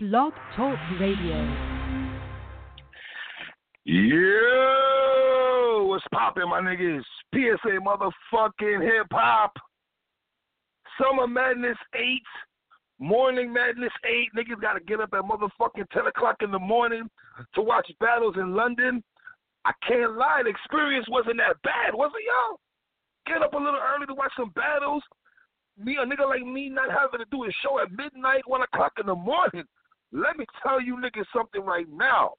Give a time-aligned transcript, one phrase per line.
[0.00, 1.42] Blog Talk Radio.
[3.84, 7.02] Yo, what's poppin', my niggas?
[7.34, 9.54] PSA motherfucking hip hop.
[11.02, 12.22] Summer Madness 8,
[13.00, 14.28] Morning Madness 8.
[14.36, 17.10] Niggas gotta get up at motherfucking 10 o'clock in the morning
[17.56, 19.02] to watch battles in London.
[19.64, 22.60] I can't lie, the experience wasn't that bad, was it, y'all?
[23.26, 25.02] Get up a little early to watch some battles.
[25.76, 28.92] Me, a nigga like me, not having to do a show at midnight, 1 o'clock
[29.00, 29.64] in the morning.
[30.12, 32.34] Let me tell you niggas something right now.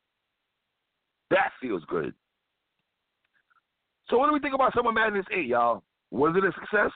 [1.29, 2.13] That feels good.
[4.09, 5.83] So what do we think about Summer Madness 8, y'all?
[6.11, 6.91] Was it a success?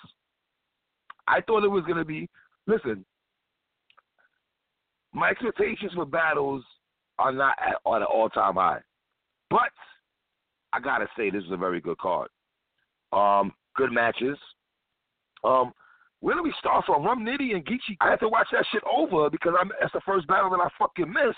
[1.28, 2.28] I thought it was going to be.
[2.66, 3.06] Listen,
[5.14, 6.64] my expectations for battles
[7.20, 8.80] are not at, on an all-time high.
[9.50, 9.70] But
[10.72, 12.30] I got to say this is a very good card.
[13.12, 14.38] Um, good matches.
[15.44, 15.72] Um,
[16.24, 17.04] where do we start from?
[17.04, 17.98] Rum Nitty and Geechi.
[18.00, 20.70] I had to watch that shit over because I'm, that's the first battle that I
[20.80, 21.36] fucking missed.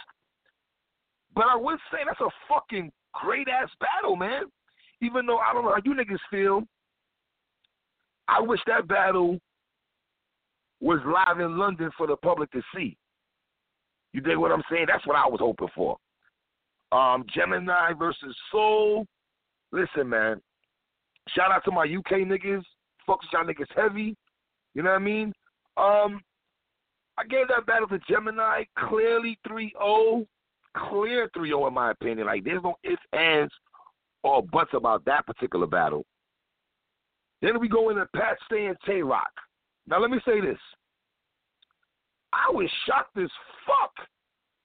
[1.34, 4.44] But I would say that's a fucking great ass battle, man.
[5.02, 6.62] Even though I don't know how you niggas feel,
[8.28, 9.40] I wish that battle
[10.80, 12.96] was live in London for the public to see.
[14.14, 14.86] You dig what I'm saying?
[14.88, 15.98] That's what I was hoping for.
[16.92, 19.08] Um, Gemini versus Soul.
[19.72, 20.40] Listen, man.
[21.30, 22.62] Shout out to my UK niggas.
[23.08, 24.16] Focus y'all niggas heavy.
[24.76, 25.34] You know what I mean?
[25.78, 26.22] Um,
[27.18, 30.28] I gave that battle to Gemini clearly 3-0.
[30.90, 32.28] Clear 3-0 in my opinion.
[32.28, 33.54] Like there's no ifs, ands,
[34.24, 36.06] or buts about that particular battle.
[37.42, 39.32] Then we go into Pat Stay and Tay Roc.
[39.88, 40.60] Now let me say this.
[42.34, 43.30] I was shocked as
[43.66, 44.08] fuck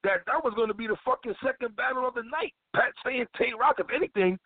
[0.03, 2.55] that that was going to be the fucking second battle of the night.
[2.75, 3.77] Pat Stay and Tay Roc.
[3.79, 4.39] If anything,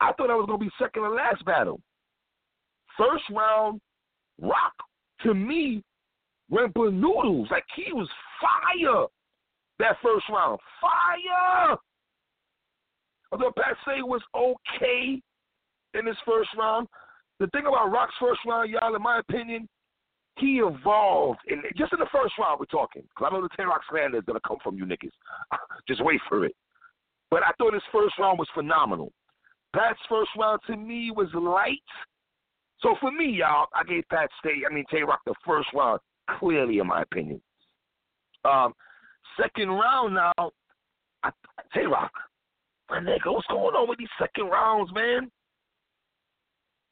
[0.00, 1.80] I thought that was going to be second to last battle.
[2.96, 3.80] First round,
[4.40, 4.72] Rock
[5.24, 5.82] to me
[6.50, 7.48] went noodles.
[7.50, 8.08] Like he was
[8.40, 9.06] fire
[9.78, 10.58] that first round.
[10.80, 11.76] Fire!
[13.32, 15.20] Although Pat Stay was okay
[15.94, 16.86] in his first round,
[17.40, 19.68] the thing about Rock's first round, y'all, in my opinion,
[20.38, 21.40] he evolved.
[21.48, 23.02] In, just in the first round, we're talking.
[23.02, 25.10] Because I know the 10 Rock slander is going to come from you niggas.
[25.88, 26.54] just wait for it.
[27.30, 29.12] But I thought his first round was phenomenal.
[29.74, 31.82] Pat's first round to me was light.
[32.84, 36.00] So for me, y'all, I gave Pat Stay, I mean Tay Roc the first round,
[36.38, 37.40] clearly in my opinion.
[38.44, 38.74] Um,
[39.40, 40.52] second round now,
[41.22, 41.30] I,
[41.72, 42.12] Tay Roc,
[42.90, 45.30] my nigga, what's going on with these second rounds, man?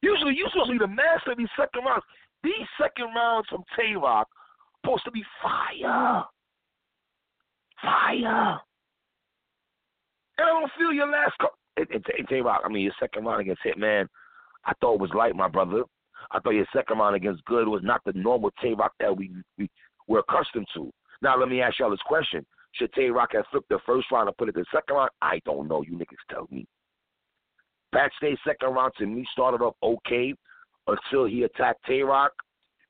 [0.01, 2.03] Usually, you're supposed to be the master of these second rounds.
[2.43, 4.27] These second rounds from Tay Roc
[4.81, 6.23] supposed to be fire,
[7.83, 8.59] fire.
[10.39, 11.33] And I don't feel your last.
[11.39, 14.07] Co- and, and, and Tay Roc, I mean, your second round against Hitman
[14.65, 15.83] I thought it was light, my brother.
[16.31, 19.31] I thought your second round against Good was not the normal Tay Roc that we,
[19.57, 19.69] we
[20.07, 20.91] we're accustomed to.
[21.21, 24.27] Now let me ask y'all this question: Should Tay Roc have flipped the first round
[24.27, 25.11] and put it the second round?
[25.21, 25.81] I don't know.
[25.81, 26.65] You niggas tell me.
[28.17, 30.33] Stay's second round to me started off okay
[30.87, 32.31] until he attacked Tay Roc.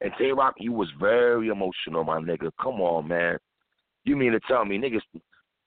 [0.02, 2.52] And Tay Roc, you was very emotional, my nigga.
[2.62, 3.38] Come on, man.
[4.06, 5.02] You mean to tell me, niggas,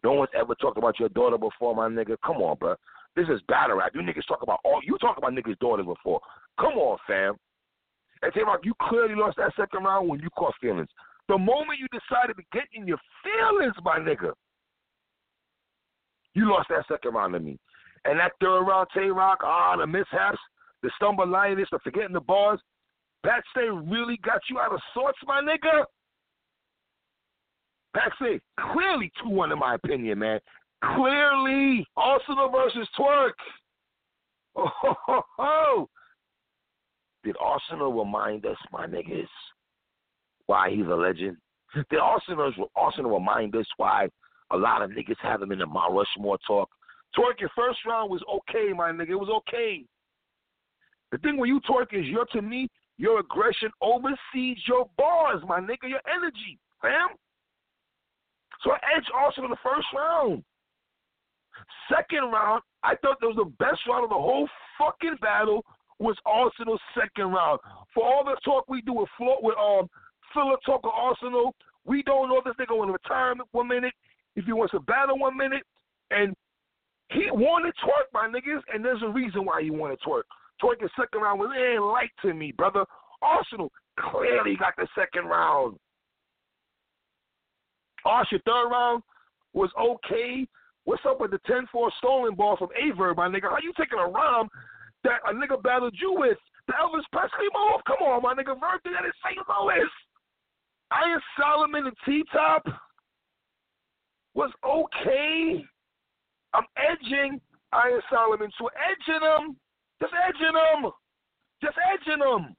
[0.04, 2.16] no one's ever talked about your daughter before, my nigga?
[2.24, 2.76] Come on, bro.
[3.16, 3.92] This is battle rap.
[3.94, 6.20] You niggas talk about all you talk about niggas' daughters before.
[6.60, 7.34] Come on, fam.
[8.22, 10.88] And Tay Roc, you clearly lost that second round when you caught feelings.
[11.28, 14.32] The moment you decided to get in your feelings, my nigga,
[16.34, 17.58] you lost that second round to me.
[18.04, 20.38] And that third round, Tay Roc, ah, the mishaps,
[20.82, 22.60] the stumble lioness, the forgetting the bars,
[23.50, 25.84] Stay really got you out of sorts, my nigga.
[28.16, 28.40] Stay,
[28.72, 30.38] clearly 2 1 in my opinion, man.
[30.94, 33.32] Clearly, Arsonal versus Twerk.
[34.58, 35.88] Oh, ho, ho, ho.
[37.22, 39.28] Did Arsonal remind us, my niggas,
[40.46, 41.36] why he's a legend?
[41.74, 44.08] Did Arsonal, Arsonal remind us why
[44.50, 46.70] a lot of niggas have him in the Mount Rushmore talk?
[47.14, 49.10] Twerk, your first round was okay, my nigga.
[49.10, 49.84] It was okay.
[51.12, 55.60] The thing when you twerk is your to me, your aggression oversees your bars, my
[55.60, 57.08] nigga, your energy, fam.
[58.62, 60.42] So I edged Arsonal in the first round.
[61.88, 64.48] Second round, I thought that was the best round of the whole
[64.78, 65.64] fucking battle
[65.98, 67.60] was Arsonal's second round.
[67.94, 69.88] For all the talk we do with Flo- with um
[70.34, 71.52] Philip talk of Arsonal,
[71.84, 73.94] we don't know if this nigga want to retirement one minute,
[74.34, 75.62] if he wants to battle one minute,
[76.10, 76.34] and
[77.10, 80.22] he wanted twerk, my niggas, and there's a reason why he wanted twerk.
[80.62, 82.84] Twerk the second round was ain't light to me, brother.
[83.22, 83.68] Arsonal
[83.98, 85.78] clearly got the second round.
[88.04, 89.02] Arsonal third round
[89.52, 90.46] was okay,
[90.86, 93.50] What's up with the 10 4 stolen ball from Averb, my nigga?
[93.50, 94.46] How you taking a rhyme
[95.02, 96.38] that a nigga battled you with?
[96.68, 97.82] The Elvis Presley move?
[97.86, 98.58] Come on, my nigga.
[98.58, 99.36] Vert did that in St.
[99.36, 99.90] Louis.
[100.92, 102.62] Iron Solomon and T Top.
[104.34, 105.64] was okay.
[106.54, 107.40] I'm edging
[107.72, 109.56] Iron Solomon to edging him.
[110.00, 110.92] Just edging him.
[111.62, 112.54] Just edging him.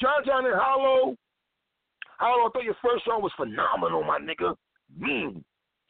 [0.00, 1.16] John John and Hollow.
[2.18, 4.54] Hollow, I thought your first round was phenomenal, my nigga.
[5.00, 5.44] Beam.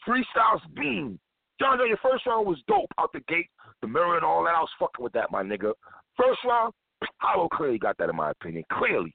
[0.06, 1.18] Freestyles beam.
[1.60, 3.48] John John, your first round was dope out the gate.
[3.82, 4.54] The mirror and all that.
[4.54, 5.72] I was fucking with that, my nigga.
[6.16, 6.72] First round,
[7.18, 8.64] Hollow clearly got that in my opinion.
[8.72, 9.14] Clearly.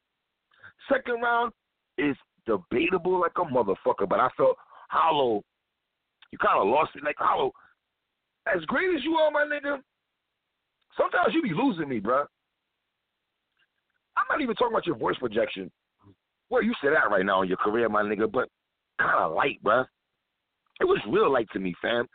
[0.92, 1.52] Second round
[1.98, 2.16] is
[2.46, 4.58] debatable like a motherfucker, but I felt
[4.90, 5.42] Hollow,
[6.32, 7.04] you kind of lost it.
[7.04, 7.52] Like Hollow,
[8.54, 9.80] as great as you are, my nigga,
[10.98, 12.26] sometimes you be losing me, bro.
[14.18, 15.72] I'm not even talking about your voice projection.
[16.50, 18.48] Where you sit at right now in your career, my nigga, but
[19.00, 19.84] kind of light, bro.
[20.80, 22.06] It was real light to me, fam.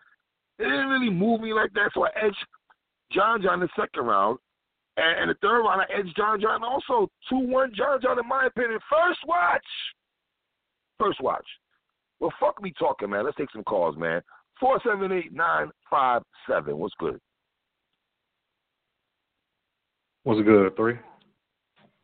[0.59, 2.37] It didn't really move me like that, so I edged
[3.13, 4.39] John John in the second round.
[4.97, 7.09] And, and the third round, I edged John John also.
[7.31, 8.79] 2 1 John John, in my opinion.
[8.91, 9.65] First watch.
[10.99, 11.47] First watch.
[12.19, 13.25] Well, fuck me talking, man.
[13.25, 14.21] Let's take some calls, man.
[14.61, 16.77] 478 957.
[16.77, 17.19] What's good?
[20.25, 20.99] What's good, three?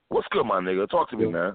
[0.09, 0.89] What's good, my nigga?
[0.89, 1.55] Talk to me, man.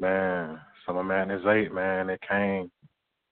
[0.00, 2.10] Man, Summer Madness eight, man.
[2.10, 2.70] It came,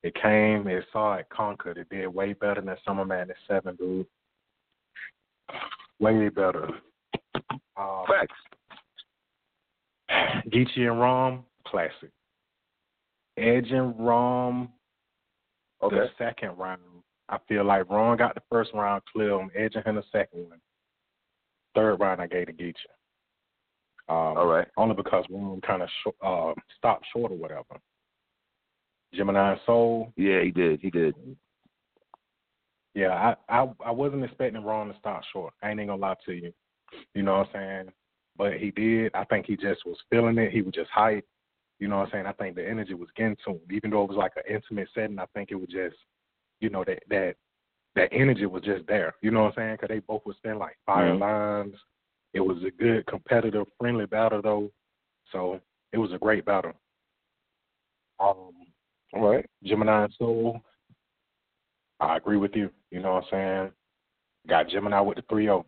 [0.03, 1.79] it came, it saw it conquered.
[1.79, 4.07] It did way better than Summer Madness seven, dude.
[5.99, 6.69] Way better.
[7.77, 8.35] Um, Facts.
[10.49, 12.11] Geechi and Rum, classic.
[13.37, 14.71] Edge and Rum,
[15.83, 15.97] Okay.
[15.97, 16.81] the second round.
[17.29, 19.39] I feel like Rum got the first round clear.
[19.39, 20.61] I'm edging him the second one.
[21.75, 22.75] Third round, I gave to Geechi.
[24.09, 24.67] Um, All right.
[24.77, 27.79] Only because Rum kind of sh- uh, stopped short or whatever.
[29.15, 30.81] Gemini Soul, Yeah, he did.
[30.81, 31.15] He did.
[32.95, 35.53] yeah, I, I I wasn't expecting Rum to stop short.
[35.63, 36.53] I ain't even gonna lie to you.
[37.15, 37.93] You know what I'm saying?
[38.37, 39.15] But he did.
[39.15, 40.53] I think he just was feeling it.
[40.53, 41.23] He was just hyped.
[41.79, 42.27] You know what I'm saying?
[42.27, 43.61] I think the energy was getting to him.
[43.71, 45.97] Even though it was like an intimate setting, I think it was just,
[46.61, 47.37] you know, that that
[47.97, 49.15] that energy was just there.
[49.23, 49.75] You know what I'm saying?
[49.81, 51.21] Because they both were spinning like fire Mhm.
[51.21, 51.77] lines.
[52.33, 54.71] It was a good, competitive, friendly battle though.
[55.33, 55.61] So
[55.93, 56.73] it was a great battle.
[58.21, 58.60] Um,
[59.13, 59.47] All right.
[59.65, 60.61] Gemini and Soul.
[61.99, 62.71] I agree with you.
[62.91, 63.73] You know what I'm saying?
[64.49, 65.67] Got Gemini with the 3 0.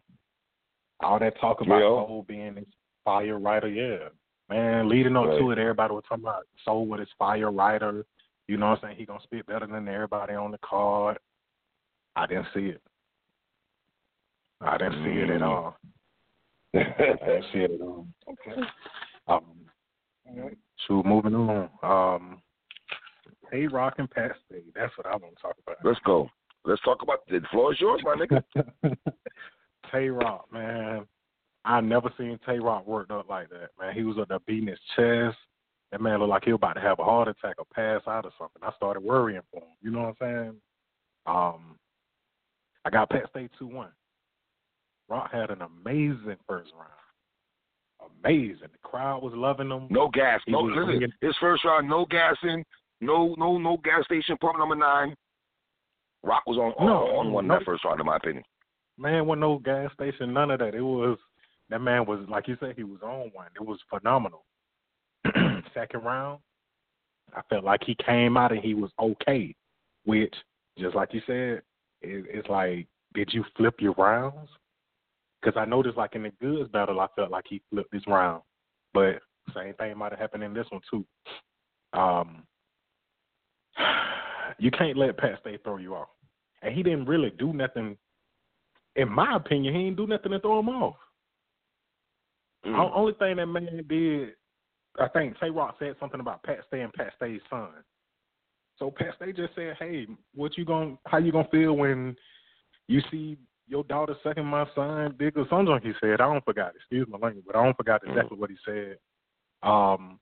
[1.02, 2.06] All that talk about 3-0?
[2.06, 2.64] Soul being this
[3.04, 4.08] fire writer, yeah.
[4.48, 8.04] Man, leading up to it, everybody was talking about Soul with his fire writer.
[8.48, 8.96] You know what I'm saying?
[8.98, 11.18] He gonna spit better than everybody on the card.
[12.16, 12.82] I didn't see it.
[14.60, 15.46] I didn't see it at Mm.
[15.46, 15.76] all.
[16.74, 18.06] I didn't see it at all.
[18.28, 18.60] Okay.
[19.28, 19.44] Um,
[20.86, 21.70] so moving on.
[21.82, 22.41] Um,
[23.52, 24.62] Tay Roc and Pat Stay.
[24.74, 25.76] That's what I want to talk about.
[25.84, 26.28] Let's go.
[26.64, 28.42] Let's talk about the floor is yours, my nigga.
[29.92, 31.06] Tay Roc, man.
[31.64, 33.94] I never seen Tay Roc worked up like that, man.
[33.94, 35.36] He was up there beating his chest.
[35.90, 38.24] That man looked like he was about to have a heart attack or pass out
[38.24, 38.62] or something.
[38.62, 39.68] I started worrying for him.
[39.82, 40.56] You know what I'm saying?
[41.26, 41.76] Um,
[42.84, 43.90] I got Pat Stay two one.
[45.08, 48.12] Rock had an amazing first round.
[48.24, 48.68] Amazing.
[48.72, 49.86] The crowd was loving him.
[49.90, 50.40] No gas.
[50.46, 51.12] He No listen.
[51.20, 52.64] His first round, no gassing.
[53.02, 54.36] No, no, no gas station.
[54.40, 55.14] Pump number nine.
[56.22, 57.58] Rock was on No, on, on one no.
[57.58, 58.44] that first round, in my opinion.
[58.96, 60.74] Man, with no gas station, none of that.
[60.74, 61.18] It was
[61.68, 63.48] that man was like you said, he was on one.
[63.56, 64.44] It was phenomenal.
[65.74, 66.40] Second round,
[67.34, 69.54] I felt like he came out and he was okay.
[70.04, 70.34] Which,
[70.78, 71.62] just like you said,
[72.02, 74.48] it, it's like, did you flip your rounds?
[75.40, 78.42] Because I noticed, like in the Goodz battle, I felt like he flipped his round,
[78.94, 79.20] but
[79.54, 81.04] same thing might have happened in this one too.
[81.98, 82.44] Um,
[84.58, 86.08] you can't let Pat Stay throw you off,
[86.62, 87.96] and he didn't really do nothing
[88.96, 90.96] in my opinion, he didn't do nothing to throw him off.
[92.66, 92.72] Mm.
[92.72, 94.30] The only thing that man did,
[95.00, 97.70] I think Tay Roc said something about Pat Stay and Pat Stay's son.
[98.78, 102.16] So Pat Stay just said, "Hey, what you going How you gonna feel when
[102.88, 106.20] you see your daughter sucking my son?" Big or something he said.
[106.20, 106.74] I don't forgot.
[106.76, 108.98] Excuse my language, but I don't forgot exactly what he said.
[109.62, 110.20] Um,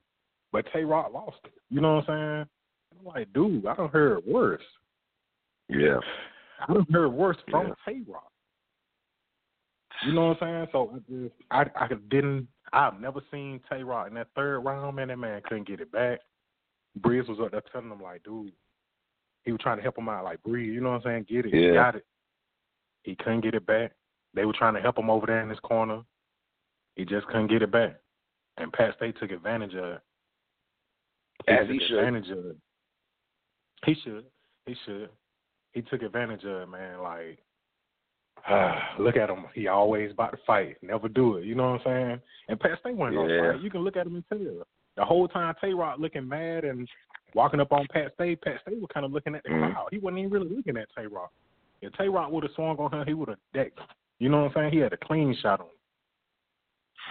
[0.51, 1.53] but Tay Roc lost it.
[1.69, 2.49] You know what I'm saying?
[2.99, 4.61] I'm like, dude, I don't hear it worse.
[5.69, 5.99] Yeah.
[6.67, 7.73] I don't hear it worse from Yeah.
[7.85, 8.23] Tay Roc.
[10.05, 10.67] You know what I'm saying?
[10.71, 14.95] So I just I I didn't I've never seen Tay Roc in that third round,
[14.95, 16.19] man, that man couldn't get it back.
[16.97, 18.51] Breeze was up there telling him like, dude,
[19.43, 21.25] he was trying to help him out, like Breeze, you know what I'm saying?
[21.29, 21.73] Get it, he Yeah.
[21.73, 22.05] got it.
[23.03, 23.93] He couldn't get it back.
[24.33, 26.01] They were trying to help him over there in his corner.
[26.95, 27.95] He just couldn't get it back.
[28.57, 30.01] And Pat Stay took advantage of it.
[31.47, 31.97] As took he should.
[31.99, 32.57] advantage of it.
[33.85, 34.25] He should.
[34.65, 35.09] He should.
[35.73, 37.01] He took advantage of it, man.
[37.01, 37.39] Like,
[38.47, 39.45] uh, look at him.
[39.53, 40.77] He always about to fight.
[40.81, 41.45] Never do it.
[41.45, 42.21] You know what I'm saying?
[42.49, 43.37] And Pat Stay wasn't Yeah.
[43.37, 43.61] gonna fight.
[43.63, 44.65] You can look at him and tell.
[44.97, 46.87] The whole time Tay Roc looking mad and
[47.33, 49.73] walking up on Pat Stay, Pat Stay was kind of looking at the Mhm.
[49.73, 49.87] crowd.
[49.91, 51.31] He wasn't even really looking at Tay Roc.
[51.81, 53.79] If Tay Roc would have swung on him, he would have decked.
[54.19, 54.73] You know what I'm saying?
[54.73, 55.71] He had a clean shot on him.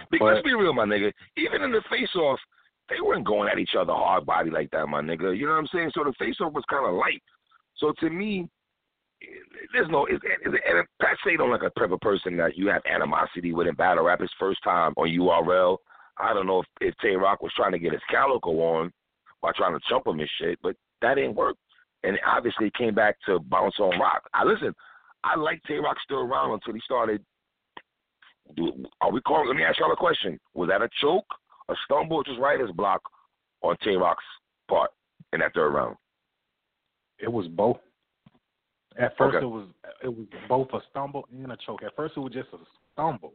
[0.09, 1.11] Because But- let's be real, my nigga.
[1.35, 2.39] Even in the face off,
[2.91, 5.37] they weren't going at each other hard body like that, my nigga.
[5.37, 5.91] You know what I'm saying?
[5.93, 7.23] So the face off was kind of light.
[7.77, 8.49] So to me,
[9.73, 10.05] there's no.
[10.05, 13.53] It's, it's, and Pat Stay don't like a type of person that you have animosity
[13.53, 14.19] with in battle rap.
[14.19, 15.77] His first time on URL.
[16.17, 18.91] I don't know if, if Tay Roc was trying to get his calico on
[19.41, 21.55] by trying to jump him and shit, but that didn't work.
[22.03, 24.23] And obviously it came back to bounce on rock.
[24.33, 24.73] I listen.
[25.23, 27.23] I like Tay Roc still around until he started
[29.01, 29.47] are we calling?
[29.47, 30.39] Let me ask y'all a question.
[30.53, 31.25] Was that a choke,
[31.71, 33.01] a stumble, just writer's block
[33.61, 34.23] on Tay Roc's
[34.67, 34.91] part
[35.33, 35.95] in that third round?
[37.19, 37.77] It was both.
[38.97, 39.45] At first, Okay.
[39.45, 39.67] it was
[40.03, 41.83] it was both a stumble and a choke.
[41.83, 42.57] At first, it was just a
[42.91, 43.33] stumble,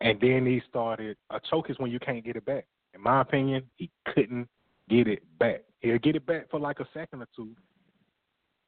[0.00, 1.16] and then he started.
[1.30, 2.66] A choke is when you can't get it back.
[2.94, 4.48] In my opinion, he couldn't
[4.88, 5.62] get it back.
[5.80, 7.50] He'll get it back for like a second or two,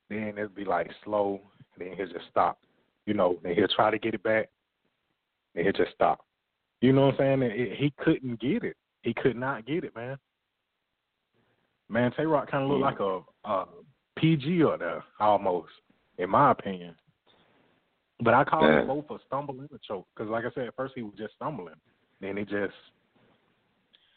[0.08, 1.40] then it'll be like slow,
[1.78, 2.58] and then he'll just stop.
[3.06, 4.48] You know, then he'll try to get it back,
[5.54, 6.24] and he'll just stop.
[6.84, 7.42] You know what I'm saying?
[7.44, 8.76] It, he couldn't get it.
[9.04, 10.18] He could not get it, man.
[11.88, 13.64] Man, Tay Roc kind of looked like a, a
[14.18, 15.70] PG or there almost,
[16.18, 16.94] in my opinion.
[18.20, 18.80] But I call Yeah.
[18.80, 21.14] it both a stumble and a choke because, like I said, at first he was
[21.16, 21.74] just stumbling,
[22.20, 22.74] then he just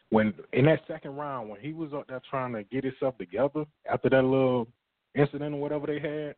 [0.09, 3.63] when in that second round when he was up there trying to get himself together
[3.89, 4.67] after that little
[5.15, 6.35] incident or whatever they had,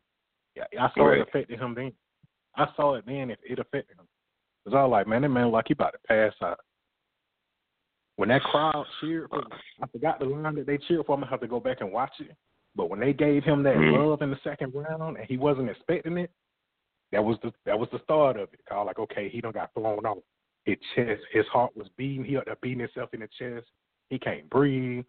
[0.55, 1.21] yeah, I saw Right.
[1.21, 1.91] it affected him then.
[2.55, 4.07] I saw it then if it affected him.
[4.65, 6.59] Cause I was like, man, that man like he about to pass out.
[8.17, 9.43] When that crowd cheered for,
[9.81, 11.13] I forgot the line that they cheered for.
[11.13, 12.35] I'm gonna have to go back and watch it.
[12.75, 13.97] But when they gave him that Mhm.
[13.97, 16.31] love in the second round and he wasn't expecting it,
[17.11, 18.59] that was the that was the start of it.
[18.69, 20.19] I was like, okay, he done got thrown off.
[20.65, 22.23] His chest, his heart was beating.
[22.23, 23.65] He up there beating himself in the chest.
[24.09, 25.05] He can't breathe.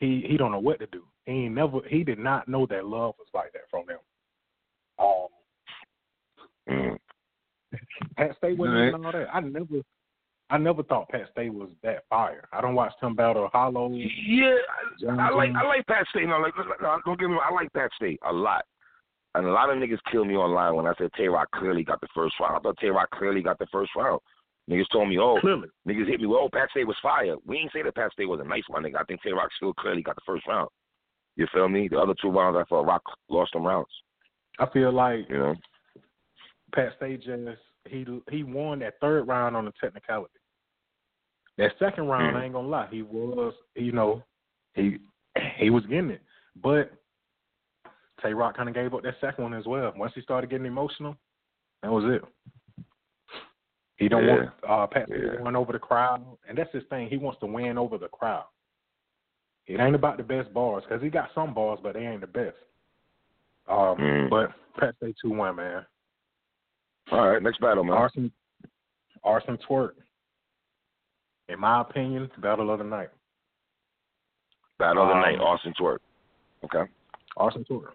[0.00, 1.04] He he don't know what to do.
[1.26, 3.98] He ain't never he did not know that love was like that from them.
[4.98, 5.26] Um,
[6.68, 6.98] Mm.
[8.16, 8.88] Pat Stay wasn't Right.
[8.88, 9.34] even all that.
[9.34, 9.82] I never,
[10.50, 12.48] I never thought Pat Stay was that fire.
[12.52, 13.90] I don't watch him battle Hollow.
[13.92, 14.54] Yeah,
[15.00, 16.24] John I, I like I like Pat Stay.
[16.26, 17.46] No, like no, don't get me wrong.
[17.48, 18.64] I like Pat Stay a lot.
[19.34, 22.02] And a lot of niggas kill me online when I said Tay Roc clearly got
[22.02, 22.54] the first round.
[22.56, 24.20] I thought Tay Roc clearly got the first round.
[24.70, 27.34] Niggas told me, oh, Clearly, niggas hit me, well, Pat Stay was fire.
[27.46, 28.96] We ain't say that Pat Stay was a nice one, nigga.
[29.00, 30.68] I think Tay Roc still clearly got the first round.
[31.36, 31.88] You feel me?
[31.88, 33.88] The other two rounds, I thought Rock lost them rounds.
[34.58, 35.54] I feel like You know?
[36.74, 40.34] Pat Stay just he he won that third round on the technicality.
[41.58, 42.40] That second round, Mhm.
[42.40, 44.22] I ain't gonna lie, he was you know
[44.74, 44.98] he
[45.56, 46.22] he was getting it,
[46.56, 46.92] but
[48.22, 49.92] Tay Roc kind of gave up that second one as well.
[49.96, 51.16] Once he started getting emotional,
[51.82, 52.24] that was it.
[53.96, 54.36] He don't Yeah.
[54.36, 55.36] want uh, Pat Yeah.
[55.36, 57.08] to win over the crowd, and that's his thing.
[57.08, 58.46] He wants to win over the crowd.
[59.66, 62.26] It ain't about the best bars because he got some bars, but they ain't the
[62.26, 62.56] best.
[63.68, 64.28] Um, Mhm.
[64.30, 65.86] But Pat Stay two one man.
[67.12, 67.94] All right, next battle, man.
[67.94, 68.32] Arson,
[69.22, 69.92] Arson Twerk.
[71.48, 73.10] In my opinion, battle of the night.
[74.78, 75.98] Battle of the um, night, Arson Twerk.
[76.64, 76.90] Okay.
[77.36, 77.90] Arson Twerk.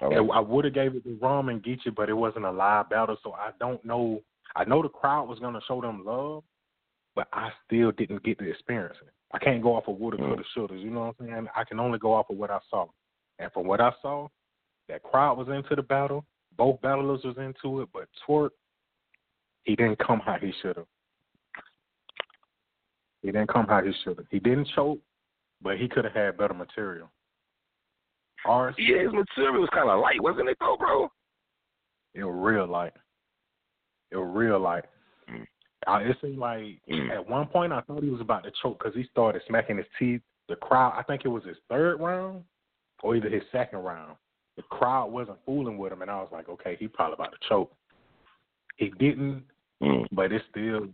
[0.00, 0.16] Right.
[0.32, 3.16] I would have gave it to Rum and Geechi, but it wasn't a live battle,
[3.22, 4.22] so I don't know.
[4.56, 6.44] I know the crowd was gonna show them love,
[7.14, 9.12] but I still didn't get to experience it.
[9.32, 10.28] I can't go off of woulda, Mm.
[10.28, 10.76] coulda, shoulda.
[10.76, 11.48] You know what I'm saying?
[11.54, 12.86] I can only go off of what I saw,
[13.38, 14.28] and from what I saw,
[14.88, 16.24] that crowd was into the battle.
[16.58, 18.50] Both battlers was into it, but Twerk,
[19.62, 20.86] he didn't come how he should have.
[23.22, 24.26] He didn't come how he should have.
[24.30, 24.98] He didn't choke,
[25.62, 27.10] but he could have had better material.
[28.44, 31.08] Ours, Yeah, his material was kind of light, wasn't it, though, bro?
[32.14, 32.92] it was real light.
[34.10, 34.84] It was real light.
[35.30, 35.46] Mm.
[35.86, 37.10] I, it seemed like Mm.
[37.10, 39.86] at one point I thought he was about to choke because he started smacking his
[39.98, 40.22] teeth.
[40.48, 42.42] The crowd, I think it was his third round
[43.02, 44.16] or either his second round.
[44.58, 47.38] The crowd wasn't fooling with him, and I was like, okay, he probably about to
[47.48, 47.72] choke.
[48.76, 49.44] He didn't,
[49.80, 50.06] Mm.
[50.10, 50.88] but it still,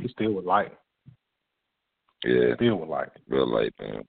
[0.00, 0.72] he still was light.
[2.24, 3.10] Yeah, Still was light.
[3.28, 4.02] real light, man.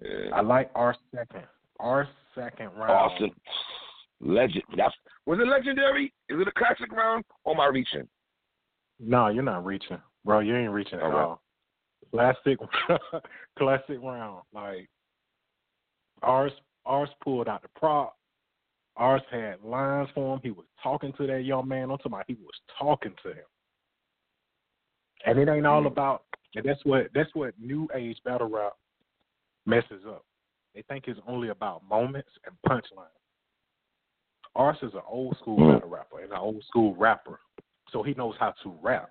[0.00, 0.30] Yeah.
[0.32, 1.42] I like our second,
[1.80, 2.92] our second round.
[2.92, 3.30] Austin,
[4.20, 4.62] legend.
[4.76, 4.94] That's
[5.26, 6.14] was it legendary?
[6.28, 7.24] Is it a classic round?
[7.44, 8.06] Or am I reaching?
[9.00, 10.38] No, you're not reaching, bro.
[10.38, 11.22] You ain't reaching at All right.
[11.24, 11.42] all.
[12.12, 12.58] Classic,
[13.58, 14.42] classic round.
[14.54, 14.88] Like
[16.22, 16.52] ours,
[16.90, 18.16] ours pulled out the prop.
[18.96, 20.40] Ours had lines for him.
[20.42, 21.84] He was talking to that young man.
[21.84, 23.46] I'm talking about he was talking to him.
[25.24, 25.86] And it ain't all Mm.
[25.86, 26.24] about.
[26.56, 28.76] And that's what that's what new age battle rap
[29.64, 30.24] messes up.
[30.74, 33.06] They think it's only about moments and punchlines.
[34.56, 35.74] Ours is an old school Mm.
[35.74, 37.40] battle rapper and an old school rapper,
[37.90, 39.10] so he knows how to rap.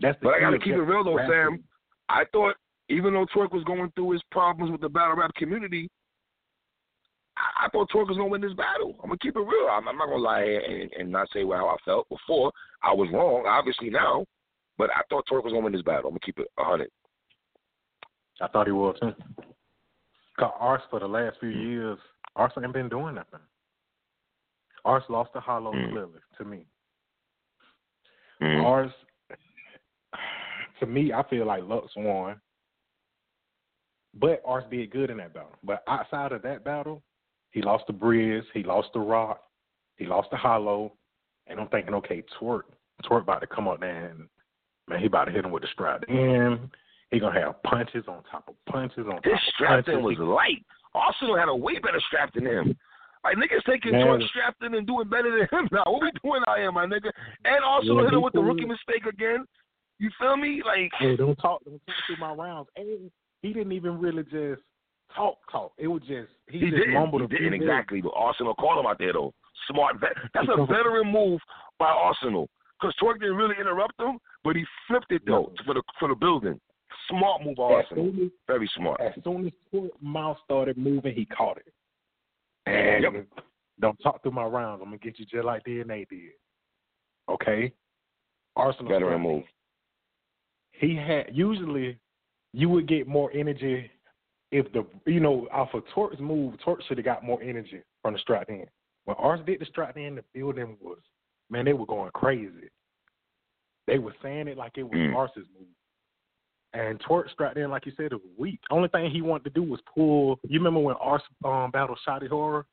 [0.00, 1.32] That's the But I gotta keep it real though, rapping.
[1.32, 1.68] Sam.
[2.08, 2.56] I thought
[2.88, 5.88] even though Twerk was going through his problems with the battle rap community,
[7.38, 8.96] I, I thought Twork was gonna win this battle.
[9.02, 9.68] I'm gonna keep it real.
[9.70, 12.52] I'm, I'm not gonna lie and, and not say how I felt before.
[12.82, 14.24] I was wrong, obviously now,
[14.76, 16.06] but I thought Twork was gonna win this battle.
[16.06, 16.90] I'm gonna keep it hundred.
[18.40, 19.12] I thought he was too.
[20.38, 21.98] Cause Ars for the last few years,
[22.36, 23.40] Ars ain't been doing nothing.
[24.84, 25.90] Ars lost to Hollow Mm.
[25.90, 26.64] clearly to me.
[28.40, 28.64] Mm.
[28.64, 28.92] Ars,
[30.78, 32.40] to me, I feel like Lux won.
[34.14, 35.56] But Ars did good in that battle.
[35.62, 37.02] But outside of that battle,
[37.50, 39.40] he lost to Brizz, he lost to Rock,
[39.96, 40.92] he lost to Hollow,
[41.46, 42.62] and I'm thinking, okay, Twerk,
[43.04, 44.28] Twerk about to come up there and
[44.88, 46.70] man, he about to hit him with the strap in.
[47.10, 50.02] He gonna have punches on top of punches on top His of strap punches.
[50.02, 50.64] was light.
[50.94, 52.76] Arsonal had a way better strap than him.
[53.24, 54.06] Like niggas taking Man.
[54.06, 55.84] Twork strapped in and doing better than him now.
[55.90, 57.10] What we doing out here, my nigga?
[57.44, 59.44] And Arsonal Yeah, hit him with the rookie mistake again.
[59.98, 60.62] You feel me?
[60.64, 62.68] Like Hey, don't talk, don't talk through my rounds.
[62.76, 63.10] And
[63.42, 64.62] he didn't even really just
[65.14, 65.72] talk, talk.
[65.78, 66.94] It was just he, he just didn't.
[66.94, 68.00] mumbled He a didn't exactly.
[68.00, 69.32] But Arsonal called him out there though.
[69.70, 70.12] Smart vet.
[70.34, 71.40] That's a veteran move
[71.78, 72.46] by Arsonal.
[72.80, 75.64] Because Twerk didn't really interrupt him, but he flipped it though No.
[75.66, 76.60] for the for the building.
[77.08, 78.24] Smart move As Arsonal.
[78.26, 79.00] as, Very smart.
[79.00, 81.72] as soon as Twerk mouth started moving, he caught it.
[82.66, 83.26] And Yep.
[83.80, 84.80] don't talk through my rounds.
[84.82, 86.32] I'm gonna get you just like DNA did.
[87.28, 87.72] Okay,
[88.56, 89.44] Arsonal Veteran move.
[90.72, 91.98] He had usually
[92.52, 93.90] you would get more energy
[94.50, 96.54] if the you know off of Twerk's move.
[96.64, 98.66] Twerk should have got more energy from the strap in.
[99.04, 100.98] When Ars did the strap in, the building was
[101.50, 102.68] man, they were going crazy.
[103.86, 105.16] They were saying it like it was Mm.
[105.16, 105.68] Ars's move.
[106.74, 108.60] And Twerk strapped in, like you said, it was weak.
[108.70, 110.38] Only thing he wanted to do was pull.
[110.46, 112.64] You remember when Ars um, battled Shotty Horroh,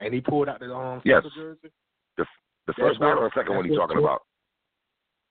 [0.00, 1.22] and he pulled out the um Yes.
[1.36, 1.70] jersey.
[2.16, 2.24] The
[2.66, 4.22] That's first battle or the second one you talking about?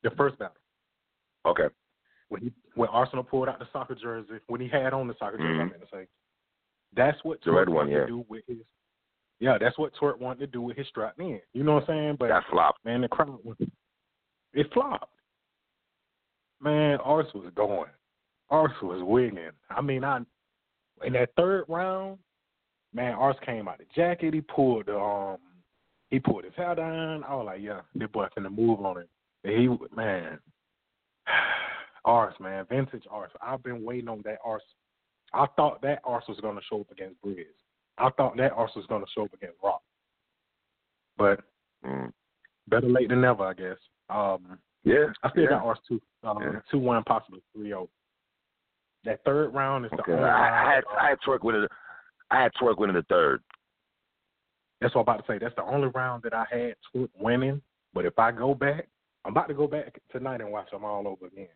[0.04, 0.58] The first battle
[1.46, 1.70] Okay.
[2.32, 5.38] When he when Arsonal pulled out the soccer jersey when he had on the soccer
[5.38, 5.50] jersey.
[5.50, 5.62] Mhm.
[5.62, 6.08] I'm going to say
[6.96, 8.00] that's what Twerk red one, wanted yeah.
[8.02, 8.58] to do with his.
[9.42, 11.42] Yeah, that's what Twerk wanted to do with his strap in.
[11.54, 12.16] You know what I'm saying?
[12.20, 12.86] But That flopped.
[12.86, 13.58] man, the crowd was
[14.54, 15.14] it flopped.
[16.62, 17.90] Man, Ars was going.
[18.50, 19.50] Ars was wigging.
[19.70, 20.20] I mean, I
[21.04, 22.18] in that third round,
[22.94, 24.34] man, Ars came out of the jacket.
[24.34, 25.38] He pulled the um,
[26.10, 27.24] he pulled his hair down.
[27.26, 29.10] I was like, yeah, this boy finna move on it.
[29.44, 30.40] And he man,
[32.06, 33.32] Ars man, vintage Ars.
[33.42, 34.64] I've been waiting on that Ars.
[35.34, 37.46] I thought that Ars was gonna show up against Brizz.
[37.98, 39.82] I thought that Ars was gonna show up against Rock.
[41.18, 41.42] But
[41.84, 42.12] Mm.
[42.68, 43.78] better late than never, I guess.
[44.10, 45.12] Um, Yeah.
[45.24, 45.50] I still yeah.
[45.50, 46.62] got Ars two, um, Yeah.
[46.70, 47.90] two one, possibly three zero.
[49.04, 51.62] That third round is the only I, I had round, uh, I had Twerk winning.
[51.62, 51.70] the-
[52.30, 53.44] I had Twerk winning the third.
[54.80, 55.38] That's what I'm about to say.
[55.38, 57.62] That's the only round that I had Twerk winning.
[57.94, 58.88] But if I go back,
[59.26, 61.50] I'm about to go back tonight and watch them all over again.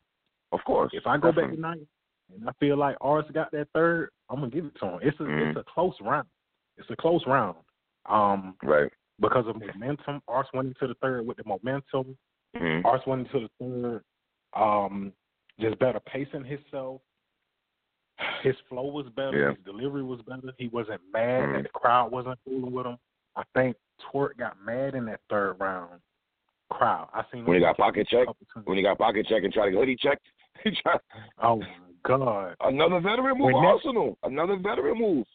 [0.55, 0.91] Of course.
[0.93, 1.81] If I go back tonight
[2.33, 4.99] and I feel like Ars got that third, I'm gonna give it to him.
[5.01, 5.49] It's a Mhm.
[5.49, 6.27] it's a close round.
[6.77, 7.57] It's a close round.
[8.05, 8.91] Um, Right.
[9.19, 12.17] because of momentum, Ars went into the third with the momentum.
[12.55, 12.85] Mm-hmm.
[12.85, 14.03] Ars went into the third,
[14.53, 15.11] um,
[15.59, 17.01] just better pacing himself.
[18.41, 19.37] His flow was better.
[19.37, 19.49] Yeah.
[19.55, 20.53] His delivery was better.
[20.57, 21.53] He wasn't mad Mhm.
[21.53, 22.97] that the crowd wasn't fooling with him.
[23.35, 26.01] I think Twerk got mad in that third round.
[26.69, 27.09] Crowd.
[27.13, 28.27] I seen When he got pocket check?
[28.63, 30.25] When he got pocket check and tried to get hoodie checked,
[31.41, 31.67] Oh my
[32.05, 32.55] god.
[32.61, 33.53] another veteran move.
[33.53, 34.15] When that- Arsonal.
[34.23, 35.25] Another veteran move.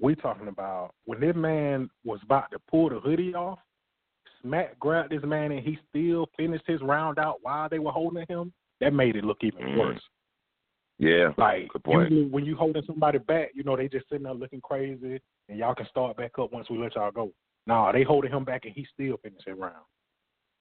[0.00, 3.58] We talking about when this man was about to pull the hoodie off,
[4.40, 8.24] Smack grabbed this man and he still finished his round out while they were holding
[8.28, 8.52] him.
[8.80, 9.78] That made it look even Mhm.
[9.78, 10.08] worse.
[10.98, 11.32] Yeah.
[11.36, 15.20] Like usually when you holding somebody back, you know they just sitting there looking crazy,
[15.48, 17.32] and y'all can start back up once we let y'all go.
[17.66, 19.84] Nah, they holding him back and he still finishing round,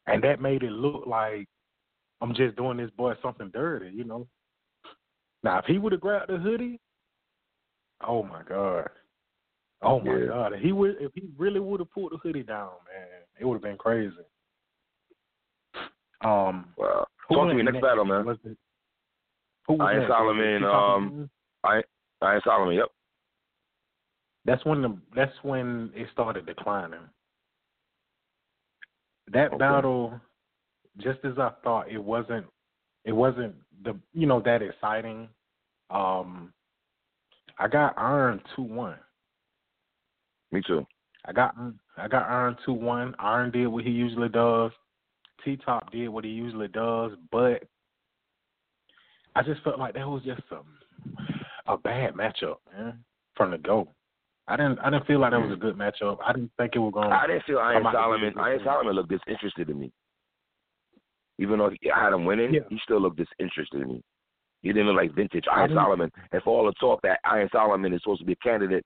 [0.07, 1.47] and that made it look like
[2.21, 4.27] I'm just doing this boy something dirty, you know.
[5.43, 6.79] Now if he would have grabbed the hoodie,
[8.07, 8.89] oh my god,
[9.81, 10.25] oh my Yeah.
[10.27, 13.07] god, if he would if he really would have pulled the hoodie down, man,
[13.39, 14.13] it would have been crazy.
[16.23, 17.07] Um, Wow.
[17.34, 18.25] Talk to me next battle, man.
[18.25, 18.57] Was it,
[19.67, 20.10] who was Iron next?
[20.12, 21.29] Solomon, um,
[21.63, 22.75] Iron Solomon.
[22.75, 22.88] Yep.
[24.45, 26.99] That's when the that's when it started declining.
[29.31, 29.57] That Okay.
[29.57, 30.19] battle,
[30.97, 32.45] just as I thought, it wasn't
[33.06, 35.27] it wasn't the you know that exciting.
[35.89, 36.54] Um,
[37.60, 38.97] I got Iron two one.
[40.51, 40.86] Me too.
[41.25, 41.56] I got
[41.97, 43.15] I got Iron two one.
[43.19, 44.71] Iron did what he usually does.
[45.43, 47.63] T Top did what he usually does, but
[49.36, 50.62] I just felt like that was just a
[51.71, 53.04] a bad matchup, man,
[53.36, 53.88] from the go.
[54.47, 56.17] I didn't I didn't feel like that was a good matchup.
[56.25, 57.12] I didn't think it was going.
[57.12, 58.34] I didn't feel Iron I'm not gonna Solomon.
[58.38, 58.62] Iron.
[58.63, 59.91] Solomon looked disinterested in me.
[61.41, 62.62] Even though he, I had him winning, Yeah.
[62.69, 64.04] he still looked disinterested in me.
[64.62, 66.12] He didn't look like vintage Iron Solomon.
[66.32, 68.86] And for all the talk that Iron Solomon is supposed to be a candidate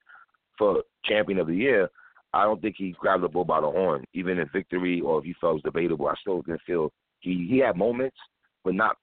[0.58, 1.90] for champion of the year,
[2.34, 4.06] I don't think he grabbed the bull by the horn.
[4.14, 7.46] Even in victory or if he felt it was debatable, I still didn't feel he
[7.50, 8.16] he had moments,
[8.64, 8.96] but not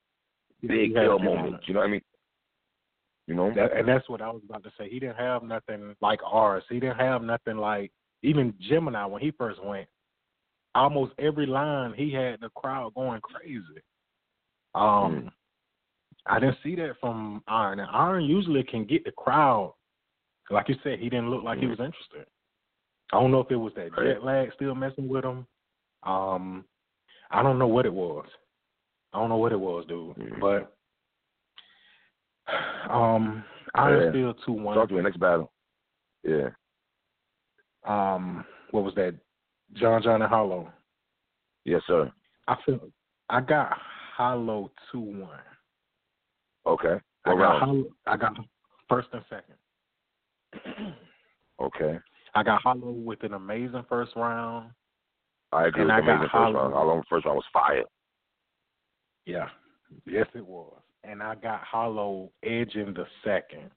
[0.62, 1.68] big deal moments.
[1.68, 2.02] You know what I mean?
[3.26, 4.88] You know, that, and that's what I was about to say.
[4.88, 6.64] He didn't have nothing like ours.
[6.68, 9.88] He didn't have nothing like even Gemini when he first went.
[10.74, 13.82] Almost every line he had the crowd going crazy.
[14.74, 15.32] Um, mm.
[16.26, 17.80] I didn't see that from Iron.
[17.80, 19.74] And Iron usually can get the crowd.
[20.50, 21.62] Like you said, he didn't look like mm.
[21.62, 22.26] he was interested.
[23.12, 25.46] I don't know if it was that jet lag still messing with him.
[26.02, 26.64] Um,
[27.30, 28.26] I don't know what it was.
[29.12, 30.16] I don't know what it was, dude.
[30.16, 30.40] Mm.
[30.40, 30.74] But
[32.90, 34.10] um, Iron yeah.
[34.10, 34.76] still two one.
[34.76, 35.52] Talk to me next battle.
[36.24, 36.50] Yeah.
[37.86, 39.14] Um, what was that?
[39.74, 40.70] John John and Hollow.
[41.64, 42.10] Yes, sir.
[42.48, 42.80] I feel
[43.28, 43.76] I got
[44.16, 45.30] Hollow two one.
[46.66, 46.96] Okay.
[47.24, 48.36] What I got Hollow, I got
[48.88, 50.94] first and second.
[51.60, 51.98] okay.
[52.34, 54.70] I got Hollow with an amazing first round.
[55.52, 56.60] I agree and with I amazing first Hollow.
[56.60, 56.74] round.
[56.74, 57.84] Hollow first round was fire.
[59.24, 59.48] Yeah.
[60.06, 63.70] Yes it was and I got Hollow edge in the second.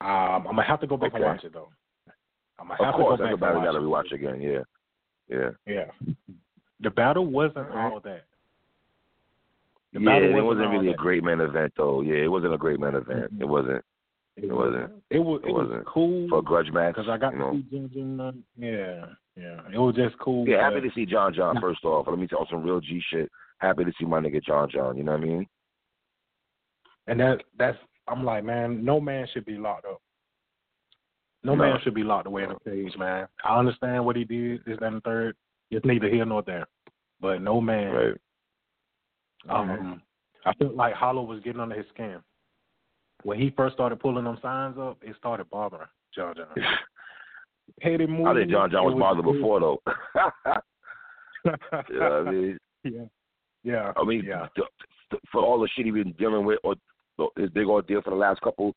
[0.00, 1.22] Um, I'm gonna have to go back okay.
[1.22, 1.68] and watch it though.
[2.60, 4.64] I'm gonna have of course, to go back battle and watch gotta rewatch again.
[5.30, 6.12] Yeah, yeah, yeah.
[6.80, 8.24] The battle wasn't all that.
[9.92, 12.00] The yeah, it wasn't, really a great main event though.
[12.02, 13.34] Yeah, it wasn't a great main event.
[13.34, 13.42] Mm-hmm.
[13.42, 13.84] It wasn't.
[14.36, 14.92] It, it wasn't.
[15.10, 15.40] It was.
[15.42, 17.52] It, it wasn't cool for a grudge match because I got you know?
[17.52, 18.44] to see John John.
[18.56, 19.60] Yeah, yeah.
[19.74, 20.46] It was just cool.
[20.46, 21.60] Yeah, happy to see John John.
[21.60, 23.30] First off, let me tell some real G shit.
[23.58, 24.96] Happy to see my nigga John John.
[24.96, 25.46] You know what I mean?
[27.08, 30.00] And that that's I'm like, man, no man should be locked up.
[31.42, 31.62] No, no.
[31.62, 33.26] man should be locked away in a cage, man.
[33.44, 35.36] I understand what he did, this, and the third.
[35.70, 36.66] It's neither here nor there.
[37.20, 37.92] But no man.
[37.92, 38.20] Right.
[39.48, 40.02] Um.
[40.46, 42.18] I felt like Hollow was getting under his skin.
[43.24, 46.46] When he first started pulling them signs up, it started bothering John John.
[47.80, 48.26] Petty move.
[48.26, 49.34] I think John John was, was bothered cool.
[49.34, 49.82] before though.
[51.90, 52.58] you know what I mean?
[52.84, 53.04] Yeah.
[53.62, 53.92] Yeah.
[53.96, 54.46] I mean, yeah.
[55.30, 56.74] for all the shit he's been dealing with, or
[57.36, 58.74] his big ordeal for the last couple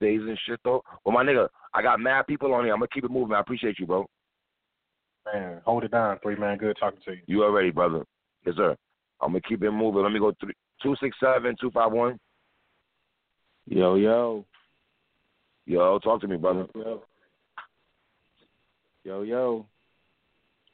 [0.00, 0.82] days and shit though.
[1.04, 2.72] Well, my nigga, I got mad people on here.
[2.72, 3.34] I'm gonna keep it moving.
[3.34, 4.06] I appreciate you, bro.
[5.32, 6.58] Man, hold it down, three man.
[6.58, 7.20] Good talking to you.
[7.26, 8.04] You already, brother.
[8.44, 8.76] Yes, sir.
[9.20, 10.02] I'm gonna keep it moving.
[10.02, 12.18] Let me go three two six seven two five one.
[13.66, 14.44] Yo, yo.
[15.66, 16.66] Yo, talk to me, brother.
[16.74, 17.02] Yo.
[19.04, 19.66] Yo, yo.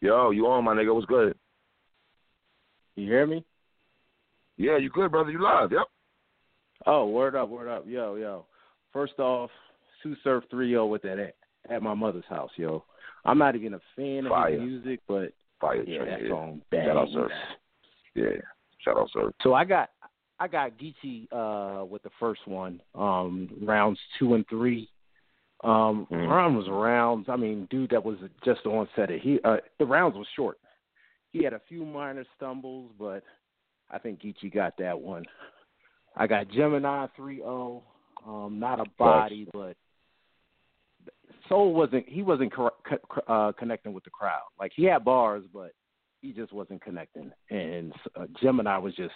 [0.01, 0.95] Yo, you on my nigga?
[0.95, 1.37] What's good?
[2.95, 3.45] You hear me?
[4.57, 5.31] Yeah, you good, brother.
[5.31, 5.73] You live.
[5.73, 5.87] Yep.
[6.87, 8.47] Oh, word up, word up, yo, yo.
[8.97, 9.51] First off,
[10.03, 11.35] Sue Surf 3-0 with that at,
[11.69, 12.83] at my mother's house, yo.
[13.27, 14.55] I'm not even a fan Fire.
[14.55, 16.29] of his music, but Fire yeah, that yeah.
[16.31, 16.87] song bang.
[16.87, 17.31] Shout out, Surf.
[18.15, 18.25] Yeah,
[18.83, 19.35] shout out, Surf.
[19.43, 19.91] So I got
[20.41, 24.89] I got Geechi uh, with the first one, um, rounds two and three.
[25.63, 26.27] Um, mm.
[26.27, 27.27] Round was rounds.
[27.29, 29.11] I mean, dude, that was just on set.
[29.11, 30.57] He uh, the rounds was short.
[31.33, 33.23] He had a few minor stumbles, but
[33.91, 35.27] I think Geechi got that one.
[36.17, 37.83] I got Gemini 3-0.
[38.27, 39.77] Um, not a body, but
[41.49, 42.09] Soul wasn't.
[42.09, 42.71] He wasn't co-
[43.29, 44.49] uh, connecting with the crowd.
[44.59, 45.73] Like he had bars, but
[46.23, 47.31] he just wasn't connecting.
[47.51, 49.15] And uh, Gemini was just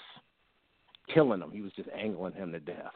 [1.12, 1.50] killing him.
[1.50, 2.92] He was just angling him to death.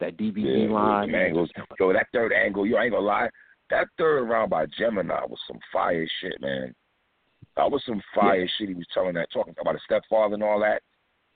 [0.00, 1.14] That DBZ yeah, line.
[1.14, 1.50] Angles.
[1.78, 2.66] Yo, that third angle.
[2.66, 3.28] You ain't gonna lie.
[3.70, 6.74] That third round by Gemini was some fire shit, man.
[7.56, 8.46] That was some fire yeah.
[8.58, 8.68] shit.
[8.68, 10.82] He was telling that, talking about his stepfather and all that.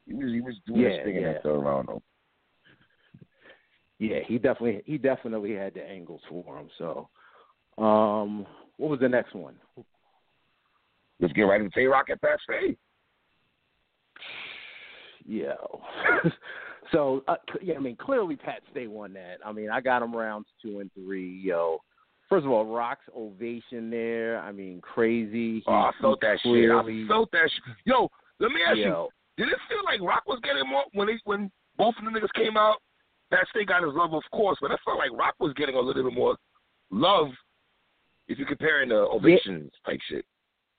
[0.07, 2.03] He was he was doing yeah, his thing in that third round though.
[4.01, 6.71] Yeah, he definitely he definitely had the angles for him.
[6.79, 7.09] So,
[7.77, 8.47] um,
[8.79, 9.55] what was the next one?
[11.21, 12.77] Let's get right into Tay Roc at Pat Stay.
[15.27, 15.53] Yeah.
[16.93, 19.37] so uh, yeah, I mean clearly Pat Stay won that.
[19.45, 21.39] I mean I got him rounds two and three.
[21.45, 21.83] Yo,
[22.31, 24.41] first of all, Rock's ovation there.
[24.41, 25.57] I mean crazy.
[25.57, 27.05] He, oh, I felt that clearly, shit.
[27.05, 27.77] I felt that shit.
[27.85, 28.09] Yo,
[28.39, 29.45] let me ask yo, you.
[29.45, 32.33] Did it feel like Rock was getting more when he when both of the niggas
[32.35, 32.79] came out?
[33.31, 35.81] That Stay got his love, of course, but I felt like Rock was getting a
[35.81, 36.37] little bit more
[36.91, 37.29] love
[38.29, 39.93] if you're comparing the ovations yeah.
[39.93, 40.25] type shit.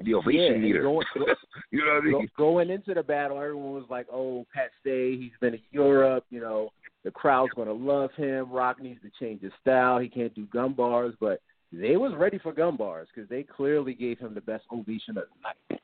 [0.03, 0.81] The ovation yeah, leader.
[0.81, 1.05] Going,
[1.71, 2.27] you know what I mean?
[2.35, 6.25] Going into the battle, everyone was like, "Oh, Pat Stay, he's been in Europe.
[6.31, 6.69] You know,
[7.03, 8.51] the crowd's going to love him.
[8.51, 9.99] Rock needs to change his style.
[9.99, 11.39] He can't do gun bars." But
[11.71, 15.25] they was ready for gun bars because they clearly gave him the best ovation of
[15.25, 15.81] the night.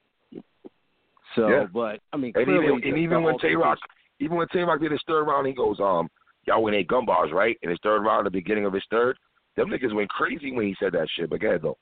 [1.35, 1.65] So, yeah.
[1.71, 3.77] but I mean, and even, and even when Tay Roc,
[4.19, 6.09] even when Tay Roc did his third round, he goes, "Um,
[6.47, 9.17] y'all win eight gun bars, right?" In his third round, the beginning of his third,
[9.55, 11.29] them niggas went crazy when he said that shit.
[11.29, 11.77] But go ahead though.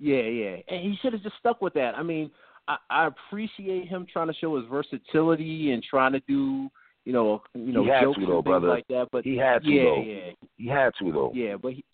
[0.00, 1.94] Yeah, yeah, and he should have just stuck with that.
[1.96, 2.30] I mean,
[2.66, 6.68] I, I appreciate him trying to show his versatility and trying to do,
[7.04, 8.68] you know, you know, He had jokes to, though, and things brother.
[8.68, 9.06] like that.
[9.12, 10.02] But He had to, yeah, though.
[10.02, 11.32] yeah, He had to though.
[11.34, 11.84] yeah, but he,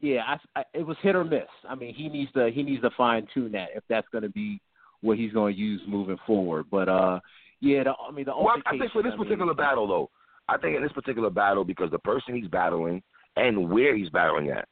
[0.00, 1.42] yeah, I, I, it was hit or miss.
[1.68, 4.28] I mean, he needs to he needs to fine tune that if that's going to
[4.30, 4.60] be
[5.00, 6.66] what he's going to use moving forward.
[6.70, 7.18] But uh,
[7.60, 10.10] yeah, the, I mean the Well, I think for this I mean, particular battle though,
[10.48, 13.02] I think in this particular battle because the person he's battling
[13.36, 14.66] and where he's battling at,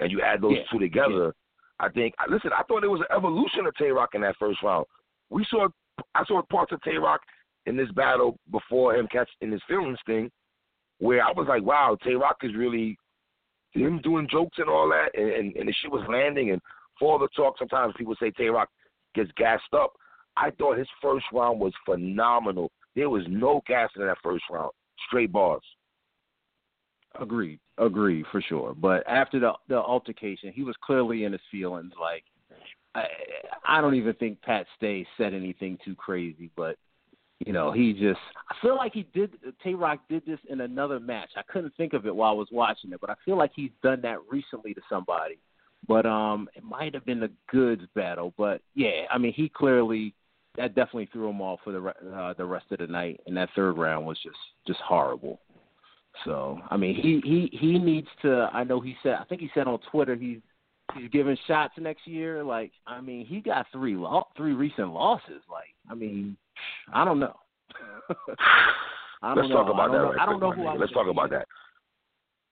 [0.00, 1.34] and you add those Yeah, two together,
[1.78, 2.14] I think.
[2.28, 4.86] Listen, I thought it was an evolution of Tay Roc in that first round.
[5.30, 5.68] We saw,
[6.14, 7.20] I saw parts of Tay Roc
[7.66, 10.30] in this battle before him catch in his feelings thing,
[10.98, 12.96] where I was like, wow, Tay Roc is really
[13.72, 16.50] him doing jokes and all that, and, and, and the shit was landing.
[16.50, 16.60] And
[16.98, 18.68] for all the talk, sometimes people say Tay Roc
[19.14, 19.92] gets gassed up.
[20.36, 22.70] I thought his first round was phenomenal.
[22.96, 24.70] There was no gas in that first round.
[25.08, 25.62] Straight bars.
[27.20, 28.74] Agreed, agreed for sure.
[28.74, 31.92] But after the the altercation, he was clearly in his feelings.
[32.00, 32.24] Like
[32.94, 33.04] I,
[33.66, 36.76] I don't even think Pat Stay said anything too crazy, but
[37.44, 38.20] you know, he just.
[38.48, 39.32] I feel like he did.
[39.62, 41.30] Tay Roc did this in another match.
[41.36, 43.72] I couldn't think of it while I was watching it, but I feel like he's
[43.82, 45.38] done that recently to somebody.
[45.86, 48.32] But um, it might have been the Goodz battle.
[48.38, 50.14] But yeah, I mean, he clearly
[50.56, 53.48] that definitely threw him off for the uh, the rest of the night, and that
[53.56, 54.36] third round was just
[54.66, 55.40] just horrible.
[56.24, 58.48] So I mean, he he he needs to.
[58.52, 59.14] I know he said.
[59.20, 60.38] I think he said on Twitter he's
[60.96, 62.44] he's giving shots next year.
[62.44, 65.42] Like I mean, he got three lo- three recent losses.
[65.50, 66.36] Like I mean,
[66.92, 67.34] I don't know.
[69.22, 69.64] I don't Let's know.
[69.64, 70.10] talk about I that know.
[70.12, 71.48] right I don't know who I Let's talk about that.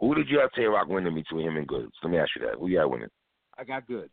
[0.01, 1.93] Who did you have Tay Roc winning between him and Goodz?
[2.03, 2.57] Let me ask you that.
[2.59, 3.11] Who you had winning?
[3.57, 4.11] I got Goodz.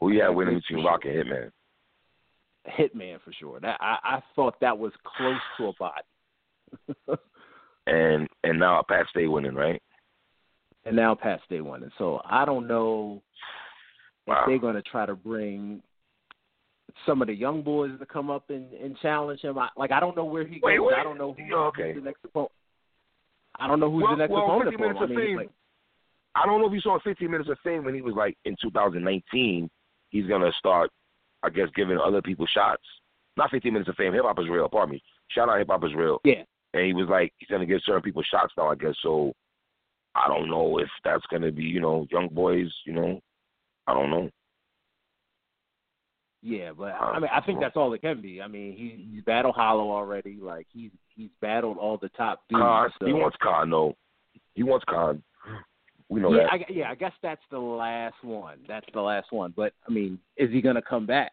[0.00, 1.50] Who you had winning between Rock and Hitman?
[2.68, 3.60] Hitman for sure.
[3.60, 7.20] That I, I thought that was close to a body.
[7.86, 9.82] And and now Pat Stay winning, right?
[10.86, 11.90] and now Pat Stay winning.
[11.98, 13.22] So I don't know
[14.26, 14.40] Wow.
[14.40, 15.82] if they're going to try to bring
[17.04, 19.58] some of the young boys to come up and, and challenge him.
[19.58, 20.86] I, like I don't know where he Wait, goes.
[20.88, 20.96] wait.
[20.98, 21.92] I don't know who, okay.
[21.92, 22.52] who's the next opponent.
[23.60, 24.94] I don't know who's Well- the next well, opponent 50 for him.
[24.94, 25.36] minutes I of mean, fame.
[25.36, 25.50] like,
[26.36, 28.56] I don't know if you saw 15 minutes of fame when he was like in
[28.62, 29.68] 2019.
[30.08, 30.90] He's gonna start,
[31.44, 32.82] I guess, giving other people shots.
[33.36, 34.12] Not 15 minutes of fame.
[34.12, 34.68] Hip hop is real.
[34.68, 35.02] Pardon me.
[35.28, 36.20] Shout out Hip hop is real.
[36.24, 38.70] yeah, And he was like, he's gonna give certain people shots now.
[38.70, 39.32] I guess so.
[40.14, 42.72] I don't know if that's gonna be, you know, young boys.
[42.86, 43.20] You know,
[43.86, 44.30] I don't know.
[46.42, 48.40] yeah, but I mean, I think that's all it can be.
[48.40, 50.38] I mean, he he's battled Hollow already.
[50.40, 52.60] Like he's he's battled all the top dudes.
[52.60, 53.06] Khan, so.
[53.06, 53.96] he wants Khan though.
[54.54, 55.22] He wants Khan.
[56.08, 56.52] We know yeah, that.
[56.52, 58.58] I, yeah, I guess that's the last one.
[58.68, 59.52] That's the last one.
[59.56, 61.32] But I mean, is he going to come back?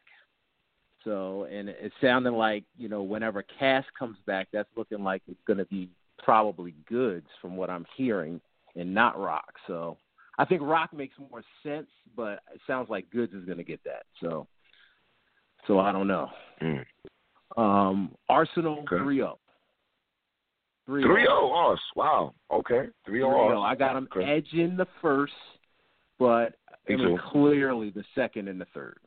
[1.04, 5.22] So, and it- it sounded like you know, whenever Cass comes back, that's looking like
[5.28, 8.40] it's going to be probably Goodz from what I'm hearing,
[8.76, 9.54] and not Rock.
[9.68, 9.98] So,
[10.38, 13.84] I think Rock makes more sense, but it sounds like Goodz is going to get
[13.84, 14.04] that.
[14.20, 14.48] So,
[15.68, 16.30] so I don't know.
[16.62, 16.86] Mm.
[17.58, 19.38] Um, Arsonal three zero.
[20.86, 21.80] Three Three zero us.
[21.96, 22.34] Wow.
[22.52, 22.88] Okay.
[23.06, 23.62] Three zero 3-0.
[23.64, 24.26] I got him Okay.
[24.30, 25.34] edging the first,
[26.18, 26.56] but
[26.90, 27.22] Me I mean, too.
[27.32, 28.98] clearly the second and the third.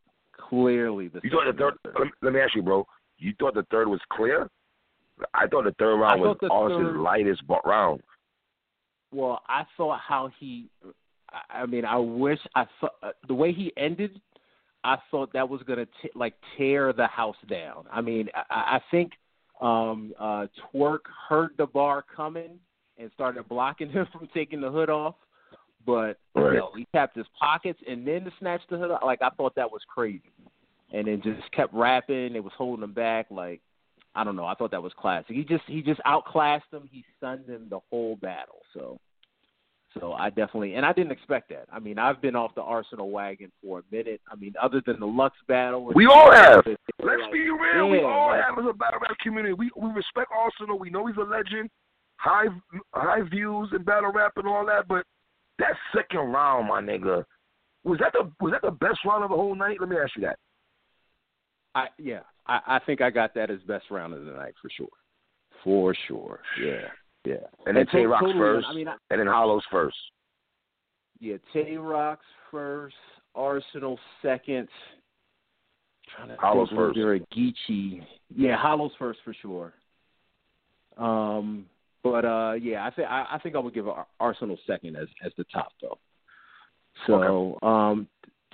[0.48, 1.74] Clearly the You thought the third?
[1.98, 2.86] Let me, let me ask you, bro.
[3.18, 4.48] You thought the third was clear?
[5.32, 8.00] I thought the third round was Austin's third- lightest round.
[9.12, 10.68] Well, I thought how he.
[11.30, 14.20] I- I mean, I wish I thought uh, the way he ended.
[14.82, 17.86] I thought that was gonna t- like tear the house down.
[17.90, 19.12] I mean, I, I think
[19.60, 22.58] um uh Twerk heard the bar coming
[22.98, 25.14] and started blocking him from taking the hood off.
[25.86, 26.52] But Right.
[26.54, 28.90] you know, he tapped his pockets and then to snatch the hood.
[29.04, 30.32] Like I thought that was crazy.
[30.92, 32.34] And then just kept rapping.
[32.36, 33.26] It was holding him back.
[33.30, 33.60] Like
[34.14, 34.46] I don't know.
[34.46, 35.34] I thought that was classic.
[35.34, 36.88] He just he just outclassed him.
[36.90, 38.60] He stunned him the whole battle.
[38.72, 38.98] So
[39.98, 41.66] so I definitely and I didn't expect that.
[41.72, 44.20] I mean, I've been off the Arsonal wagon for a minute.
[44.30, 46.64] I mean, other than the Lux battle, We all have.
[46.66, 47.90] Let's like- be real.
[47.90, 49.52] we all like- have as a battle rap community.
[49.54, 50.78] We we respect Arsonal.
[50.78, 51.70] We know he's a legend.
[52.16, 52.46] High
[52.94, 54.86] high views in battle rap and all that.
[54.88, 55.04] But
[55.58, 57.24] that second round, my nigga,
[57.84, 59.78] was that the was that the best round of the whole night?
[59.80, 60.38] Let me ask you that.
[61.74, 64.70] I yeah, I, I think I got that as best round of the night for
[64.76, 64.88] sure,
[65.62, 66.40] for sure.
[66.62, 66.88] Yeah,
[67.24, 67.46] yeah.
[67.66, 69.96] And then Tay Roc's totally, first, I mean, I, and then Hollow's first.
[71.20, 72.96] yeah, Tay Roc's first,
[73.36, 74.68] Arsonal second.
[76.16, 76.96] Trying to Hollow's think, first.
[76.96, 78.02] there a Geechi?
[78.34, 79.72] Yeah, Hollow's first for sure.
[80.96, 81.66] Um,
[82.04, 83.86] but uh, yeah, I think I, I think I would give
[84.20, 85.98] Arsonal second as as the top though.
[87.08, 88.06] So um,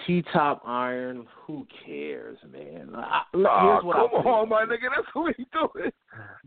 [0.07, 2.91] T top iron, who cares, man?
[2.95, 4.89] I, Ah, come I'll on, my nigga.
[4.97, 5.71] That's what we doing.
[5.75, 5.91] They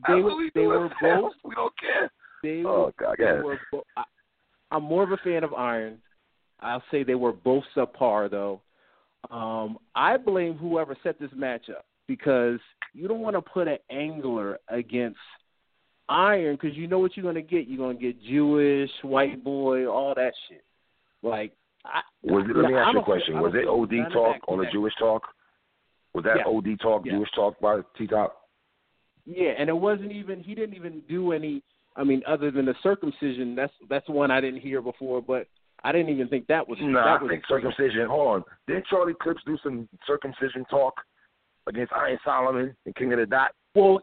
[0.07, 2.11] That's were- we they were both- We don't care.
[2.41, 4.03] They Oh were, God, they were bo- I,
[4.71, 5.99] I'm more of a fan of Iron.
[6.59, 8.61] I'll say they were both subpar though.
[9.29, 12.59] Um, I blame whoever set this matchup because
[12.93, 15.19] you don't want to put an angler against
[16.09, 17.67] Iron because you know what you're gonna get.
[17.67, 20.63] You're gonna get Jewish, white boy, all that shit.
[21.21, 21.53] Like,
[21.85, 23.39] I, Was it, let me I ask you a question.
[23.39, 24.65] Was it OD talk on the.
[24.71, 25.23] Jewish talk?
[26.13, 26.43] Was that Yeah.
[26.51, 27.13] OD talk, Yeah.
[27.13, 28.49] Jewish talk by T Top?
[29.25, 31.63] Yeah, and it wasn't even he didn't even do any.
[31.95, 35.21] I mean, other than the circumcision, that's that's one I didn't hear before.
[35.21, 35.47] But
[35.85, 38.07] I didn't even think that was Nah, that I think circumcision.
[38.07, 38.43] Hold on.
[38.67, 40.95] Didn't Charlie Clips do some circumcision talk
[41.67, 43.51] against Iron Solomon and King of the Dot?
[43.73, 44.01] well.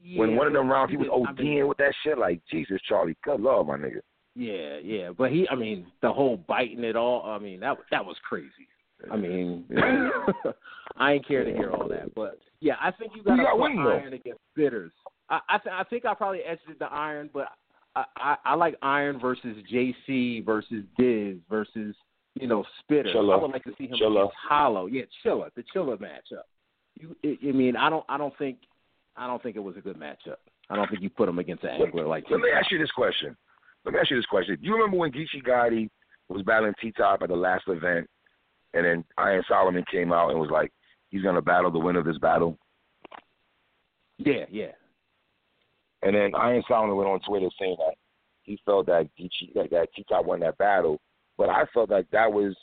[0.00, 2.18] Yeah, when one of them rounds he was did- I ODing mean, with that shit,
[2.18, 4.00] like Jesus, Charlie, good lord, my nigga.
[4.34, 7.24] Yeah, yeah, but he, I mean, the whole biting it all.
[7.30, 8.48] I mean, that that was crazy.
[9.10, 9.64] I mean,
[10.96, 13.52] I ain't care to hear all that, but yeah, I think you got to got
[13.52, 13.90] put winning, though?
[13.90, 14.92] Iron against Bitters.
[15.28, 17.48] I I, th- I think I probably edged it to Iron, but
[17.96, 21.94] I, I I like Iron versus JC versus Diz versus
[22.34, 23.12] you know Spitter.
[23.14, 23.34] Chilla.
[23.38, 24.20] I would like to see him Chilla.
[24.22, 24.86] against Hollow.
[24.86, 26.44] Yeah, Chilla, the Chilla matchup.
[26.98, 28.58] You, I I mean, I don't I don't think
[29.16, 30.36] I don't think it was a good matchup.
[30.70, 32.32] I don't think you put him against an angler like that.
[32.32, 33.36] Let me ask you this question.
[33.84, 34.56] Let me ask you this question.
[34.60, 35.90] Do you remember when Geechi Gotti
[36.28, 38.08] was battling T Top at the last event,
[38.74, 40.72] and then Iron Solomon came out and was like,
[41.10, 42.58] he's gonna battle the winner of this battle,
[44.18, 44.72] Yeah, yeah.
[46.02, 47.96] and then Iron Solomon went on Twitter saying that
[48.42, 51.00] he felt that Geechi that, that T Top won that battle,
[51.36, 52.56] but I felt like that was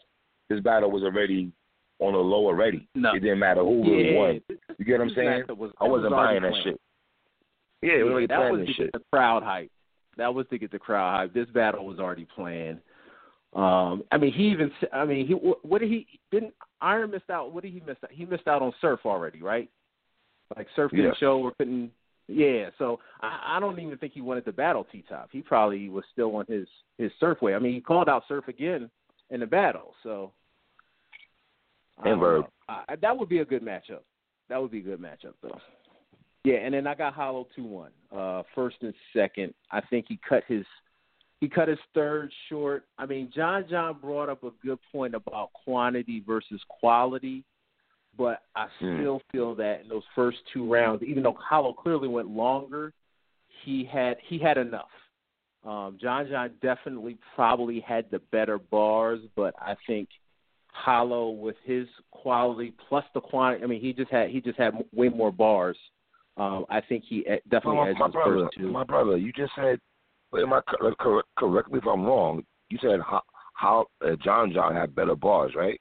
[0.49, 1.51] this battle was already
[1.99, 2.87] on the low already.
[2.95, 3.13] No.
[3.13, 4.41] It didn't matter who really yeah, won.
[4.77, 5.43] You get what I'm saying?
[5.49, 6.81] was- I was wasn't already buying that shit.
[7.81, 8.91] Yeah, we already that was to shit.
[8.91, 9.71] get the crowd hype.
[10.17, 11.33] That was to get the crowd hype.
[11.33, 12.79] This battle was already planned.
[13.53, 14.71] Um, I mean, he even.
[14.93, 15.33] I mean, he.
[15.33, 16.05] What did he?
[16.31, 17.53] Didn't Iron missed out?
[17.53, 18.11] What did he miss out?
[18.11, 19.69] He missed out on Surf already, right?
[20.55, 21.11] Like Surf didn't Yeah.
[21.19, 21.91] show or couldn't.
[22.27, 25.29] Yeah, so I, I don't even think he wanted to battle T Top.
[25.31, 27.55] He probably was still on his his Surf way.
[27.55, 28.89] I mean, he called out Surf again
[29.31, 30.31] in the battle, so.
[32.03, 32.45] And Verb.
[32.67, 34.01] I, that would be a good matchup.
[34.49, 35.59] That would be a good matchup, though.
[36.43, 37.91] Yeah, and then I got Hollow two one.
[38.15, 39.53] Uh, first and second.
[39.71, 40.65] I think he cut his
[41.41, 42.85] he cut his third short.
[42.97, 47.43] I mean, John John brought up a good point about quantity versus quality,
[48.17, 48.97] but I Hmm.
[48.97, 52.93] still feel that in those first two rounds, even though Hollow clearly went longer,
[53.63, 54.89] he had he had enough.
[55.65, 60.07] Um, John John definitely probably had the better bars, but I think
[60.71, 63.63] Hollow with his quality plus the quantity.
[63.63, 65.77] I mean, he just had he just had way more bars.
[66.37, 68.71] Um, I think he e- definitely my, edged my his brother, first two.
[68.71, 69.79] my brother, you just said,
[70.37, 72.43] am I cor- cor- correct me if I'm wrong?
[72.69, 73.21] You said how,
[73.55, 75.79] how uh, John John had better bars, right?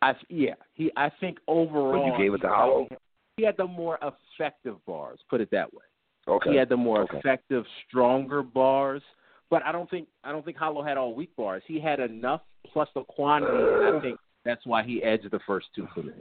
[0.00, 2.88] I yeah, he I think overall But you gave it he to Hollow?
[3.36, 5.18] He had the more effective bars.
[5.28, 5.84] Put it that way.
[6.28, 6.50] Okay.
[6.50, 7.18] He had the more Okay.
[7.18, 9.02] effective, stronger bars.
[9.50, 11.62] But I don't think I don't think Hollow had all weak bars.
[11.66, 12.40] He had enough
[12.72, 16.12] plus the quantity, and I think that's why he edged the first two for me.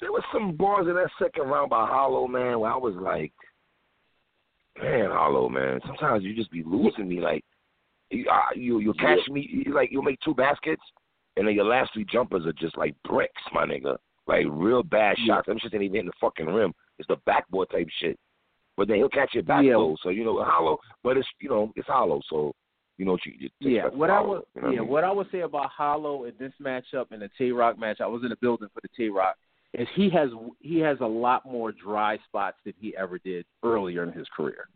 [0.00, 3.32] there was some bars in that second round by Hollow, man, where I was like,
[4.82, 5.80] man, Hollow, man.
[5.86, 7.20] Sometimes you just be losing me.
[7.20, 7.44] Like,
[8.10, 10.82] you uh, you you catch me, you, like you'll make two baskets,
[11.36, 13.96] and then your last three jumpers are just like bricks, my nigga.
[14.26, 15.36] Like real bad Yeah.
[15.36, 15.46] shots.
[15.46, 16.72] Them shit ain't even hitting the fucking rim.
[16.98, 18.18] It's the backboard type shit.
[18.76, 19.76] But then he'll catch your back Yeah.
[19.76, 19.96] low.
[20.02, 20.78] So you know, hollow.
[21.02, 22.20] But it's you know, it's hollow.
[22.28, 22.54] So
[22.98, 24.88] you know what you, you Yeah, what I would you know what yeah, I mean?
[24.88, 28.06] what I would say about Hollow in this matchup and the Tay Roc match, I
[28.06, 29.36] was in the building for the Tay Roc,
[29.72, 30.30] is he has
[30.60, 34.68] he has a lot more dry spots than he ever did earlier in his career.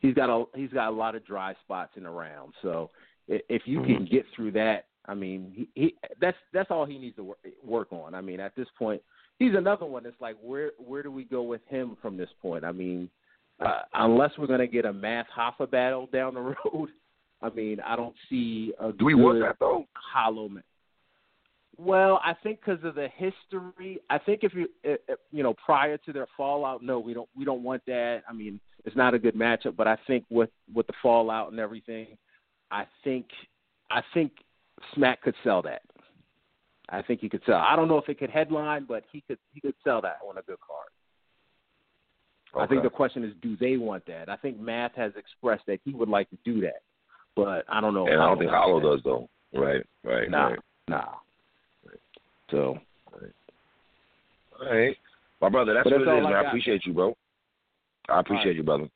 [0.00, 2.52] He's got a he's got a lot of dry spots in the round.
[2.62, 2.90] So
[3.28, 7.16] if you can get through that, I mean, he, he that's that's all he needs
[7.16, 8.14] to work, work on.
[8.14, 9.02] I mean, at this point,
[9.38, 12.64] he's another one that's like where where do we go with him from this point?
[12.64, 13.10] I mean,
[13.60, 16.90] uh, unless we're going to get a Math Hoffa battle down the road,
[17.44, 19.84] I mean, I don't see a Do we want that though?
[19.92, 20.62] hollow man.
[21.76, 25.54] Well, I think because of the history, I think if you if, if, you know
[25.64, 28.22] prior to their fallout, no, we don't we don't want that.
[28.28, 31.60] I mean, it's not a good matchup, but I think with with the fallout and
[31.60, 32.16] everything,
[32.70, 33.26] I think
[33.90, 34.32] I think
[34.94, 35.82] Smack could sell that.
[36.88, 37.56] I think he could sell.
[37.56, 40.38] I don't know if it could headline, but he could he could sell that on
[40.38, 40.88] a good card.
[42.56, 44.28] I think the question is, do they want that?
[44.28, 46.82] I think Math has expressed that he would like to do that,
[47.36, 48.06] but I don't know.
[48.06, 49.28] if and I don't think wants Hollow does though.
[49.52, 50.58] Right, right, Nah, right.
[50.88, 51.04] nah.
[52.50, 52.78] So
[54.60, 54.96] All right.
[55.40, 56.32] My brother, that's But what that's it I man.
[56.44, 57.16] I appreciate you, bro.
[58.08, 58.56] I appreciate right.
[58.56, 58.88] you, brother.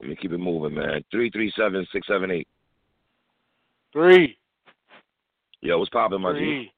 [0.00, 1.04] Let me keep it moving, man.
[1.10, 2.48] Three three seven six seven eight.
[3.92, 4.36] Three.
[5.60, 6.70] Yo, what's popping, my G?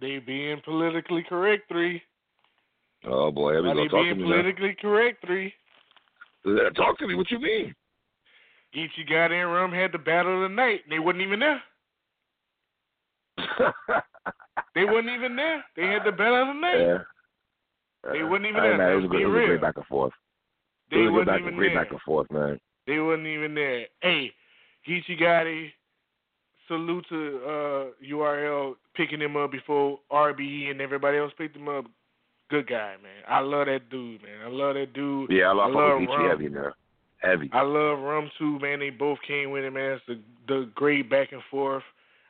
[0.00, 2.02] They being politically correct, three.
[3.06, 3.82] Oh boy, here we go.
[3.84, 4.42] Talk to being me, man.
[4.42, 5.52] politically correct, three.
[6.76, 7.14] Talk to me.
[7.14, 7.74] What you mean?
[8.74, 10.80] Geechi got in rum had the battle of the night.
[10.84, 11.62] and They wasn't even there.
[14.74, 15.62] They wasn't even there.
[15.76, 16.78] They had the battle of the night.
[16.80, 16.98] yeah.
[18.10, 19.60] They wouldn't even All right, have- man, it was a good, it was a great
[19.60, 20.12] back and forth.
[20.90, 21.84] They it was a wasn't back, even great there.
[21.84, 22.58] back and forth, man.
[22.86, 23.86] They wasn't even there.
[24.00, 24.32] Hey,
[24.88, 25.70] Geechi Gotti,
[26.68, 31.84] salute to uh, URL picking him up before RBE and everybody else picked him up.
[32.50, 33.22] Good guy, man.
[33.28, 34.40] I love that dude, man.
[34.44, 35.30] I love that dude.
[35.30, 36.72] Yeah, I love, I love Geechi heavy, man.
[37.22, 37.50] Heavy.
[37.52, 38.80] I love Rum too, man.
[38.80, 39.92] They both came with it, man.
[39.92, 41.84] It's the the great back and forth.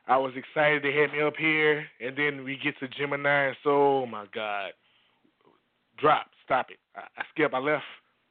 [0.06, 3.56] I was excited they had me up here, and then we get to Gemini and
[3.62, 4.02] Soul.
[4.04, 4.72] Oh my God,
[5.98, 6.78] drop, stop it.
[6.94, 7.54] I, I skipped.
[7.54, 7.84] I left.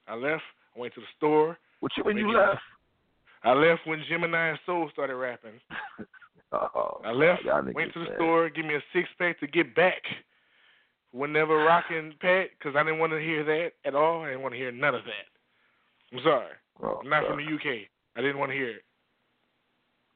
[0.08, 0.44] I left.
[0.76, 1.58] I went to the store.
[1.80, 2.62] What you when you left?
[3.44, 5.60] I left when Gemini and Soul started rapping.
[6.54, 7.44] Oh, I left,
[7.74, 8.16] went to the man.
[8.16, 10.02] store, give me a six pack to get back.
[11.14, 14.24] Whenever rocking Pat, because I didn't want to hear that at all.
[14.24, 15.32] I didn't want to hear none of that.
[16.14, 16.52] I'm sorry.
[16.84, 17.30] Oh, I'm not God.
[17.36, 17.88] from the UK.
[18.18, 18.84] I didn't want to hear it.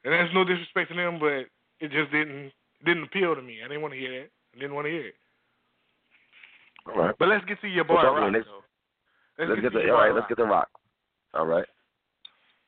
[0.04, 1.48] And that's no disrespect to them, but
[1.80, 2.52] it just didn't
[2.86, 3.60] didn't appeal to me.
[3.64, 4.30] I didn't want to hear that.
[4.56, 5.16] I didn't want to hear it.
[6.88, 7.16] All right.
[7.18, 8.32] But let's get to your boy up, Rock.
[8.32, 8.34] man?
[8.34, 8.48] Let's-
[9.38, 10.14] Let's get to the your all right.
[10.14, 10.30] Let's Rock.
[10.30, 10.70] get the rock.
[11.34, 11.66] All right.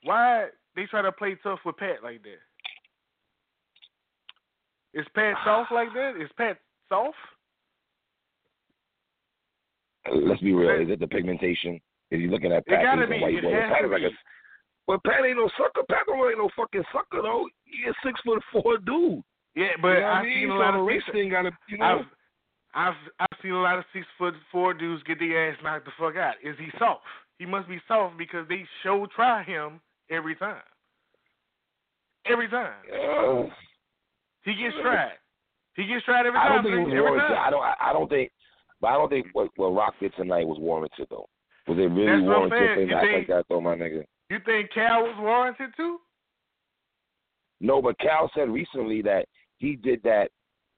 [0.04, 2.42] Why they try to play tough with Pat like that?
[5.00, 6.16] Is Pat soft like that?
[6.22, 6.58] Is Pat
[6.90, 7.16] soft?
[10.14, 10.82] Let's be real.
[10.82, 11.80] Is it the pigmentation?
[12.12, 12.84] Is he looking at It Pat?
[12.84, 13.22] gotta he's a be.
[13.22, 13.52] white It boy.
[13.54, 14.12] has Pat to like a.
[14.88, 15.84] But Pat ain't no sucker.
[15.90, 17.48] Pat don't ain't no fucking sucker though.
[17.66, 19.22] He a six foot four dude.
[19.56, 20.34] Yeah, but you know I I've mean?
[20.44, 21.86] seen a lot the of race thing gotta, you know.
[21.86, 22.06] I've
[22.74, 25.92] I've I've seen a lot of six foot four dudes get their ass knocked the
[26.00, 26.36] fuck out.
[26.44, 27.02] Is he soft?
[27.40, 30.62] He must be soft because they show try him every time.
[32.26, 33.44] Every time Uh,
[34.44, 35.14] he gets tried.
[35.76, 36.52] He gets tried every time.
[36.52, 37.38] I don't think it was warranted.
[37.38, 37.64] I don't.
[37.64, 38.32] I, I don't think.
[38.82, 41.28] But I don't think what, what Rock did tonight was warranted though.
[41.68, 42.76] Was it really That's what I'm warranted saying.
[42.76, 44.06] for You to act think- like that though, my nigga?
[44.30, 46.00] You think Cal was warranted too?
[47.60, 50.30] No, but Cal said recently that he did that.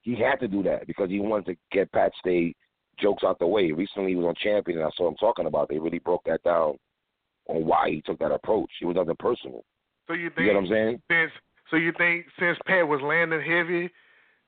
[0.01, 2.55] He had to do that because he wanted to get Pat Stay
[2.99, 3.71] jokes out the way.
[3.71, 5.63] Recently, he was on Champion, and I saw him talking about.
[5.63, 5.73] It.
[5.73, 6.77] They really broke that down
[7.47, 8.69] on why he took that approach.
[8.81, 9.63] It was nothing personal.
[10.07, 10.39] So you think?
[10.39, 11.01] You get what I'm saying?
[11.11, 11.31] since
[11.69, 13.89] so you think since Pat was landing heavy,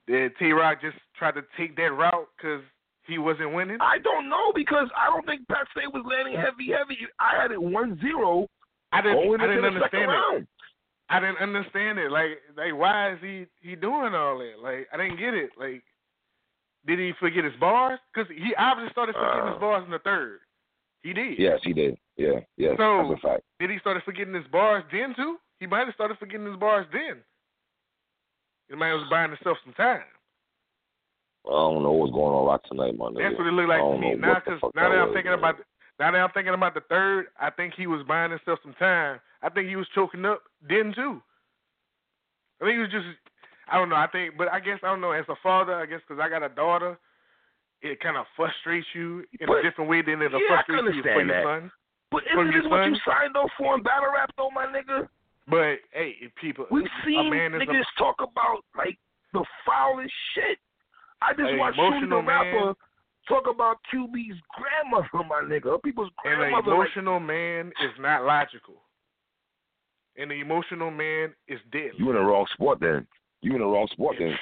[0.07, 2.63] that T Rock just tried to take that route because
[3.07, 3.77] he wasn't winning?
[3.81, 6.97] I don't know because I don't think Pat Stay was landing heavy, heavy.
[7.19, 8.47] I had it one zero
[8.91, 9.41] I didn't.
[9.41, 10.13] I didn't understand it.
[10.13, 10.47] round.
[11.09, 12.11] I didn't understand it.
[12.11, 14.61] Like, like why is he he doing all that?
[14.61, 15.51] Like, I didn't get it.
[15.57, 15.83] Like,
[16.87, 17.99] did he forget his bars?
[18.13, 20.39] Because he obviously started forgetting Uh, his bars in the third.
[21.03, 21.37] He did.
[21.39, 21.97] Yes, he did.
[22.17, 23.43] Yeah, yes, So- that's a fact.
[23.59, 25.37] Did he started forgetting his bars then too?
[25.59, 27.23] He might have started forgetting his bars then.
[28.69, 30.03] He might have was buying himself some time.
[31.45, 33.29] I don't know what's going on Rock tonight, my nigga.
[33.29, 34.13] That's what it looked like to me.
[34.15, 35.39] Now, 'cause now that I'm thinking man.
[35.39, 35.55] about
[35.99, 39.19] now that I'm thinking about the third, I think he was buying himself some time.
[39.41, 41.21] I think he was choking up then too.
[42.61, 43.05] I think he was just,
[43.67, 43.95] I don't know.
[43.95, 45.11] I think, but I guess I don't know.
[45.11, 46.97] As a father, I guess because I got a daughter,
[47.81, 51.01] it kind of frustrates you in But- a different way than it'll Yeah, frustrate you
[51.03, 51.71] for your son.
[52.11, 55.07] But isn't this what you signed up for in battle rap, though, my nigga?
[55.47, 58.97] But hey, people, We've a seen man is a- niggas talk about like
[59.33, 60.59] the foulest shit.
[61.21, 62.25] I just Hey, watched Shooty the man.
[62.25, 62.73] rapper
[63.27, 65.81] talk about QB's grandmother, my nigga.
[65.83, 66.71] People's And an grandmother.
[66.71, 68.81] like, emotional man is not logical.
[70.17, 71.93] And the emotional man is deadly.
[71.97, 73.07] you in the wrong sport then.
[73.41, 74.37] You in the wrong sport then.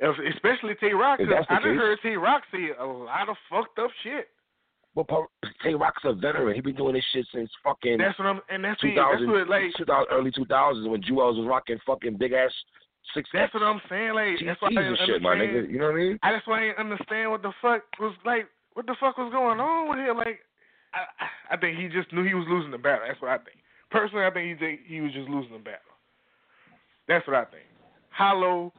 [0.00, 3.90] Especially Tay Roc, 'cause I done heard Tay Roc say a lot of fucked up
[4.02, 4.28] shit.
[4.94, 5.06] But
[5.62, 6.54] Tay Roc's a veteran.
[6.54, 9.48] He been doing this shit since fucking That's what I'm, and that's the, that's what
[9.48, 12.52] like 2000 early 2000s when Jewels was rocking fucking big ass
[13.14, 14.14] six that's what I'm saying.
[14.14, 15.70] Like that's why I didn't shit, my nigga.
[15.70, 16.18] You know what I mean?
[16.22, 18.48] I that's why I didn't understand what the fuck was like.
[18.74, 20.16] What the fuck was going on with him?
[20.18, 20.40] Like,
[20.92, 23.06] I I- think he just knew he was losing the battle.
[23.08, 23.56] That's what I think.
[23.90, 25.94] Personally, I think he he was just losing the battle.
[27.08, 27.64] That's what I think.
[28.10, 28.72] Hollow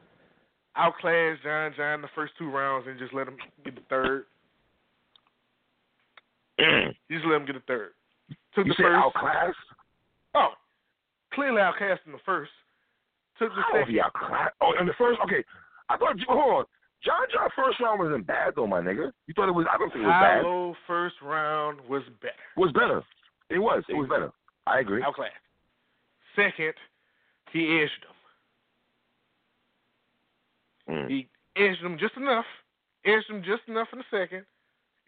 [0.76, 4.26] outclassed John John the first two rounds and just let him get the third.
[7.10, 7.90] Just let him get the third.
[8.54, 8.96] Took you the first.
[8.98, 9.56] Outclassed?
[10.34, 10.48] Oh,
[11.32, 12.50] clearly outclassed in the first.
[13.38, 14.00] Took the don't second.
[14.60, 15.44] Oh, in the first, okay.
[15.88, 16.64] I thought, hold on.
[17.04, 19.12] John John first round wasn't bad though, my nigga.
[19.26, 19.66] You thought it was?
[19.72, 20.42] I don't think it was bad.
[20.42, 22.34] Hollow first round was better.
[22.56, 23.02] It was better.
[23.50, 23.84] It was.
[23.88, 24.32] It was better.
[24.66, 25.02] I agree.
[25.02, 25.32] Outclassed.
[26.34, 26.74] Second,
[27.52, 28.04] he edged
[30.86, 30.96] him.
[30.96, 31.08] Mm.
[31.08, 32.46] He edged him just enough.
[33.06, 34.44] Edged him just enough in the second,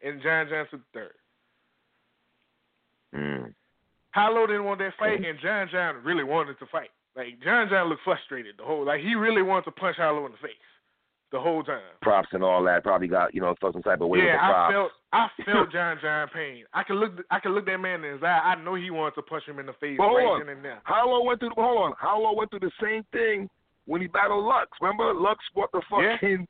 [0.05, 1.15] and John John took third.
[3.15, 3.55] Mm.
[4.13, 6.91] Hollow didn't want that fight, and John John really wanted to fight.
[7.17, 8.85] Like John John looked frustrated the whole.
[8.87, 10.55] Like he really wanted to punch Hollow in the face
[11.33, 11.81] the whole time.
[12.03, 12.83] Props and all that.
[12.85, 15.73] Probably got you know some type of way yeah, with the I felt I felt
[15.73, 16.65] John John pain.
[16.73, 18.41] I could look I could look that man in his eye.
[18.45, 20.41] I know he wanted to punch him in the face But hold right on.
[20.47, 20.81] then and there.
[20.85, 21.51] Hollow went through.
[21.57, 21.93] Hold on.
[21.99, 23.49] Hollow went through the same thing
[23.87, 24.69] when he battled Lux.
[24.81, 26.15] Remember, Lux fought the Yeah.
[26.17, 26.47] fucking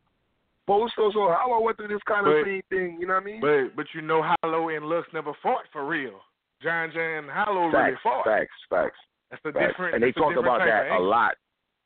[0.69, 1.13] Bosto.
[1.13, 2.99] So Hollow went through this kind of same thing.
[3.01, 3.41] You know what I mean?
[3.41, 6.21] But but you know Hollow and Lux never fought for real.
[6.63, 8.25] John John Hollow Facts, really fought.
[8.25, 8.99] facts, facts,
[9.31, 9.67] That's a facts.
[9.73, 9.95] different.
[9.95, 11.35] And they that's a talked different about that a lot.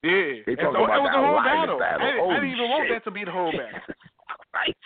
[0.02, 1.78] Yeah, They talked so about it was that the a whole battle.
[1.80, 2.04] battle.
[2.04, 3.80] I, didn't- I didn't even want that to be the whole battle.
[4.54, 4.76] right.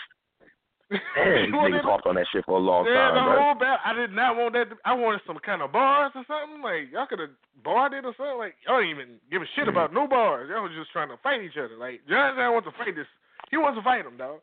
[0.91, 1.01] Man,
[1.53, 3.43] these niggas talked on that shit for a long yeah, time, the bro.
[3.45, 3.83] whole battle.
[3.85, 4.71] I did not want that.
[4.71, 6.63] To, I wanted some kind of bars or something.
[6.63, 8.39] Like y'all could have barred it or something.
[8.39, 9.75] Like y'all didn't even give a shit Mm.
[9.77, 10.49] about no bars.
[10.49, 11.77] Y'all was just trying to fight each other.
[11.77, 13.11] Like John John wants to fight this.
[13.51, 14.41] He wants to fight him, dog.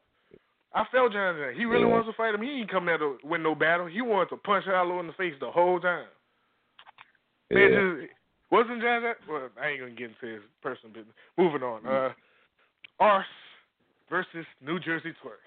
[0.76, 1.55] I felt John John.
[1.57, 1.97] He really Yeah.
[1.97, 2.43] wants to fight him.
[2.43, 3.88] He ain't come there to win no battle.
[3.88, 6.05] He wanted to punch Hollow in the face the whole time.
[7.56, 8.01] Man, Yeah.
[8.01, 8.14] just,
[8.51, 9.16] wasn't John John?
[9.28, 11.16] Well, I ain't gonna get into his personal business.
[11.38, 11.82] Moving on.
[11.84, 12.10] Mm.
[12.10, 12.14] Uh,
[12.99, 13.26] Arse
[14.10, 15.41] versus New Jersey Twerk.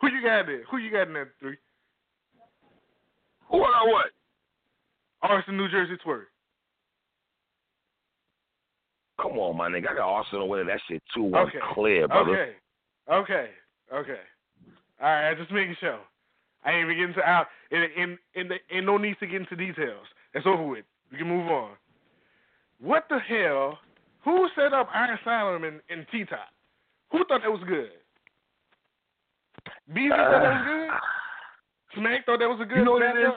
[0.00, 0.62] Who you got there?
[0.70, 1.56] Who you got in that three?
[3.50, 4.10] Who got what?
[5.22, 6.26] Arse and New Jersey Twerk.
[9.20, 9.90] Come on, my nigga.
[9.90, 11.58] I got Arsonal winning that shit 2 1 Okay.
[11.74, 12.30] clear, brother.
[12.30, 12.52] Okay.
[13.10, 13.50] Okay.
[13.92, 14.20] Okay.
[15.00, 15.30] All right.
[15.30, 15.98] I just making sure.
[16.64, 17.46] I ain't even getting to out.
[17.70, 20.06] And and and, and no need to get into details.
[20.34, 20.84] That's over with.
[21.10, 21.70] We can move on.
[22.80, 23.78] What the hell?
[24.24, 26.48] Who set up Iron Solomon and T Top?
[27.12, 27.90] Who thought that was good?
[29.92, 30.90] BZ thought that was good.
[32.02, 32.74] Smack thought that was a good.
[32.76, 33.34] Uh, You know what it matchup?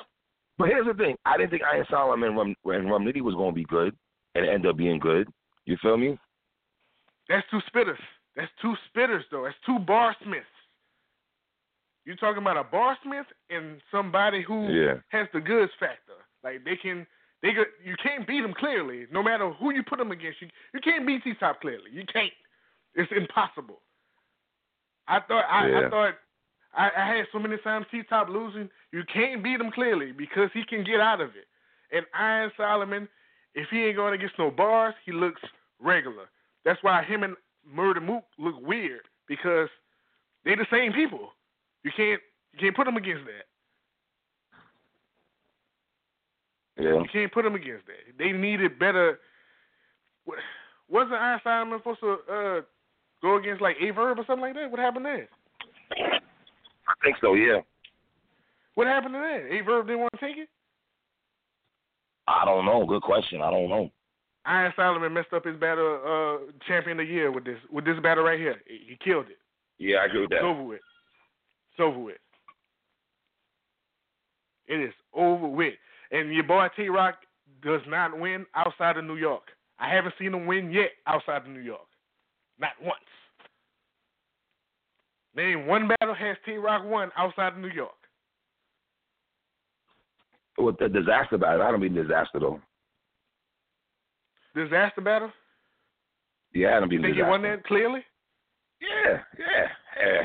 [0.57, 1.15] But here's the thing.
[1.25, 2.89] I didn't think Iron Solomon and Rum, and
[3.25, 3.95] was going to be good,
[4.35, 5.27] and ended up being good.
[5.65, 6.17] You feel me?
[7.29, 7.97] That's two spitters.
[8.35, 9.43] That's two spitters though.
[9.45, 10.45] That's two bar smiths.
[12.05, 14.95] You're talking about a barsmith and somebody who Yeah.
[15.09, 16.13] has the goods factor.
[16.43, 17.05] Like they can,
[17.41, 17.49] they
[17.83, 19.07] you can't beat them clearly.
[19.11, 21.89] No matter who you put them against, you you can't beat T Top clearly.
[21.91, 22.31] You can't.
[22.95, 23.81] It's impossible.
[25.07, 25.87] I thought I, Yeah.
[25.87, 26.13] I thought
[26.73, 28.69] I, I had so many times T Top losing.
[28.91, 31.47] You can't beat him clearly because he can get out of it.
[31.95, 33.07] And Iron Solomon,
[33.55, 35.41] if he ain't going against no bars, he looks
[35.79, 36.29] regular.
[36.63, 37.35] That's why him and
[37.65, 39.69] Murder Mook look weird because
[40.45, 41.29] they're the same people.
[41.83, 42.21] You can't
[42.53, 43.45] you can't put them against that.
[46.81, 46.99] Yeah.
[46.99, 48.17] You can't put them against that.
[48.17, 49.19] They needed better.
[50.25, 50.35] wa-
[50.89, 52.61] Wasn't Iron Solomon supposed to uh,
[53.21, 54.69] go against like Aye Verb or something like that?
[54.71, 55.27] What happened there?
[55.91, 57.59] I think so, yeah.
[58.75, 59.53] What happened to that?
[59.55, 60.49] Aye Verb didn't want to take it.
[62.27, 62.85] I don't know.
[62.85, 63.41] Good question.
[63.41, 63.91] I don't know.
[64.45, 67.99] Iron Solomon messed up his battle uh, champion of the year with this with this
[68.01, 68.61] battle right here.
[68.65, 69.37] He killed it.
[69.77, 70.47] Yeah, I agree with It's that.
[70.47, 70.79] over with.
[71.71, 72.17] It's over with.
[74.67, 75.73] It is over with.
[76.11, 77.15] And your boy T Rock
[77.63, 79.43] does not win outside of New York.
[79.79, 81.87] I haven't seen him win yet outside of New York.
[82.59, 82.99] Not once.
[85.35, 87.91] Name one battle has T Rock won outside of New York.
[90.57, 92.59] With the disaster battle, I don't mean disaster though.
[94.53, 95.31] Disaster battle?
[96.53, 97.29] Yeah, I don't mean You think he disaster.
[97.31, 98.01] won that clearly?
[98.81, 99.67] Yeah, yeah,
[100.05, 100.21] yeah.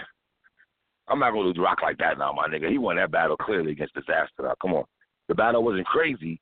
[1.08, 2.68] I'm not gonna lose rock like that now, my nigga.
[2.68, 4.42] He won that battle clearly against disaster.
[4.42, 4.84] Now, come on.
[5.28, 6.40] The battle wasn't crazy,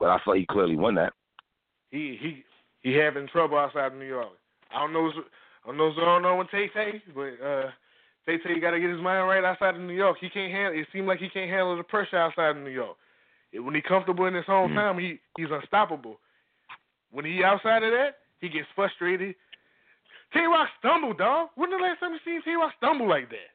[0.00, 1.12] but I thought he clearly won that.
[1.90, 2.44] He he
[2.82, 4.32] he having trouble outside of New York.
[4.74, 5.10] I don't know.
[5.64, 5.92] I don't know.
[5.92, 7.70] I don't know when Tay Tay, but uh,
[8.26, 10.16] Tay Tay got to get his mind right outside of New York.
[10.20, 10.78] He can't handle.
[10.78, 12.96] It seemed like he can't handle the pressure outside of New York.
[13.52, 16.18] When he comfortable in his hometown, he he's unstoppable.
[17.12, 19.36] When he outside of that, he gets frustrated.
[20.32, 21.50] T Rock stumbled, dog.
[21.54, 23.54] When the last time you seen T Rock stumble like that?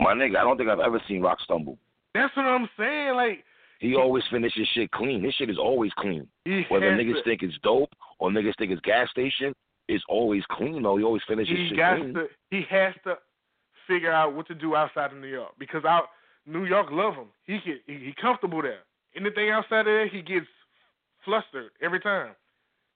[0.00, 1.76] My nigga, I don't think I've ever seen Rock stumble.
[2.16, 3.14] That's what I'm saying.
[3.14, 3.44] Like
[3.80, 5.22] He always finishes shit clean.
[5.22, 6.26] His shit is always clean.
[6.68, 9.54] Whether niggas to, think it's dope or niggas think it's gas station,
[9.88, 10.96] it's always clean though.
[10.96, 12.14] He always finishes he shit clean.
[12.14, 13.16] to he has to
[13.86, 16.04] figure out what to do outside of New York because out
[16.46, 17.28] New York love him.
[17.44, 18.80] He get he, he comfortable there.
[19.14, 20.46] Anything outside of there, he gets
[21.24, 22.32] flustered every time.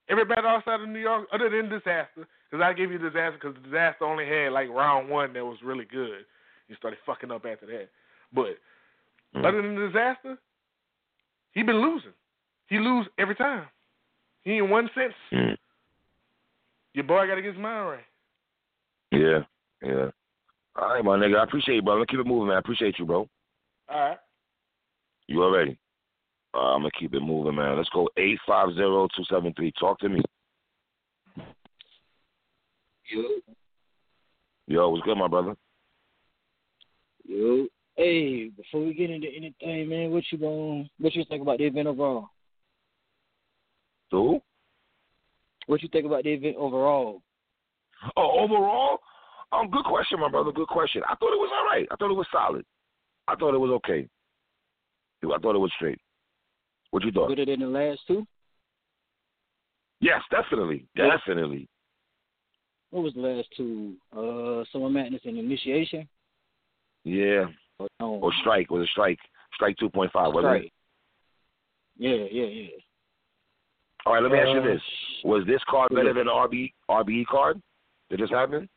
[0.09, 4.05] Everybody outside of New York, other than disaster, because I give you disaster because disaster
[4.05, 6.27] only had like round one that was really good.
[6.68, 7.89] He started fucking up after that.
[8.33, 8.59] But
[9.35, 9.47] Mm.
[9.47, 10.39] other than the disaster,
[11.53, 12.12] he been losing.
[12.68, 13.66] He lose every time.
[14.43, 15.14] He ain't won since.
[15.33, 15.57] Mm.
[16.95, 18.05] Your boy got to get his mind right.
[19.12, 19.41] Yeah,
[19.83, 20.11] yeah.
[20.76, 21.39] All right, my nigga.
[21.39, 21.99] I appreciate you, bro.
[22.01, 22.57] I'm keep it moving, man.
[22.57, 23.28] I appreciate you, bro.
[23.89, 24.18] All right.
[25.26, 25.76] You already?
[26.55, 27.76] Uh, I'm gonna keep it moving, man.
[27.76, 29.72] Let's go eight five zero two seven three.
[29.78, 30.22] Talk to me.
[33.09, 33.22] Yo,
[34.66, 35.57] Yo, what's good, my brother?
[37.26, 37.66] yo.
[38.01, 41.64] Hey, before we get into anything, man, what you going what you think about the
[41.64, 42.30] event overall?
[44.11, 44.40] Who?
[45.66, 47.20] What you think about the event overall?
[48.16, 49.01] Oh, overall,
[49.53, 50.51] um, good question, my brother.
[50.51, 51.03] Good question.
[51.07, 51.86] I thought it was all right.
[51.90, 52.64] I thought it was solid.
[53.28, 54.09] I thought it was okay.
[55.22, 56.01] I thought it was straight.
[56.92, 57.28] What you thought?
[57.28, 58.26] Better than the last two?
[60.01, 61.68] Yes, definitely, definitely.
[62.92, 63.96] What was the last two?
[64.11, 66.09] Uh Summer Madness and Initiation?
[67.05, 67.44] Yeah.
[67.81, 67.89] Or?
[68.01, 68.70] Or strike.
[68.70, 69.18] Was a strike.
[69.55, 70.64] Strike two point five, wasn't Right.
[70.66, 70.72] it?
[71.97, 72.68] Yeah, yeah, yeah.
[74.07, 74.83] All right, let me ask you Uh, this:
[75.24, 76.12] Was this card better yeah.
[76.14, 77.61] than the RB RBE card
[78.09, 78.68] that just happened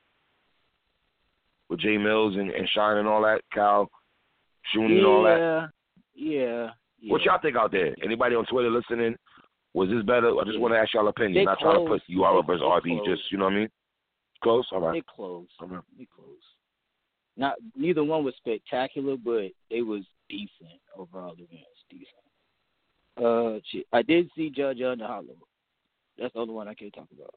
[1.69, 3.89] with Jay Mills and, and Shine and all that, Cal,
[4.73, 5.37] Shuni and all that?
[5.39, 5.67] Yeah,
[6.15, 7.11] yeah, yeah.
[7.11, 7.95] What y'all think out there?
[8.03, 9.15] Anybody on Twitter listening?
[9.73, 10.29] Was this better?
[10.37, 10.59] I just Yeah.
[10.59, 11.33] want to ask y'all opinion.
[11.33, 12.01] They Not trying to close.
[12.01, 12.97] put URL They- versus RB.
[12.97, 13.07] close.
[13.17, 13.69] Just you know what I mean?
[14.41, 14.67] Close.
[14.71, 14.93] All right.
[14.93, 15.47] They close.
[15.61, 15.75] Okay.
[15.97, 16.52] They close.
[17.35, 21.33] Not neither one was spectacular, but it was decent overall.
[21.33, 22.07] Events decent.
[23.17, 23.85] Uh, shit.
[23.91, 25.37] I did see Judge Under Hollow.
[26.17, 27.33] That's the only one I can't talk about.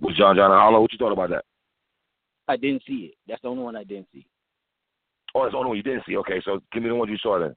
[0.00, 0.80] Was John John Hollow?
[0.80, 1.44] What you thought about that?
[2.48, 3.14] I didn't see it.
[3.28, 4.26] That's the only one I didn't see.
[5.34, 6.16] Oh, that's the only one you didn't see.
[6.16, 7.54] Okay, so give me the one you saw then.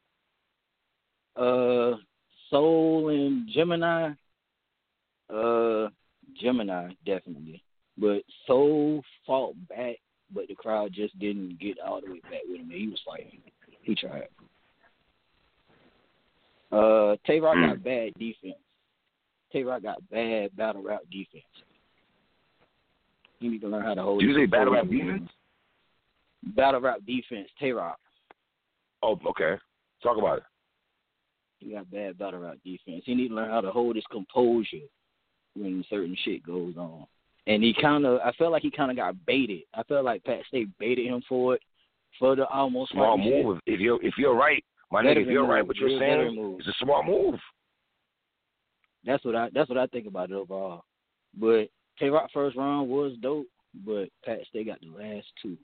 [1.36, 1.98] Uh,
[2.50, 4.12] Soul and Gemini.
[5.34, 5.88] Uh,
[6.40, 7.64] Gemini definitely,
[7.98, 9.96] but Soul fought back,
[10.34, 12.70] but the crowd just didn't get all the way back with him.
[12.70, 13.40] He was fighting.
[13.82, 14.28] He tried.
[16.72, 18.56] Uh, Tay Roc got bad defense.
[19.52, 21.44] Tay Roc got bad battle rap defense.
[23.40, 24.22] He need to learn how to hold.
[24.22, 25.30] Did you say battle rap defense?
[26.56, 27.50] Battle rap defense.
[27.60, 28.00] Tay Roc.
[29.04, 29.56] Oh, okay.
[30.02, 30.44] Talk about it.
[31.60, 33.04] He got bad battle rap defense.
[33.06, 34.88] He need to learn how to hold his composure
[35.56, 37.06] when certain shit goes on.
[37.46, 39.64] And he kind of, I felt like he kind of got baited.
[39.74, 41.62] I felt like Pat Stay baited him for it,
[42.18, 43.60] for the almost fighting move.
[43.66, 45.68] If you're if you're right, my nigga, if you're right, move.
[45.68, 46.62] what you're saying move.
[46.62, 47.40] is a smart move.
[49.06, 50.86] That's what I, that's what I think about it overall.
[51.38, 51.66] But
[52.00, 53.48] Tay Roc first round was dope,
[53.86, 55.58] but Pat Stay got the last two.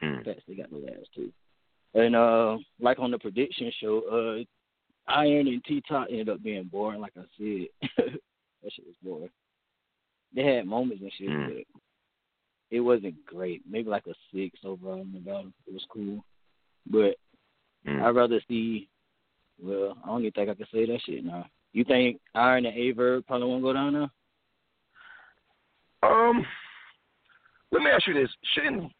[0.00, 0.22] Hmm.
[0.24, 1.30] Pat Stay got the last two.
[1.94, 6.64] And uh, like on the prediction show, uh, Iron and T Top ended up being
[6.64, 7.00] boring.
[7.00, 8.18] Like I said,
[8.62, 9.30] that shit was boring.
[10.34, 11.48] They had moments and shit, Mm.
[11.48, 11.80] but
[12.70, 13.62] it wasn't great.
[13.68, 15.52] Maybe like a six overall in the battle.
[15.66, 16.24] It was cool,
[16.86, 17.16] but
[17.84, 18.02] Hmm.
[18.02, 18.88] I'd rather see.
[19.60, 21.46] Well, I don't even think I can say that shit now.
[21.72, 24.10] You think Iron and Aye Verb probably won't go down there?
[26.02, 26.46] Um,
[27.70, 28.92] let me ask you this: Shouldn't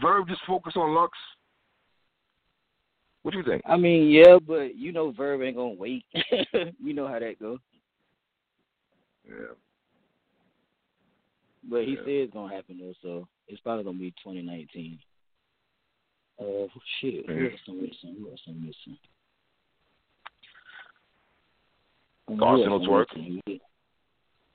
[0.00, 1.16] Verb just focus on Lux?
[3.22, 3.62] What do you think?
[3.66, 6.04] I mean, yeah, but you know Verb ain't gonna wait.
[6.82, 7.58] you know how that goes.
[9.30, 9.54] Yeah.
[11.64, 11.98] But he Yeah.
[11.98, 14.98] said it's gonna happen though, so it's probably gonna be 2019.
[16.38, 16.66] Uh,
[17.00, 17.26] shit.
[17.26, 17.52] Who Mhm.
[17.52, 18.14] else I'm missing?
[18.16, 18.98] Who else I'm missing?
[22.26, 23.60] The who Arsonal twerk?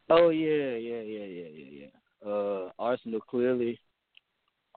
[0.09, 1.89] Oh yeah, yeah, yeah, yeah, yeah,
[2.23, 2.30] yeah.
[2.30, 3.80] Uh, Arsonal clearly.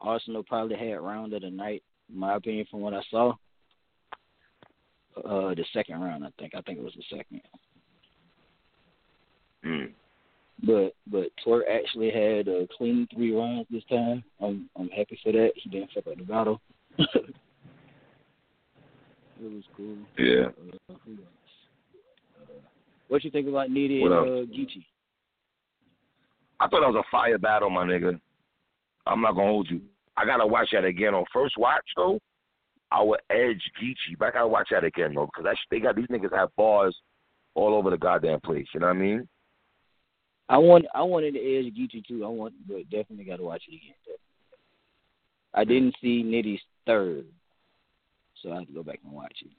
[0.01, 3.35] Arsonal probably had round of the night, in my opinion, from what I saw.
[5.17, 6.55] Uh, the second round, I think.
[6.55, 7.43] I think it was the second.
[9.69, 9.85] Hmm.
[10.65, 14.25] But but Twerk actually had a clean three rounds this time.
[14.41, 15.51] I'm I'm happy for that.
[15.57, 16.61] He didn't fuck up the battle.
[16.99, 17.35] it
[19.41, 19.97] was cool.
[20.17, 20.47] Yeah.
[20.91, 20.95] Uh,
[23.09, 24.85] what you think about Nitty What and uh, Geechi?
[26.61, 28.19] I thought that was a fire battle, my nigga.
[29.07, 29.81] I'm not gonna hold you.
[30.17, 32.19] I gotta watch that again on first watch though.
[32.91, 36.07] I would edge Geechi, but I gotta watch that again though, because they got these
[36.07, 36.97] niggas have bars
[37.55, 38.67] all over the goddamn place.
[38.73, 39.29] You know what I mean?
[40.49, 42.25] I want I wanted to edge Geechi too.
[42.25, 43.95] I want, but definitely got to watch it again.
[44.05, 44.19] Definitely.
[45.55, 47.27] I didn't see Nitty's third,
[48.43, 49.51] so I have to go back and watch it.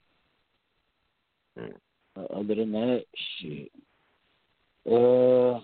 [1.59, 2.19] Hmm.
[2.19, 3.03] Uh, other than that,
[3.39, 3.71] shit.
[4.85, 5.59] Uh,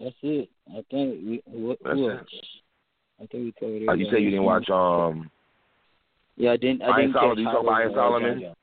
[0.00, 0.48] that's it.
[0.70, 1.42] I think we.
[1.46, 2.20] What, That's who else?
[3.20, 3.88] I think we covered it.
[3.88, 5.30] Uh, you say you didn't watch um
[6.36, 6.82] Yeah, I didn't.
[6.82, 7.36] I Iron didn't Solomon?
[7.36, 8.40] catch You talking about Solomon?
[8.40, 8.54] John John.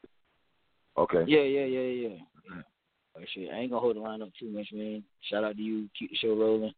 [0.97, 1.23] okay.
[1.27, 2.15] Yeah, yeah, yeah, yeah.
[3.33, 5.03] Shit, I ain't gonna hold the line up too much, man.
[5.29, 5.89] Shout out to you.
[5.97, 6.73] Keep the show rolling.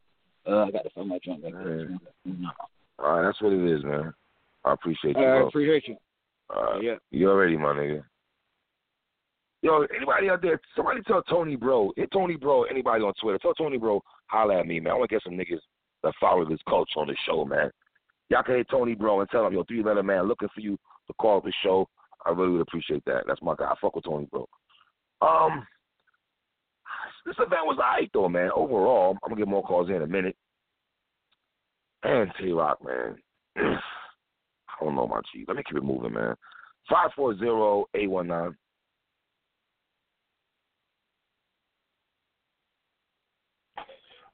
[0.47, 1.89] Uh, I got to find my drunk back there.
[2.25, 2.49] No.
[2.99, 4.13] All right, that's what it is, man.
[4.65, 5.95] I appreciate you, All right, appreciate you.
[6.55, 6.95] Uh, yeah.
[7.11, 8.03] You already, my nigga.
[9.63, 13.53] Yo, anybody out there, somebody tell Tony Bro, hit Tony Bro, anybody on Twitter, tell
[13.53, 14.93] Tony Bro, holla at me, man.
[14.93, 15.59] I want to get some niggas
[16.03, 17.69] that follow this culture on the show, man.
[18.29, 20.77] Y'all can hit Tony Bro and tell him, yo, three letter man, looking for you
[21.07, 21.87] to call the show.
[22.25, 23.23] I really would appreciate that.
[23.27, 23.65] That's my guy.
[23.65, 24.47] I fuck with Tony Bro.
[25.21, 25.65] Um,
[27.25, 28.49] this event was alright though, man.
[28.55, 30.35] Overall, I'm gonna get more calls in a minute.
[32.03, 33.15] And T Rock, man.
[33.57, 35.45] I don't know my G.
[35.47, 36.35] Let me keep it moving, man.
[36.89, 38.55] Five four zero eight one nine.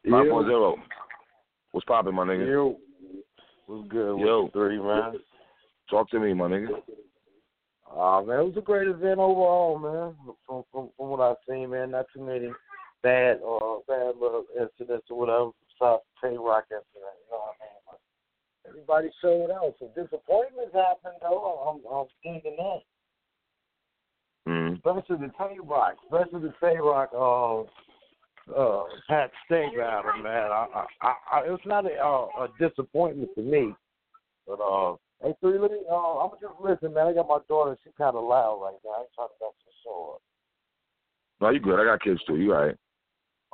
[0.09, 0.77] Five four zero.
[1.71, 2.47] What's popping, my nigga?
[2.47, 2.77] Yo,
[3.65, 4.45] what's good Yo.
[4.45, 5.13] the three, man?
[5.89, 6.69] Talk to me, my nigga.
[7.91, 10.35] Uh, man, it was a great event overall, man.
[10.45, 12.49] From from, from what I've seen, man, not too many
[13.03, 15.51] bad or bad little incidents or whatever.
[15.61, 17.79] Besides Tay Roc incident, you know what I mean?
[17.85, 17.99] But
[18.69, 19.75] everybody showed out.
[19.79, 21.69] So disappointments happen though.
[21.69, 22.81] I'm I'm thinking that.
[24.47, 24.75] Mm.
[24.75, 27.61] Especially the Tay Roc, especially the Tay Roc uh
[28.55, 30.51] uh Pat battle, man.
[30.51, 33.73] I, I, I, it's not a uh, a disappointment to me.
[34.47, 37.07] But uh hey three Lee, uh I'm just listen, man.
[37.07, 38.91] I got my daughter, she's kinda loud right now.
[38.91, 40.21] I ain't trying to mess the show up.
[41.41, 41.79] No, you good.
[41.79, 42.37] I got kids too.
[42.37, 42.75] You all right?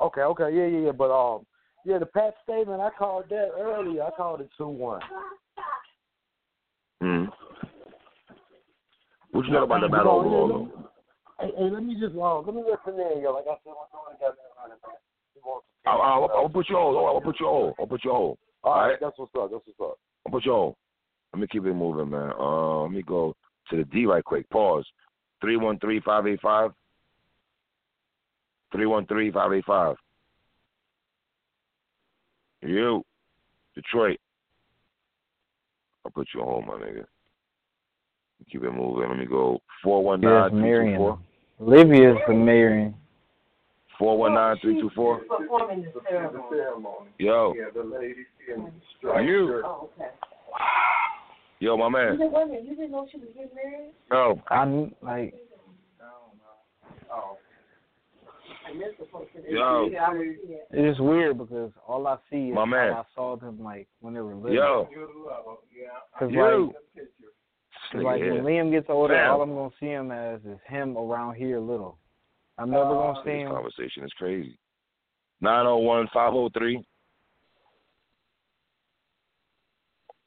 [0.00, 0.92] Okay, okay, yeah, yeah, yeah.
[0.92, 1.46] But um
[1.84, 4.02] yeah, the Pat statement I called that earlier.
[4.02, 5.00] I called it two one.
[7.00, 7.24] Hmm.
[9.32, 10.68] What you know about the battle overall?
[11.40, 13.34] Hey, hey, let me just uh, let me listen in, yo.
[13.34, 15.02] Like I said, my daughter got me running back.
[15.34, 16.96] She wants to- I'll, I'll, I'll put you on.
[16.96, 17.74] I'll put you on.
[17.78, 18.16] I'll put you on.
[18.16, 18.98] All all right, right.
[19.00, 19.50] that's what's up.
[19.50, 19.98] That's what's up.
[20.24, 20.74] I'll put you on.
[21.32, 22.32] Let me keep it moving, man.
[22.38, 23.34] Uh, let me go
[23.70, 24.48] to the D right quick.
[24.50, 24.86] Pause.
[25.40, 26.70] Three one three five eight five.
[28.74, 29.94] Three one three five eight five.
[32.60, 33.04] You,
[33.76, 34.18] Detroit.
[36.04, 37.04] I'll put you on, hold, my nigga.
[38.50, 39.08] Keep it moving.
[39.08, 39.60] Let me go.
[39.82, 40.96] Four one Yes, nine three two Marion.
[40.96, 41.18] four.
[41.60, 42.94] Livia's the Marion.
[43.96, 45.20] Four one nine three two four.
[47.18, 47.54] Yo.
[49.22, 49.62] You.
[51.60, 52.18] Yo, my man.
[54.10, 54.42] Yo.
[54.50, 55.34] I'm like
[59.48, 59.88] Yo.
[60.70, 62.92] it's just weird because all I see is My man.
[62.92, 64.54] how I saw them like when they were little.
[64.54, 64.88] Yo.
[66.18, 66.40] Cause You.
[66.40, 68.34] like, 'cause, Nigga like here.
[68.34, 69.30] when Liam gets older, Fam.
[69.32, 71.98] all I'm gonna see him as is him around here little.
[72.58, 73.50] I'm never gonna see This him.
[73.52, 74.58] conversation is crazy.
[75.40, 76.84] 901 503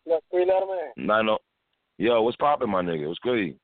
[0.06, 1.06] Look, three letter man.
[1.08, 1.38] 90.
[1.98, 3.08] Yo, what's poppin', my nigga?
[3.08, 3.60] What's good?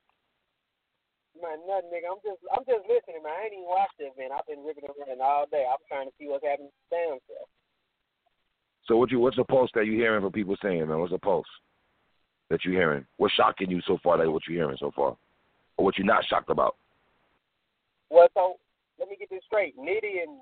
[1.34, 2.14] Man, nothing, nigga.
[2.14, 3.34] I'm just, I'm just listening, man.
[3.34, 4.30] I ain't even watched the event.
[4.30, 5.66] I've been ripping running all day.
[5.66, 7.18] I'm trying to see what's happening to damn.
[8.86, 11.00] So what you what's the pulse that you hearing from people saying, man?
[11.00, 11.48] What's the pulse
[12.50, 13.04] that you hearing?
[13.16, 15.16] What's shocking you so far Like what you hearing so far?
[15.76, 16.76] Or what you're not shocked about?
[18.10, 18.56] Well, so
[19.00, 19.76] let me get this straight.
[19.76, 20.38] Nitty and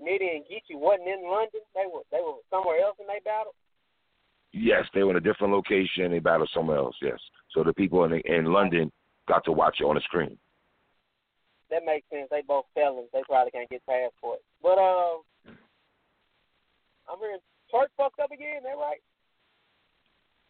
[0.00, 1.60] Nitty and Geechi wasn't in London.
[1.74, 3.54] They were, they were somewhere else in they battle.
[4.52, 6.10] Yes, they were in a different location.
[6.10, 6.96] They battled somewhere else.
[7.02, 7.18] Yes.
[7.52, 8.92] So the people in in London
[9.30, 10.36] got to watch it on the screen.
[11.70, 12.26] That makes sense.
[12.30, 13.08] They both felons.
[13.12, 14.42] They probably can't get passports.
[14.60, 15.22] But um,
[17.08, 17.38] I'm hearing
[17.70, 18.62] Church fucked up again.
[18.64, 18.98] That right?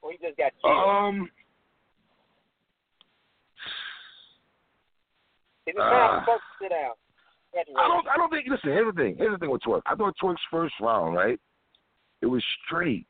[0.01, 0.72] Or he just got killed?
[0.72, 1.31] Um.
[5.66, 6.97] Is it time uh, to sit down?
[7.76, 8.09] I don't.
[8.09, 8.47] I don't think.
[8.49, 8.72] Listen.
[8.72, 9.14] Here's the thing.
[9.18, 9.83] Here's the thing with Twerk.
[9.85, 11.39] I thought Twerk's first round, right?
[12.22, 13.07] It was straight.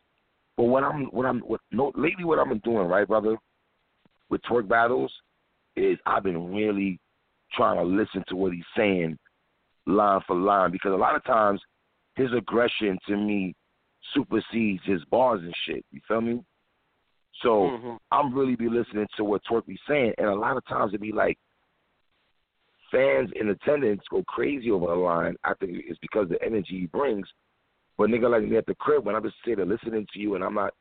[0.56, 3.36] But what I'm, what I'm, what no, lately, what I've been doing, right, brother,
[4.28, 5.12] with Twerk battles,
[5.76, 6.98] is I've been really
[7.52, 9.18] trying to listen to what he's saying,
[9.86, 11.60] line for line, because a lot of times
[12.16, 13.54] his aggression to me
[14.14, 15.84] supersedes his bars and shit.
[15.90, 16.44] You feel me?
[17.42, 17.98] So Mhm.
[18.10, 21.00] I'm really be listening to what Twerk be saying, and a lot of times it
[21.00, 21.38] be like
[22.90, 25.36] fans in attendance go crazy over the line.
[25.44, 27.32] I think it's because the energy he brings.
[27.96, 30.34] But nigga like me at the crib, when I'm just sitting there listening to you
[30.34, 30.74] and I'm not,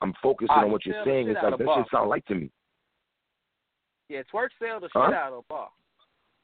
[0.00, 1.28] I'm focusing Ah, on what you're saying.
[1.28, 2.50] It's like that shit sound like to me.
[4.08, 5.08] Yeah, Twerk sell the Huh?
[5.08, 5.68] shit out of the bar.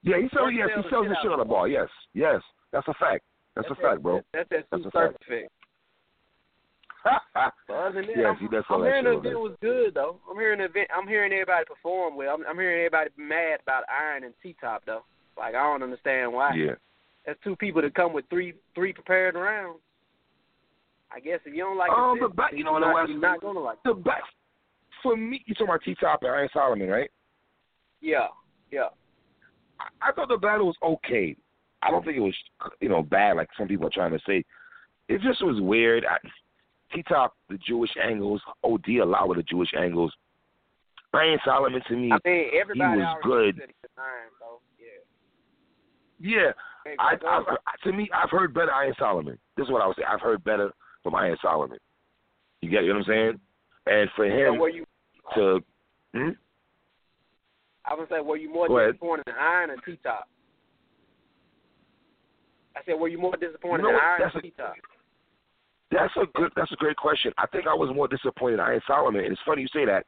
[0.02, 0.50] Yeah, he sells.
[0.52, 1.68] Yes, he the sells shit out of the the bar.
[1.68, 2.42] Yes, yes,
[2.72, 3.24] that's a fact.
[3.54, 4.20] That's, a fact, bro.
[4.32, 5.22] That's that That's a fact.
[5.22, 5.52] Effect.
[7.34, 9.56] But other than that, yes, I'm, he does sell I'm that hearing the event was
[9.60, 10.18] good though.
[10.30, 10.88] I'm hearing the event.
[10.94, 12.34] I'm hearing everybody perform well.
[12.34, 15.02] I'm, I'm hearing everybody mad about Iron and T Top though.
[15.36, 16.54] Like I don't understand why.
[16.54, 16.74] Yeah.
[17.26, 19.80] That's two people that come with three three prepared rounds.
[21.14, 22.80] I guess if you don't like Um, the the back, you know what?
[22.82, 23.78] you're not, you're not gonna like.
[23.84, 24.22] The best
[25.02, 25.42] for me.
[25.46, 27.10] You talking about T Top and Iron Solomon, right?
[28.02, 28.26] Yeah,
[28.70, 28.88] yeah.
[29.80, 31.36] I, I thought the battle was okay.
[31.82, 32.34] I don't think it was,
[32.80, 34.44] you know, bad like some people are trying to say.
[35.08, 36.04] It just was weird.
[36.04, 36.16] I,
[36.94, 40.12] T Top, the Jewish angles, OD a lot with the Jewish angles.
[41.14, 43.56] Iron Solomon to me, I mean everybody was good.
[43.56, 44.60] said Iron, so
[46.20, 46.36] yeah.
[46.36, 46.52] yeah.
[46.84, 49.38] Hey, I, I, to me, I've heard better Iron Solomon.
[49.56, 50.04] This is what I would say.
[50.08, 50.72] I've heard better
[51.02, 51.78] from Iron Solomon.
[52.60, 53.40] You get what I'm saying?
[53.86, 54.84] And for him you?
[55.34, 55.60] to,
[56.14, 56.30] hmm?
[57.84, 58.92] I would say were you more Go ahead.
[58.92, 60.28] disappointed in Iron or T Top?
[62.76, 64.00] I said were you more disappointed You know in?
[64.02, 64.74] Iron or T Top?
[65.90, 66.50] That's a good.
[66.56, 67.32] That's a great question.
[67.36, 70.06] I think I was more disappointed in Iron Solomon, and it's funny you say that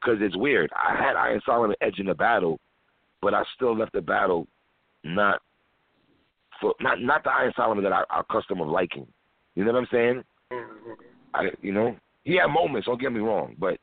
[0.00, 0.70] because it's weird.
[0.76, 2.60] I had Iron Solomon edging the battle,
[3.22, 4.46] but I still left the battle
[5.02, 5.40] not
[6.60, 9.06] for not not the Iron Solomon that I, I'm accustomed of liking.
[9.54, 10.24] You know what I'm saying?
[10.52, 10.90] Mm-hmm.
[11.32, 12.86] I you know he had moments.
[12.86, 13.78] Don't get me wrong, but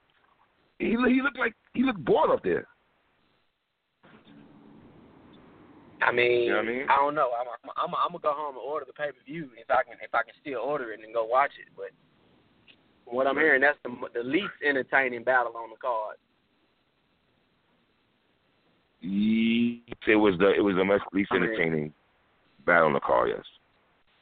[0.78, 2.68] he he looked like he looked bored up there.
[6.02, 6.86] I mean, You know I mean?
[6.88, 7.32] don't know.
[7.40, 9.84] I'm I'm I'm, I'm gonna go home and order the pay per view if I
[9.84, 11.68] can if I can still order it and go watch it.
[11.76, 11.92] But
[13.06, 16.18] what I'm hearing, that's the the least entertaining battle on the card.
[19.04, 21.94] It was the it was the most least entertaining
[22.66, 23.46] battle on the card, yes.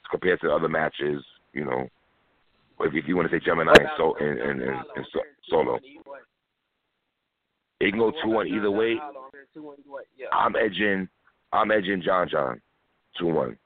[0.10, 1.24] Compared to other matches,
[1.54, 1.88] you know.
[2.82, 5.20] If, if you want to say Gemini and, so, and, and, and, and so,
[5.50, 5.80] Solo.
[7.82, 8.96] It can go two one either way.
[10.32, 11.10] I'm edging
[11.52, 12.62] I'm edging John John
[13.18, 13.58] two one.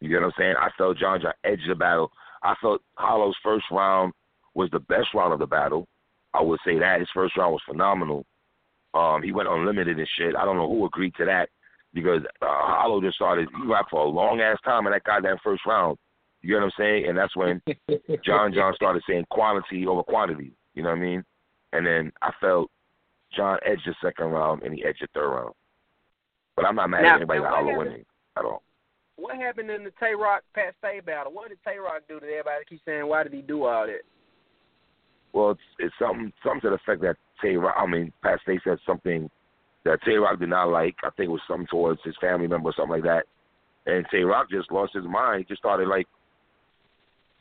[0.00, 0.54] You get what I'm saying?
[0.58, 2.10] I felt John John edge the battle.
[2.42, 4.12] I felt Hollow's first round
[4.54, 5.88] was the best round of the battle.
[6.34, 8.26] I would say that his first round was phenomenal.
[8.92, 10.36] Um, he went unlimited and shit.
[10.36, 11.48] I don't know who agreed to that
[11.94, 13.48] because uh, Hollow just started.
[13.56, 15.96] He rocked for a long ass time in that goddamn first round.
[16.42, 17.06] You get what I'm saying?
[17.08, 17.62] And that's when
[18.24, 20.52] John John started saying quality over quantity.
[20.74, 21.24] You know what I mean?
[21.72, 22.70] And then I felt
[23.34, 25.54] John edged the second round and he edged the third round.
[26.56, 28.04] But I'm not mad Now- at anybody that Hollow winning
[28.36, 28.62] at all.
[29.16, 31.32] What happened in the Tay Roc Pat Stay battle?
[31.32, 33.06] What did Tay Roc do that everybody keep saying?
[33.06, 34.02] Why did he do all that?
[35.32, 37.74] Well, it's it's something something to the effect that Tay Roc.
[37.78, 39.30] I mean, Pat Stay said something
[39.84, 40.96] that Tay Roc did not like.
[41.04, 43.26] I think it was something towards his family member or something like that.
[43.86, 45.46] And Tay Roc just lost his mind.
[45.48, 46.06] Just started like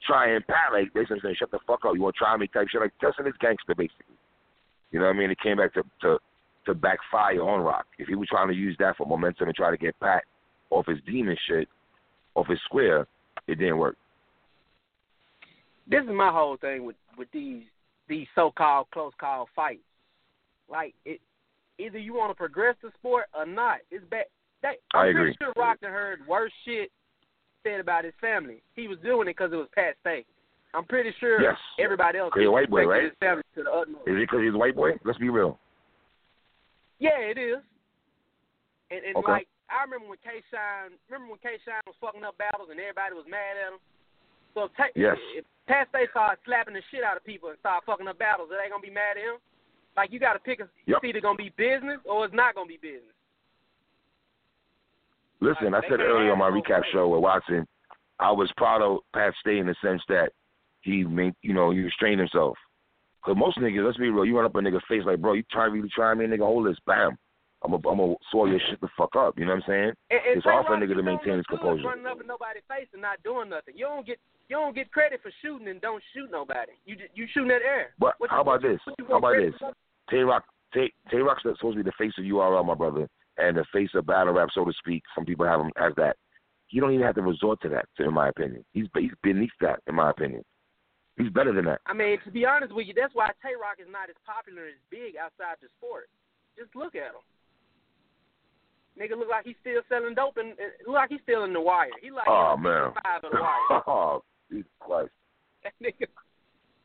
[0.06, 1.96] trying Pat, like basically saying, "Shut the fuck up!
[1.96, 4.18] You want to try me?" type shit, like testing his gangster basically.
[4.92, 5.32] You know what I mean?
[5.32, 6.20] It came back to to
[6.66, 7.86] to backfire on Rock.
[7.98, 10.24] If he was trying to use that for momentum and try to get Pat
[10.70, 11.68] off his demon shit,
[12.36, 13.08] off his square,
[13.48, 13.98] it didn't work.
[15.88, 17.64] This is my whole thing with with these
[18.08, 19.82] these so called close call fights.
[20.70, 21.20] Like it,
[21.80, 23.80] either you want to progress the sport or not.
[23.92, 24.26] It's bad.
[24.62, 25.22] That, I'm I agree.
[25.24, 26.90] pretty sure Rock done heard worse shit
[27.64, 28.62] said about his family.
[28.76, 30.26] He was doing it because it was Pat Stay.
[30.74, 31.56] I'm pretty sure Yes.
[31.80, 33.04] everybody else He's a white boy, right?
[33.04, 34.08] his family to the utmost.
[34.08, 34.92] Is it because he's a white boy?
[35.04, 35.60] Let's be real.
[37.00, 37.60] Yeah, it is.
[38.92, 39.32] And, and Okay.
[39.32, 42.80] like I remember when K Shine, remember when K Shine was fucking up battles and
[42.80, 43.80] everybody was mad at him.
[44.54, 45.18] So if, Ta- Yes.
[45.34, 48.50] if Pat Stay started slapping the shit out of people and start fucking up battles,
[48.52, 49.42] are they gonna be mad at him?
[49.98, 50.70] Like you got to pick a.
[50.86, 50.98] Yep.
[51.02, 53.14] It's either gonna be business or it's not gonna be business.
[55.40, 57.68] Listen, I said earlier on my recap show with Watson,
[58.20, 60.32] I was proud of Pat Stay in the sense that
[60.82, 62.58] he made, you know, he restrained himself.
[63.24, 65.44] Cause most niggas, let's be real, you run up a nigga face like, bro, you
[65.50, 67.18] try really try me, nigga, hold this, bam.
[67.64, 69.40] I'm gonna, I'm gonna swallow your shit the fuck up.
[69.40, 69.92] You know what I'm saying?
[70.12, 71.88] And It's hard for a nigga to maintain his composure.
[71.88, 73.76] Running up in nobody's face and not doing nothing.
[73.78, 74.20] You don't get
[74.50, 76.74] you don't get credit for shooting and don't shoot nobody.
[76.86, 77.94] You you shooting at air.
[77.98, 78.80] But What how you- about this?
[79.08, 79.54] How about this?
[80.10, 80.44] Tay Roc,
[80.74, 83.08] Tay, Tay Roc's supposed to be the face of URL, my brother,
[83.38, 85.04] and the face of battle rap, so to speak.
[85.16, 86.18] Some people have him as that.
[86.68, 88.66] He don't even have to resort to that, in my opinion.
[88.74, 90.44] He's he's beneath that, in my opinion.
[91.18, 91.82] He's better than that.
[91.86, 94.66] I mean, to be honest with you, that's why Tay Roc is not as popular
[94.66, 96.10] as big outside the sport.
[96.58, 97.22] Just look at him.
[98.98, 100.54] Nigga look like he's still selling dope and
[100.86, 101.90] look like he's still in the wire.
[102.02, 102.94] He like Oh man.
[103.04, 103.82] five of the wire.
[103.88, 105.12] oh, Jesus Christ.
[105.64, 106.06] That nigga,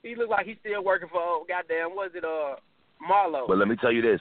[0.02, 2.56] he look like he's still working for oh, goddamn was it uh
[3.04, 3.46] Marlo?
[3.46, 4.20] But let me tell you this: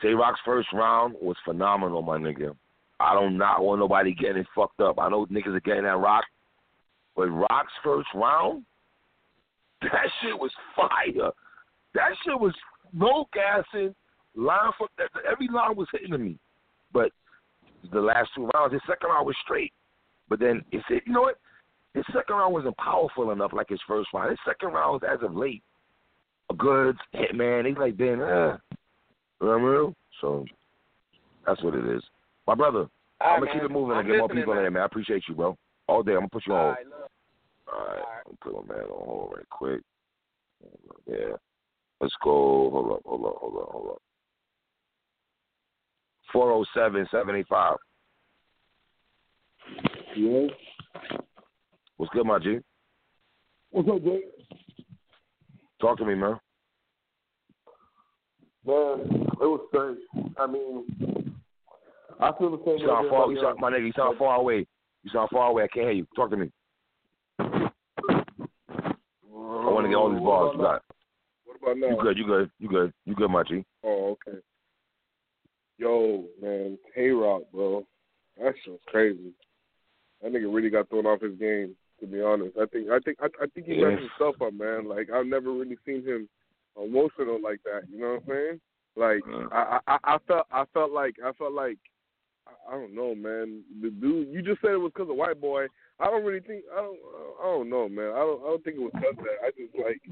[0.00, 2.54] Tay Roc's first round was phenomenal, my nigga.
[3.00, 4.98] I don't not want nobody getting fucked up.
[4.98, 6.24] I know niggas are getting that Rock,
[7.14, 8.64] but Rock's first round,
[9.82, 11.30] that shit was fire.
[11.94, 12.54] That shit was
[12.92, 13.94] no gassing,
[14.34, 14.88] line for
[15.30, 16.38] every line was hitting to me.
[16.92, 17.10] But
[17.92, 19.72] the last two rounds, his second round was straight.
[20.28, 21.38] But then it's it, you know what?
[21.94, 24.30] His second round wasn't powerful enough like his first round.
[24.30, 25.62] His second round was as of late.
[26.56, 28.56] Goodz, Hitman, he's like then, uh,
[29.40, 29.94] you know what I mean?
[30.20, 30.46] So
[31.46, 32.02] that's what it is.
[32.46, 32.88] My brother,
[33.20, 34.62] All I'm right, gonna keep it moving I'm and get more people in man.
[34.64, 34.82] there, man.
[34.82, 35.56] I appreciate you, bro.
[35.88, 36.74] All day, I'm gonna put you All on.
[36.74, 36.86] right,
[37.70, 37.78] look.
[37.78, 39.80] All right, I'm put my man on hold right quick.
[41.06, 41.36] Yeah,
[42.00, 42.70] let's go.
[42.70, 44.02] Hold up, hold up, hold up, hold up.
[46.32, 47.76] Four zero seven seven eight five.
[50.16, 50.46] Yeah.
[51.96, 52.58] What's good, my G?
[53.70, 54.20] What's up, Jay?
[55.80, 56.38] Talk to me, man.
[58.66, 59.00] Man,
[59.40, 59.98] it was strange.
[60.38, 60.84] I mean,
[62.20, 63.10] I feel the same You sound way.
[63.10, 63.86] far, you sound, my nigga.
[63.86, 64.66] You sound far away.
[65.04, 65.62] You sound far away.
[65.64, 66.06] I can't hear you.
[66.16, 66.50] Talk to me.
[67.38, 67.70] I
[69.70, 70.52] want to get all these bars.
[70.54, 70.82] You got.
[71.44, 71.88] What about now?
[71.88, 72.18] You good?
[72.18, 72.50] You good?
[72.58, 72.92] You good?
[73.04, 73.64] You good, my G?
[73.84, 74.38] Oh, okay.
[75.78, 77.86] Yo, man, Tay Roc, bro.
[78.36, 79.32] That shit's crazy.
[80.22, 81.76] That nigga really got thrown off his game.
[82.00, 83.88] To be honest, I think I think I, I think he Yeah.
[83.88, 84.88] messed himself up, man.
[84.88, 86.28] Like I've never really seen him
[86.80, 87.82] emotional like that.
[87.90, 88.60] You know what I'm saying?
[88.96, 89.52] Like.
[89.52, 91.78] I, I I felt I felt like I felt like
[92.46, 93.62] I, I don't know, man.
[93.82, 95.66] The dude you just said it was because of white boy.
[96.00, 96.98] I don't really think I don't
[97.42, 98.14] I don't know, man.
[98.14, 99.38] I don't I don't think it was of that.
[99.42, 100.02] I just like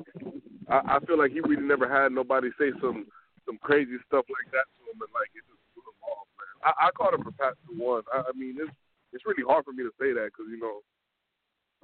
[0.69, 3.07] I, I feel like he really never had nobody say some
[3.47, 6.55] some crazy stuff like that to him, and like it just blew him off, man.
[6.67, 8.03] I, I called him for Pat two one.
[8.11, 8.75] I, I mean, it's
[9.15, 10.83] it's really hard for me to say that because you know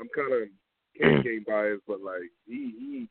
[0.02, 0.52] I'm kind of mm.
[0.98, 3.08] King game bias, but like he he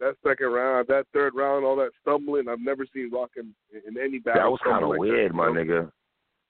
[0.00, 3.52] that second round, that third round, all that stumbling, I've never seen Rock in,
[3.86, 4.42] in any battle.
[4.42, 5.90] That was kind of like weird, that, my nigga.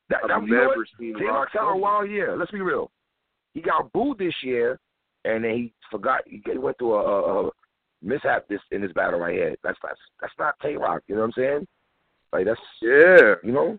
[0.09, 2.37] That, that, I've you know never seen Rock a wild year.
[2.37, 2.93] Let's be real.
[3.55, 4.79] He got booed this year,
[5.25, 6.23] and then he forgot.
[6.27, 7.51] He went through a, a, a
[8.03, 9.57] mishap this in this battle right here.
[9.63, 11.03] That's that's that's not Tay Roc.
[11.07, 11.67] You know what I'm saying?
[12.33, 13.79] Like that's Yeah, you know.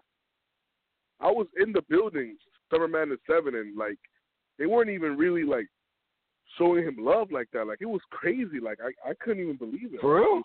[1.19, 2.35] I was in the building,
[2.71, 3.99] Summer Madness Seven, and like
[4.57, 5.67] they weren't even really like
[6.57, 7.67] showing him love like that.
[7.67, 8.59] Like it was crazy.
[8.61, 10.01] Like I I couldn't even believe it.
[10.01, 10.41] For real?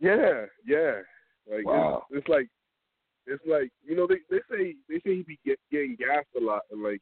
[0.00, 1.00] Yeah, yeah.
[1.50, 2.04] Like Wow.
[2.10, 2.48] it's, it's like
[3.26, 6.44] it's like you know they they say they say he be get, getting gassed a
[6.44, 7.00] lot, and like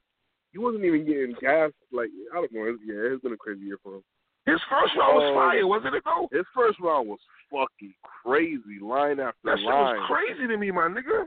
[0.52, 1.74] he wasn't even getting gassed.
[1.92, 2.64] Like I don't know.
[2.84, 4.02] Yeah, it's been a crazy year for him.
[4.46, 6.28] His first round was Um, fire, wasn't it though?
[6.32, 9.56] His first round was fucking crazy, line after line.
[9.56, 11.26] That shit was crazy to me, my nigga.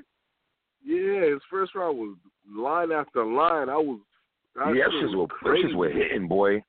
[0.84, 2.16] Yeah, his first round was
[2.50, 3.70] line after line.
[3.70, 4.00] I was.
[4.56, 6.64] That yeah, shit shit was was that were hitting, boy.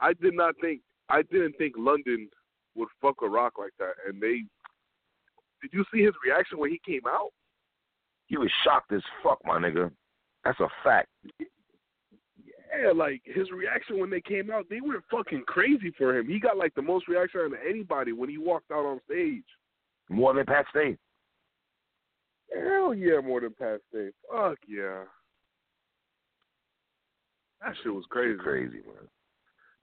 [0.00, 0.80] I did not think.
[1.08, 2.28] I didn't think London
[2.74, 4.44] would fuck a Roc like that, and they.
[5.60, 7.30] Did you see his reaction when he came out?
[8.26, 9.90] He was shocked as fuck, my nigga.
[10.44, 11.08] That's a fact.
[11.38, 16.26] Yeah, like his reaction when they came out, they went fucking crazy for him.
[16.26, 19.44] He got like the most reaction out of anybody when he walked out on stage.
[20.08, 20.96] More than Pat Stay.
[22.54, 24.08] Hell yeah, more than Pat Stay.
[24.30, 25.04] Fuck yeah.
[27.62, 28.38] That shit was crazy.
[28.38, 29.08] Crazy, man.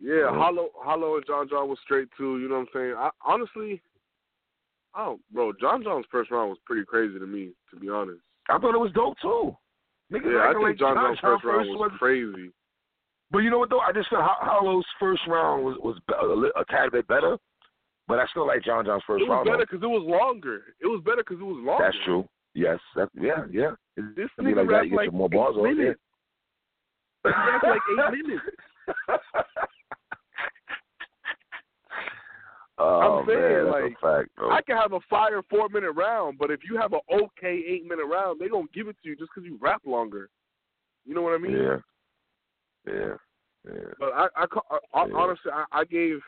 [0.01, 0.37] Yeah, Mhm.
[0.37, 2.95] Hollow Hollow and John John was straight too, you know what I'm saying?
[2.95, 3.81] I honestly
[4.95, 8.21] I don't bro, John John's first round was pretty crazy to me, to be honest.
[8.49, 9.55] I thought it was dope too.
[10.11, 12.51] Niggas Yeah, I think John John John's John first round was was crazy.
[13.31, 13.79] But you know what though?
[13.79, 17.37] I just Ho- Hollow's first round was was a, a tad bit better.
[18.07, 19.21] But I still like John John's first round.
[19.21, 19.45] It was round.
[19.45, 20.63] better because it was longer.
[20.81, 21.83] It was better because it was longer.
[21.83, 22.27] That's true.
[22.55, 22.79] Yes.
[22.95, 23.45] That, yeah.
[23.51, 23.71] Yeah.
[23.95, 24.83] This it'd be nigga like that.
[24.85, 25.69] You get like more bars on.
[25.77, 25.93] He
[27.23, 28.45] like eight minutes.
[32.79, 34.29] Oh I'm saying, man, like, fact.
[34.39, 37.85] I can have a fire four minute round, but if you have an okay eight
[37.85, 40.29] minute round, they gonna give it to you just because you rap longer.
[41.05, 41.57] You know what I mean?
[41.57, 41.77] Yeah.
[42.87, 43.13] Yeah.
[43.65, 43.91] Yeah.
[43.99, 45.13] But I, I, I, I Yeah.
[45.15, 46.19] honestly, I, I gave.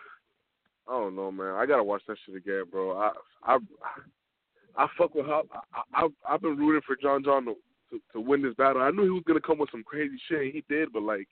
[0.87, 1.55] I don't know, man.
[1.55, 2.97] I gotta watch that shit again, bro.
[2.97, 3.11] I,
[3.43, 3.57] I,
[4.75, 5.43] I fuck with how
[5.73, 7.55] I, I, I've been rooting for John John to,
[7.91, 8.81] to to win this battle.
[8.81, 10.41] I knew he was gonna come with some crazy shit.
[10.41, 11.27] and He did, but like,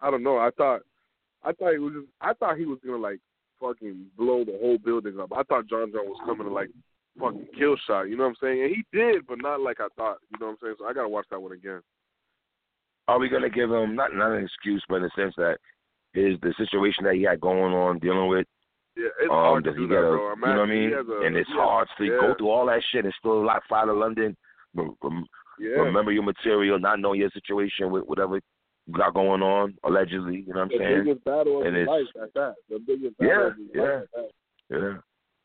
[0.00, 0.36] I don't know.
[0.36, 0.82] I thought,
[1.42, 1.94] I thought he was.
[1.94, 3.20] Just, I thought he was gonna like
[3.60, 5.32] fucking blow the whole building up.
[5.32, 6.70] I thought John John was coming to like
[7.18, 8.04] fucking kill shot.
[8.04, 8.62] You know what I'm saying?
[8.62, 10.18] And he did, but not like I thought.
[10.30, 10.74] You know what I'm saying?
[10.78, 11.80] So I gotta watch that one again.
[13.08, 15.58] Are we gonna give him not not an excuse, but in the sense that
[16.14, 18.46] is the situation that he had going on dealing with
[18.96, 20.66] Yeah, it's um, hard to does do he that, get a, you know what I
[20.66, 20.92] mean?
[20.92, 22.18] a- and it's yeah, hard to yeah.
[22.20, 24.36] go through all that shit and still lot fly to London.
[24.74, 25.26] Rem- rem-
[25.58, 25.82] Yeah.
[25.82, 28.40] Remember your material, not knowing your situation with whatever
[28.92, 30.44] got going on, allegedly.
[30.46, 31.04] You know what I'm the saying?
[31.04, 32.54] biggest battle of And his it's- life at that.
[32.68, 33.82] The biggest Yeah, battle of his yeah.
[33.82, 34.30] life at that.
[34.70, 34.96] Yeah.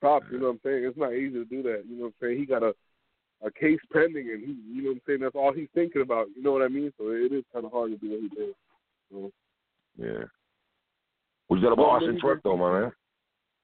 [0.02, 0.84] Props, you know what I'm saying?
[0.86, 1.84] It's not easy to do that.
[1.88, 2.38] You know what I'm saying?
[2.40, 2.76] He got a
[3.42, 6.28] a case pending and he you know what I'm saying, that's all he's thinking about.
[6.36, 6.92] You know what I mean?
[6.98, 8.56] So it is kinda hard to do what he did.
[9.12, 9.32] So,
[9.98, 10.26] Yeah.
[11.48, 12.92] What you got about Oh, Austin maybe- Twork though, my man?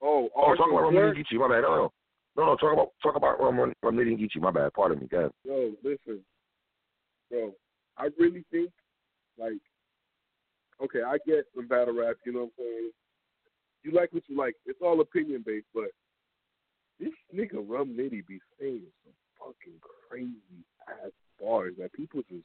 [0.01, 0.93] oh, Oh, talk about?
[0.93, 1.61] Ramnidi Geechee, my bad.
[1.61, 1.91] No, no.
[2.37, 4.73] No, no, talk about talk about Rum Nitty Geechi, my bad.
[4.73, 5.31] Pardon me, guys.
[5.43, 6.23] Yo, listen.
[7.29, 7.53] Bro,
[7.97, 8.71] I really think
[9.39, 9.61] like
[10.83, 12.91] okay, I get some battle rap, you know what I'm saying?
[13.83, 14.55] You like what you like.
[14.65, 15.91] It's all opinion based, but
[16.99, 19.79] this nigga Rum Nitty be saying some fucking
[20.09, 21.11] crazy ass
[21.41, 22.43] bars that people just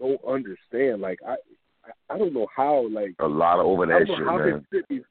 [0.00, 1.00] don't understand.
[1.00, 1.36] Like I
[1.84, 4.64] I, I don't know how like A lot of over that shit, man.
[4.88, 5.02] be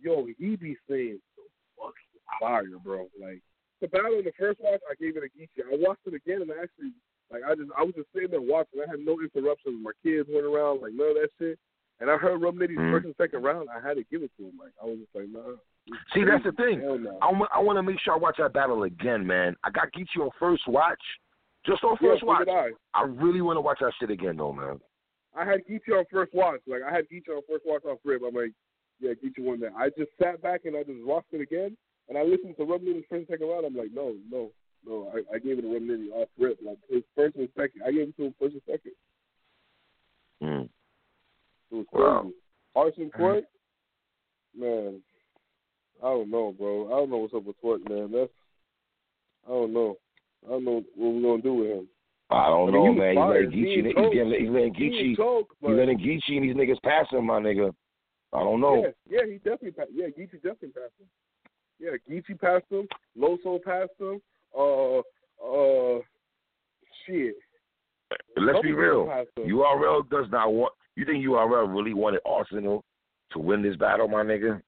[0.00, 1.46] yo, he be saying some
[1.78, 3.08] fucking fire, bro.
[3.20, 3.40] Like
[3.80, 5.64] the battle in the first watch, I gave it a Geechi.
[5.64, 6.92] I watched it again and I actually
[7.34, 8.78] like I just I was just sitting there watching.
[8.78, 9.82] I had no interruptions.
[9.82, 11.58] My kids went around, like none of that shit.
[12.00, 12.90] And I heard Rum Nitty's Mhm.
[12.92, 13.68] first and second round.
[13.70, 14.58] I had to give it to him.
[14.58, 15.58] Like I was just like, nah.
[16.14, 16.80] See, that's the thing.
[16.80, 17.18] No.
[17.22, 19.54] I want, I want to make sure I watch that battle again, man.
[19.64, 21.02] I got Geechi on first watch.
[21.66, 22.48] Just on first so watch.
[22.48, 22.70] I.
[22.94, 24.80] I really want to watch that shit again, though, man.
[25.36, 26.60] I had Geechi on first watch.
[26.66, 28.22] Like I had Geechi on first watch off rip.
[28.26, 28.52] I'm like,
[29.00, 29.72] yeah, Geechi won that.
[29.76, 31.76] I just sat back and I just watched it again,
[32.08, 33.66] and I listened to Rum Nitty's first and second round.
[33.66, 34.50] I'm like, no, no,
[34.86, 35.12] no.
[35.14, 36.58] I, I gave it to Rum Nitty off rip.
[36.64, 38.92] Like his first and second, I gave it to him first and second.
[40.42, 40.68] Mm.
[41.70, 42.04] It was crazy.
[42.04, 42.30] Wow.
[42.76, 43.42] Arson Twork,
[44.58, 45.00] man,
[46.02, 46.86] I don't know, bro.
[46.86, 48.10] I don't know what's up with Twork, man.
[48.12, 48.30] That's
[49.46, 49.96] I don't know.
[50.46, 51.88] I don't know what we're gonna do with him.
[52.30, 53.10] I don't I mean, know, he man.
[53.10, 53.42] He's fire.
[53.44, 56.56] letting He Geechi, ain't he's, he's letting He Geechi, ain't he's letting Geechi and these
[56.56, 57.72] niggas pass him, my nigga.
[58.32, 58.82] I don't know.
[59.08, 59.90] yeah, yeah, he definitely passed.
[59.94, 61.08] Yeah, Geechi definitely passed him.
[61.78, 62.88] Yeah, Geechi passed him.
[63.16, 64.20] Loso passed him.
[64.56, 65.98] Uh, uh,
[67.06, 67.34] shit.
[68.36, 69.06] Let's be real.
[69.38, 72.82] URL does not want You think URL really wanted Arsonal
[73.32, 74.60] to win this battle, my nigga?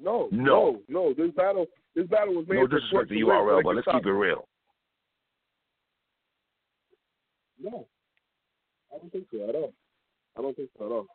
[0.00, 0.80] No, No.
[0.88, 1.12] no.
[1.14, 4.48] This battle, this battle was made No disrespect to URL, but let's keep it real.
[7.62, 7.86] No,
[8.92, 9.72] I don't think so at all.
[10.36, 11.06] I don't think so at all.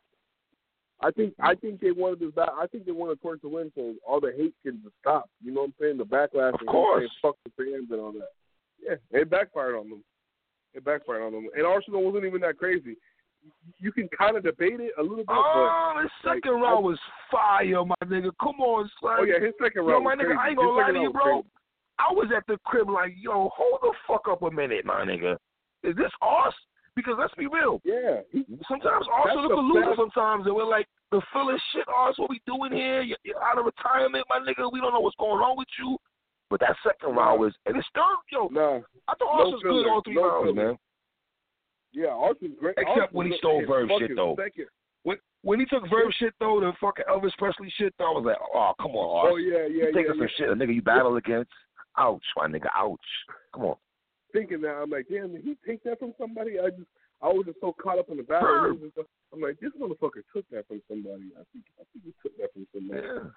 [1.00, 1.44] I think mm.
[1.44, 2.50] I think they wanted this back.
[2.58, 5.28] I think they wanted Twork to win so all the hate can just stop.
[5.42, 5.98] You know what I'm saying?
[5.98, 7.00] The backlash Of and course.
[7.00, 8.28] saying fuck the fans and all that.
[8.82, 10.04] Yeah, it backfired on them.
[10.74, 11.48] It backfired on them.
[11.56, 12.96] And Arsonal wasn't even that crazy.
[13.78, 16.88] You can kind of debate it a little bit, Oh, his second like, round I-
[16.88, 16.98] was
[17.30, 18.30] fire, my nigga.
[18.42, 19.16] Come on, son.
[19.20, 20.02] oh yeah, his second round.
[20.02, 20.38] Yo, my nigga, crazy.
[20.42, 21.44] I ain't gonna His lie to you, bro.
[22.00, 25.36] I was at the crib like, yo, hold the fuck up a minute, my nigga.
[25.84, 26.54] Is this us?
[26.98, 27.78] Because let's be real.
[27.86, 28.26] Yeah,
[28.66, 32.28] Sometimes That's Arsonal the can lose sometimes, and we're like, the feeling shit, Ars, what
[32.28, 33.02] we doing here?
[33.02, 34.66] You're, you're out of retirement, my nigga.
[34.66, 35.96] We don't know what's going on with you.
[36.50, 39.62] But that second round was, and it's third, yo, nah, I thought No Arsonal was
[39.62, 40.78] good all three no rounds, man.
[41.92, 42.74] yeah, Arsonal's great.
[42.78, 44.34] Except when he stole Verb shit, though.
[44.36, 44.66] Second.
[45.04, 48.24] When when he took Verb shit though, the fucking Elvis Presley shit though, I was
[48.26, 49.32] like, oh come on, Ars.
[49.32, 50.12] Oh yeah, yeah, you taking yeah.
[50.12, 50.26] some yeah.
[50.36, 51.52] shit, a nigga you battle against.
[51.96, 52.98] Ouch, my nigga, ouch.
[53.54, 53.76] Come on.
[54.32, 56.58] Thinking that I'm like, damn, did he take that from somebody?
[56.60, 56.88] I just
[57.22, 58.76] I was just so caught up in the battle.
[58.94, 61.32] Just- I'm like, this motherfucker took that from somebody.
[61.38, 63.00] I think I think he took that from somebody.
[63.06, 63.30] Yeah.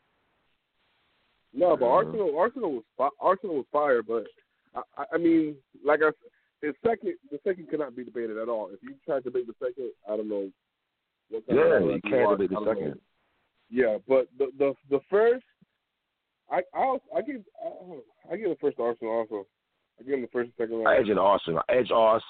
[1.53, 2.13] No, but Mhm.
[2.13, 4.27] Arsonal Arsonal was fi- Arsonal was fire, but
[4.97, 6.11] I, I- mean, like I
[6.61, 8.69] the second the second cannot be debated at all.
[8.69, 10.51] If you try to debate the second, I don't know.
[11.29, 12.73] What kind Yeah, battle you can't watch, debate the don't know.
[12.73, 13.01] second.
[13.69, 15.45] Yeah, but the the the first,
[16.49, 19.47] I I I give I, I give the first to Arsonal also.
[20.01, 20.87] I give him the first and second round.
[20.87, 21.11] I edged.
[21.11, 22.23] I edged Ars,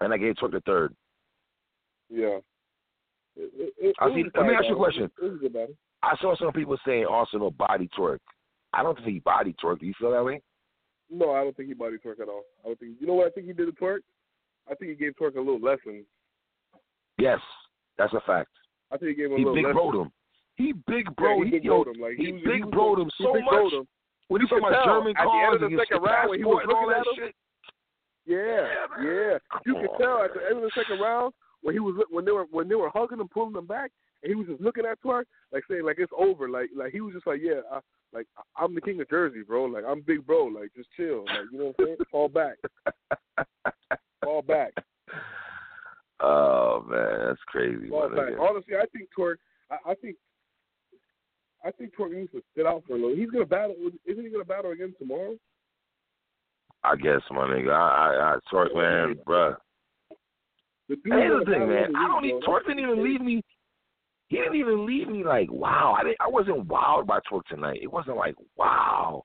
[0.00, 0.94] and I gave Twork the third.
[2.10, 2.38] Yeah.
[3.36, 5.04] It, it, it, I see- let me ask you a question.
[5.04, 5.74] It was a good battle.
[6.02, 8.18] I saw some people saying Arsonal body Twork.
[8.72, 9.80] I don't think he body Twork.
[9.80, 10.42] Do you feel that way?
[11.10, 12.42] No, I don't think he body Twork at all.
[12.64, 12.96] I don't think.
[13.00, 14.00] You know what I think he did to Twork?
[14.70, 16.04] I think he gave Twork a little lesson.
[17.18, 17.38] Yes,
[17.98, 18.50] that's a fact.
[18.90, 19.78] I think he gave him a He little big lesson.
[19.80, 20.12] broed him.
[20.56, 21.38] He big bro.
[21.38, 22.00] Yeah, he big yo, broed him.
[22.02, 23.72] Like he, was, big so- him he so big much.
[23.72, 23.86] him.
[24.28, 26.38] When he You talking about German at the end of the and second round when
[26.38, 27.26] he was passport and all looking that at him.
[27.26, 27.34] shit.
[28.24, 28.64] Yeah,
[29.02, 29.38] yeah.
[29.66, 32.30] You could tell at the end of the second round when he was when they
[32.30, 33.90] were when they were hugging him, pulling him back,
[34.22, 36.48] and he was just looking at Twork like saying like it's over.
[36.48, 37.80] Like like he was just like yeah, I,
[38.12, 39.64] like I'm the king of Jersey, bro.
[39.64, 40.44] Like I'm big bro.
[40.46, 41.24] Like just chill.
[41.26, 41.96] Like you know what I'm saying?
[42.10, 42.56] Fall back.
[44.24, 44.72] Fall back.
[46.20, 47.88] Oh man, that's crazy.
[47.88, 48.38] Fall back.
[48.40, 49.36] Honestly, I think Twork.
[49.70, 50.16] I, I think.
[51.64, 53.16] I think Twork needs to sit out for a little.
[53.16, 53.76] He's gonna battle.
[54.04, 55.36] Isn't he gonna battle again tomorrow?
[56.84, 57.72] I guess, my nigga.
[57.72, 59.56] I, I, I Twork, man, bruh.
[60.88, 61.94] The Here's the thing, man.
[61.96, 62.58] I don't need bro.
[62.58, 63.42] Twork didn't even leave me.
[64.28, 65.96] He didn't even leave me like wow.
[65.98, 66.16] I didn't.
[66.20, 67.80] I wasn't wowed by Twork tonight.
[67.82, 69.24] It wasn't like wow.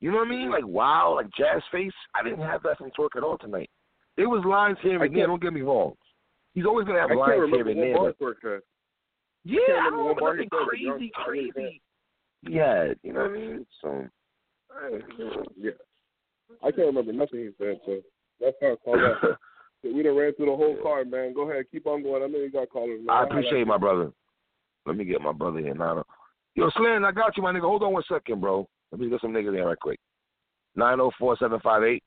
[0.00, 0.50] You know what I mean?
[0.50, 1.92] Like wow, like jazz face.
[2.14, 3.70] I didn't have that from Twork at all tonight.
[4.16, 5.26] There was lines here and there.
[5.26, 5.94] Don't get me wrong.
[6.54, 7.96] He's always gonna have I lines here and there.
[7.96, 8.60] bar But Twork said.
[9.44, 11.14] Yeah, I remember don't what know bar he nothing said, crazy, honest.
[11.16, 11.82] I really crazy.
[12.48, 13.66] Yeah, you know what I mean.
[13.80, 14.08] So.
[15.56, 15.70] Yeah.
[16.62, 17.98] I can't remember nothing he said, so
[18.40, 19.36] that's how I call that.
[19.84, 21.34] we done ran through the whole card, man.
[21.34, 22.22] Go ahead, keep on going.
[22.22, 23.00] I know you got callers.
[23.04, 23.14] Man.
[23.16, 24.12] I appreciate my brother.
[24.86, 26.04] Let me get my brother here now.
[26.54, 27.62] Yo, Slan, I got you, my nigga.
[27.62, 28.68] Hold on one second, bro.
[28.90, 30.00] Let me get some niggas in right quick.
[30.76, 32.02] Nine zero four seven five eight.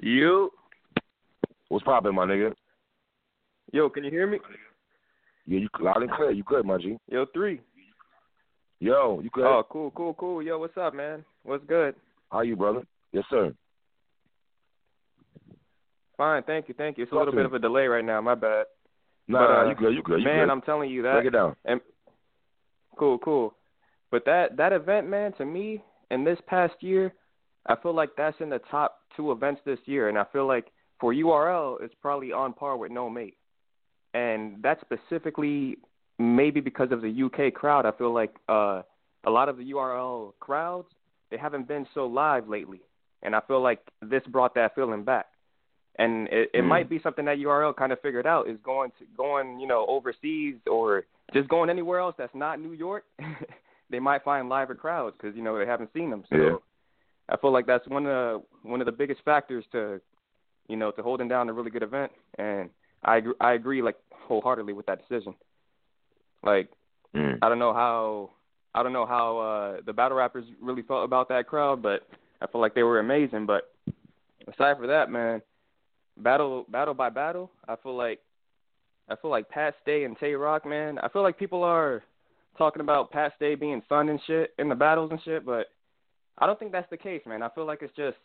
[0.00, 0.50] You.
[1.68, 2.52] What's poppin', my nigga?
[3.72, 4.38] Yo, can you hear me?
[5.46, 6.30] Yeah, you loud and clear.
[6.32, 6.98] You good, my G?
[7.08, 7.60] Yo, three.
[8.80, 9.46] Yo, you good?
[9.46, 10.42] Oh, cool, cool, cool.
[10.42, 11.24] Yo, what's up, man?
[11.44, 11.94] What's good?
[12.30, 12.82] How you, brother?
[13.12, 13.54] Yes, sir.
[16.16, 17.04] Fine, thank you, thank you.
[17.04, 17.44] It's a little bit me.
[17.44, 18.20] of a delay right now.
[18.20, 18.66] My bad.
[19.28, 19.94] Nah, But, nah, uh, you good?
[19.94, 20.18] You good?
[20.20, 20.52] You man, good?
[20.52, 21.14] I'm telling you that.
[21.14, 21.56] Break it down.
[21.64, 21.80] And
[22.98, 23.54] cool, cool.
[24.10, 27.12] But that that event, man, to me, in this past year,
[27.66, 30.66] I feel like that's in the top two events this year, and I feel like
[31.00, 33.32] for URL, it's probably on par with NOME,
[34.16, 35.76] and that's specifically
[36.18, 37.84] maybe because of the UK crowd.
[37.84, 38.82] I feel like uh,
[39.24, 40.88] a lot of the URL crowds
[41.30, 42.80] they haven't been so live lately,
[43.22, 45.26] and I feel like this brought that feeling back.
[45.98, 46.68] And it, it Mm.
[46.68, 49.84] might be something that URL kind of figured out is going to going you know
[49.88, 53.04] overseas or just going anywhere else that's not New York.
[53.90, 56.24] they might find liver crowds because you know they haven't seen them.
[56.30, 56.56] So Yeah.
[57.28, 58.12] I feel like that's one of
[58.62, 60.00] the, one of the biggest factors to
[60.68, 62.12] you know to holding down a really good event.
[62.38, 62.70] And
[63.06, 65.34] I agree, I agree like wholeheartedly with that decision.
[66.42, 66.68] Like
[67.16, 67.38] Mm.
[67.40, 68.30] I don't know how
[68.74, 72.06] I don't know how uh the battle rappers really felt about that crowd, but
[72.42, 73.46] I feel like they were amazing.
[73.46, 73.72] But
[74.52, 75.40] aside for that, man,
[76.18, 78.20] battle battle by battle, I feel like
[79.08, 80.98] I feel like Pat Stay and Tay Roc, man.
[80.98, 82.02] I feel like people are
[82.58, 85.68] talking about Pat Stay being fun and shit in the battles and shit, but
[86.38, 87.42] I don't think that's the case, man.
[87.42, 88.16] I feel like it's just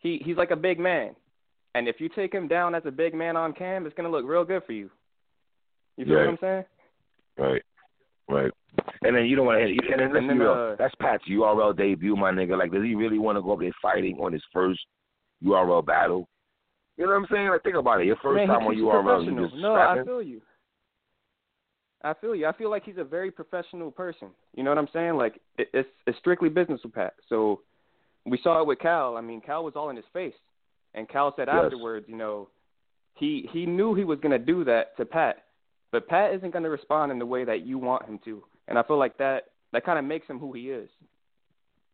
[0.00, 1.14] he he's like a big man.
[1.74, 4.24] And if you take him down as a big man on cam, it's gonna look
[4.26, 4.90] real good for you.
[5.96, 6.26] You feel Right.
[6.26, 6.64] what I'm saying?
[7.38, 7.62] Right.
[8.28, 8.52] Right.
[9.02, 9.64] And then you don't want to.
[9.92, 10.52] And then And then, be real.
[10.52, 12.56] uh, That's Pat's URL debut, my nigga.
[12.58, 14.80] Like, does he really want to go up there fighting on his first
[15.42, 16.28] URL battle?
[16.96, 17.48] You know what I'm saying?
[17.48, 18.06] Like, think about it.
[18.06, 19.48] Your first Man, time on URL, you professional.
[19.48, 20.40] just No, I feel you.
[22.02, 22.46] I feel you.
[22.46, 24.28] I feel like he's a very professional person.
[24.54, 25.14] You know what I'm saying?
[25.16, 27.14] Like it, it's it's strictly business with Pat.
[27.28, 27.62] So
[28.26, 29.16] we saw it with Cal.
[29.16, 30.34] I mean, Cal was all in his face,
[30.94, 31.64] and Cal said Yes.
[31.64, 32.48] afterwards, you know,
[33.14, 35.44] he he knew he was going to do that to Pat,
[35.92, 38.42] but Pat isn't going to respond in the way that you want him to.
[38.68, 40.88] And I feel like that that kind of makes him who he is.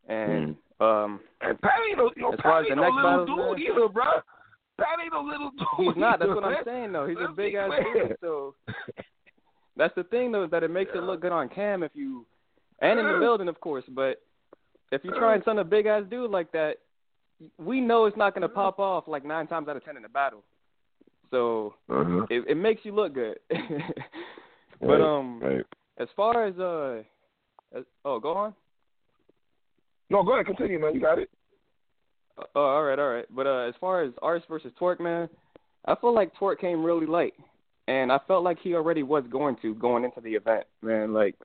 [0.09, 3.24] And um, And Pat ain't no, you know, As far Pat as the ain't no
[3.24, 3.59] little dude man.
[3.59, 4.05] either, bro.
[4.78, 5.94] Pat ain't no little dude.
[5.94, 6.18] He's not.
[6.18, 7.06] That's either, what I'm saying, though.
[7.06, 8.16] He's a Let's big ass dude.
[8.20, 8.55] So
[9.77, 12.24] that's the thing, though, is that it makes it look good on cam if you,
[12.81, 13.85] and in the building, of course.
[13.90, 14.22] But
[14.90, 16.77] if you try and send a big ass dude like that,
[17.58, 20.04] we know it's not going to pop off like nine times out of ten in
[20.04, 20.42] a battle.
[21.30, 22.26] So Uh-huh.
[22.28, 23.38] it, it makes you look good.
[23.50, 25.64] but Right, um, right.
[25.98, 27.02] as far as uh,
[27.76, 28.54] as, oh, go on.
[30.10, 30.94] No, go ahead, continue, man.
[30.94, 31.30] You got it.
[32.54, 33.26] Oh, all right, all right.
[33.30, 35.28] But uh, as far as Ars versus Twork, man,
[35.86, 37.34] I feel like Twork came really late,
[37.86, 41.12] and I felt like he already was going to going into the event, man.
[41.12, 41.36] Like,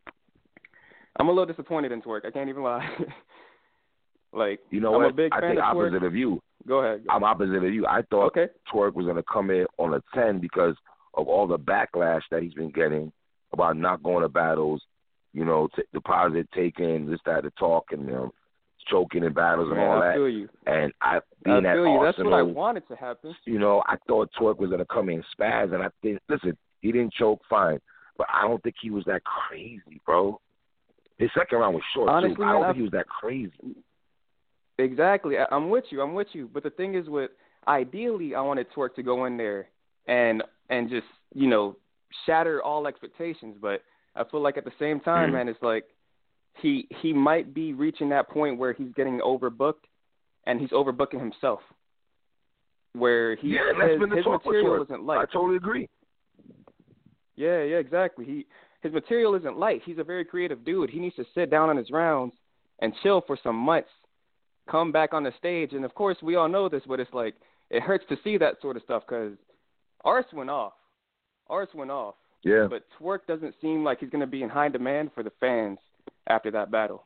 [1.20, 2.26] I'm a little disappointed in Twork.
[2.26, 2.88] I can't even lie.
[4.36, 5.12] like, You know I'm what?
[5.12, 5.88] a big I fan think of Twork.
[5.92, 6.42] opposite of you.
[6.68, 7.04] Go ahead.
[7.10, 7.86] I'm opposite of you.
[7.88, 8.48] I thought Okay.
[8.72, 10.76] Twork was going to come in on a 10 because
[11.16, 13.12] of all the backlash that he's been getting
[13.54, 14.82] about not going to battles,
[15.34, 18.34] you know, t- deposit taken, this, that, the talk, and you know,
[18.90, 20.16] choking in battles and Man, all I that.
[20.16, 20.50] feel you.
[20.66, 22.02] And I, I being at feel you.
[22.04, 23.34] That's what I wanted to happen.
[23.46, 26.58] you know, I thought Twerk was going to come in spaz, and I think, listen,
[26.82, 27.80] he didn't choke, fine,
[28.18, 30.40] but I don't think he was that crazy, bro.
[31.18, 32.44] His second round was short Honestly, too.
[32.44, 33.52] I don't man, think he was that crazy.
[34.78, 35.38] Exactly.
[35.38, 36.02] I, I'm with you.
[36.02, 36.50] I'm with you.
[36.54, 37.32] But the thing is, with
[37.68, 39.68] ideally, I wanted Twork to go in there
[40.08, 41.76] and and just you know
[42.26, 43.58] shatter all expectations.
[43.62, 43.82] But
[44.16, 45.34] I feel like at the same time, Mhm.
[45.34, 45.86] man, it's like
[46.62, 49.86] he he might be reaching that point where he's getting overbooked,
[50.46, 51.62] and he's overbooking himself.
[52.94, 55.20] Where he yeah, that's his, the his material isn't light.
[55.20, 55.90] I totally agree.
[57.36, 58.26] Yeah, yeah, exactly.
[58.26, 58.46] He
[58.82, 59.82] his material isn't light.
[59.84, 60.90] He's a very creative dude.
[60.90, 62.34] He needs to sit down on his rounds
[62.80, 63.90] and chill for some months,
[64.70, 67.36] come back on the stage, and of course we all know this, but it's like
[67.70, 69.34] it hurts to see that sort of stuff because
[70.04, 70.74] Ars went off.
[71.48, 72.16] Ars went off.
[72.44, 72.68] Yeah.
[72.70, 75.80] But Twork doesn't seem like he's going to be in high demand for the fans
[76.28, 77.06] after that battle.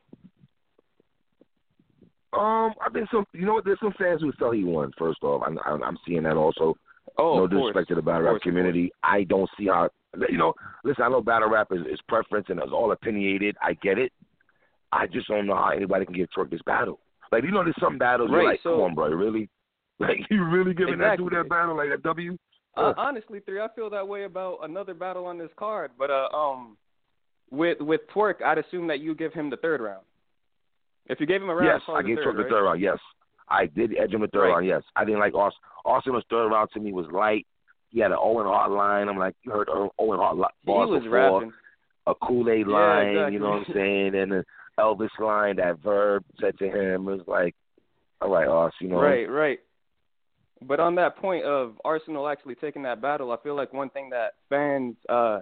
[2.32, 3.24] Um, I think some.
[3.32, 3.64] You know what?
[3.64, 4.92] There's some fans who felt he won.
[4.96, 6.76] First off, I'm I'm, I'm seeing that also.
[7.18, 8.92] Oh, no disrespect to the battle rap community.
[9.02, 9.88] I don't see how.
[10.28, 10.54] You know,
[10.84, 11.02] listen.
[11.02, 13.56] I know battle rap is, is preference and it's all opinionated.
[13.60, 14.12] I get it.
[14.92, 17.00] I just don't know how anybody can give Twork this battle.
[17.32, 19.48] Like you know, there's some battles you're Right, like, so- come on, bro, really?
[20.00, 22.38] Like you really giving that dude that battle like that W?
[22.74, 26.28] Uh, honestly, three, I feel that way about another battle on this card, but uh,
[26.34, 26.78] um,
[27.50, 30.04] with with Twork, I'd assume that you give him the third round.
[31.06, 32.48] If you gave him a round, yes, I gave Twork the right?
[32.50, 32.80] third round.
[32.80, 32.96] Yes,
[33.50, 34.50] I did edge him the third Right.
[34.52, 34.66] round.
[34.66, 35.60] Yes, I didn't like Austin.
[35.84, 37.46] Austin's third round to me was light.
[37.90, 39.08] He had an Owen Hart line.
[39.08, 41.10] I'm like, you heard Owen Hart li- He was before.
[41.42, 41.52] rapping.
[42.06, 43.32] a Kool Aid Yeah, line, exactly.
[43.34, 44.44] you know what I'm saying, and
[44.80, 47.54] Elvis line that Verb said to him was like,
[48.20, 49.58] all right, Us, you know, Right, right.
[50.62, 54.10] But on that point of Arsonal actually taking that battle, I feel like one thing
[54.10, 55.40] that fans uh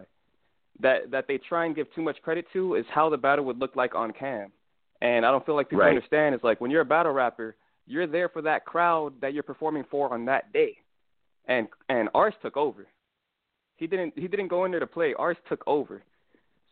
[0.80, 3.58] that that they try and give too much credit to is how the battle would
[3.58, 4.52] look like on cam.
[5.00, 5.88] And I don't feel like people Right.
[5.96, 7.56] understand is like when you're a battle rapper,
[7.86, 10.76] you're there for that crowd that you're performing for on that day.
[11.46, 12.86] And and Ars took over.
[13.76, 15.14] He didn't he didn't go in there to play.
[15.14, 16.02] Ars took over.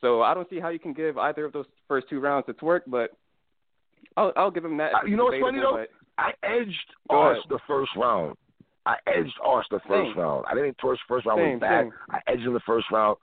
[0.00, 2.52] So I don't see how you can give either of those first two rounds to
[2.54, 3.10] Twork, but
[4.16, 4.92] I'll I'll give him that.
[4.94, 5.78] Uh, you know what's funny though?
[5.78, 6.72] but- I edged
[7.10, 7.50] Go Ars ahead.
[7.50, 8.36] the first round.
[8.86, 10.18] I edged Ars the first Same.
[10.18, 10.46] round.
[10.48, 11.84] I didn't think Twork's first round Same, was bad.
[11.84, 11.92] same.
[12.08, 13.18] I edged him the first round.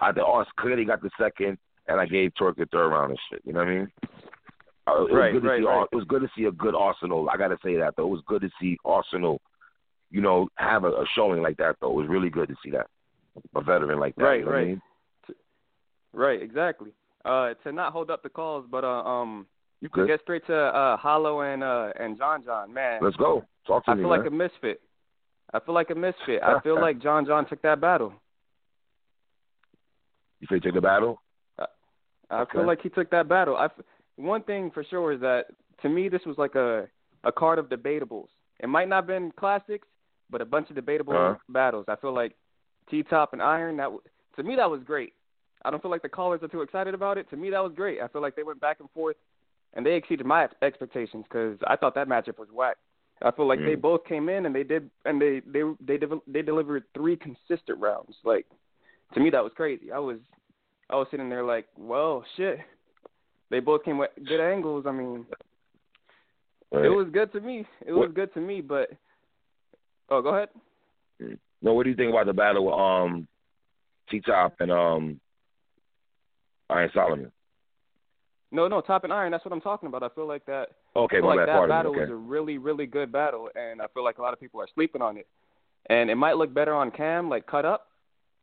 [0.00, 3.18] I the Ars clearly got the second, and I gave Twork the third round and
[3.30, 3.42] shit.
[3.44, 3.88] You know what I mean?
[4.86, 5.66] Uh, it was Right, good to right, see.
[5.66, 5.86] right.
[5.92, 7.28] It was good to see a good Arsonal.
[7.30, 8.06] I got to say that though.
[8.06, 9.38] It was good to see Arsonal.
[10.10, 11.90] You know, have a, a showing like that though.
[11.90, 12.86] It was really good to see that
[13.54, 14.24] a veteran like that.
[14.24, 14.68] Right, you know What I right.
[14.68, 14.82] mean?
[16.18, 16.90] Right, exactly.
[17.24, 19.46] Uh, to not hold up the calls, but uh, um,
[19.80, 20.08] You good?
[20.08, 23.00] get straight to uh, Hollow and uh, and John John, man.
[23.02, 23.44] Let's go.
[23.66, 24.18] Talk to I me, I feel man.
[24.18, 24.80] like a misfit.
[25.54, 26.42] I feel like a misfit.
[26.42, 28.12] I feel like John John took that battle.
[30.40, 31.22] You feel say took the battle?
[32.30, 32.58] I Okay.
[32.58, 33.56] feel like he took that battle.
[33.56, 33.68] I,
[34.16, 35.46] one thing for sure is that
[35.82, 36.88] to me this was like a
[37.24, 38.26] a card of debatables.
[38.60, 39.86] It might not have been classics,
[40.30, 41.36] but a bunch of debatable Uh-huh.
[41.48, 41.86] battles.
[41.88, 42.34] I feel like
[42.90, 43.76] T Top and Iron.
[43.76, 43.90] That
[44.36, 45.12] to me that was great.
[45.64, 47.28] I don't feel like the callers are too excited about it.
[47.30, 48.00] To me that was great.
[48.00, 49.16] I feel like they went back and forth,
[49.74, 52.76] and they exceeded my expectations because I thought that matchup was whack.
[53.20, 53.80] I feel like they Mm.
[53.80, 57.80] both came in and they did and they they they de- they delivered three consistent
[57.80, 58.16] rounds.
[58.22, 58.46] Like
[59.14, 59.90] to me that was crazy.
[59.90, 60.18] I was
[60.88, 62.60] I was sitting there like, well, shit.
[63.50, 64.84] They both came with good angles.
[64.86, 65.26] I mean,
[66.70, 66.84] Right.
[66.84, 67.66] it was good to me.
[67.84, 68.90] It was good to me, but
[70.10, 70.50] oh, go ahead.
[71.60, 73.26] No, what do you think about the battle with um
[74.10, 75.20] T Top and um
[76.70, 77.32] Iron Solomon?
[78.50, 79.30] No, no, top and iron.
[79.30, 80.02] That's what I'm talking about.
[80.02, 80.68] I feel like that.
[80.96, 81.48] Okay, I feel my like bad.
[81.48, 81.78] that Pardon me.
[81.78, 82.00] battle Okay.
[82.00, 84.68] was a really, really good battle, and I feel like a lot of people are
[84.74, 85.26] sleeping on it.
[85.90, 87.88] And it might look better on cam, like cut up,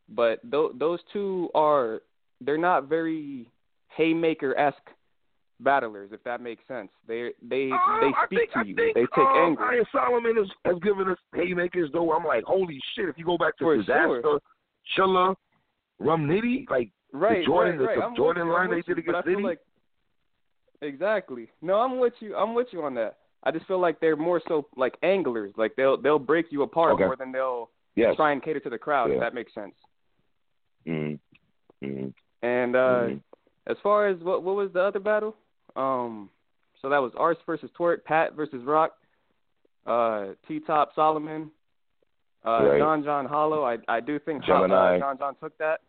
[0.10, 2.02] but th- those two are
[2.42, 3.50] they're not very
[3.96, 4.78] haymaker esque
[5.60, 6.90] battlers, if that makes sense.
[7.08, 8.76] They they Um, they speak think, to I you.
[8.76, 9.68] think, they take um, angles.
[9.72, 12.12] Iron Solomon has, has given us haymakers, though.
[12.14, 13.10] I'm like, holy shit!
[13.10, 14.40] If you go back to For Dizaster, sure.
[14.98, 15.36] Chilla,
[16.00, 17.98] Rum Nitty, like Right, the Jordan, right, right.
[18.00, 19.44] the I'm Jordan you, line they did you, but I against City.
[19.44, 19.60] like
[20.82, 21.50] exactly.
[21.62, 22.36] No, I'm with you.
[22.36, 23.18] I'm with you on that.
[23.44, 25.54] I just feel like they're more so like anglers.
[25.58, 27.06] Like they'll they'll break you apart Okay.
[27.06, 28.16] more than they'll yes.
[28.16, 29.10] try and cater to the crowd.
[29.10, 29.16] Yeah.
[29.16, 29.76] If that makes sense.
[30.88, 31.20] Mm.
[31.84, 32.14] Mm.
[32.42, 33.22] And uh Mhm.
[33.68, 35.36] as far as what what was the other battle?
[35.76, 36.30] Um
[36.82, 38.92] so that was Ars versus Twork, Pat versus Roc,
[39.86, 41.52] uh T Top Solomon,
[42.46, 42.80] uh Right.
[42.80, 43.64] John John Hollow.
[43.64, 45.00] I I do think Gemini.
[45.00, 45.82] John John took that.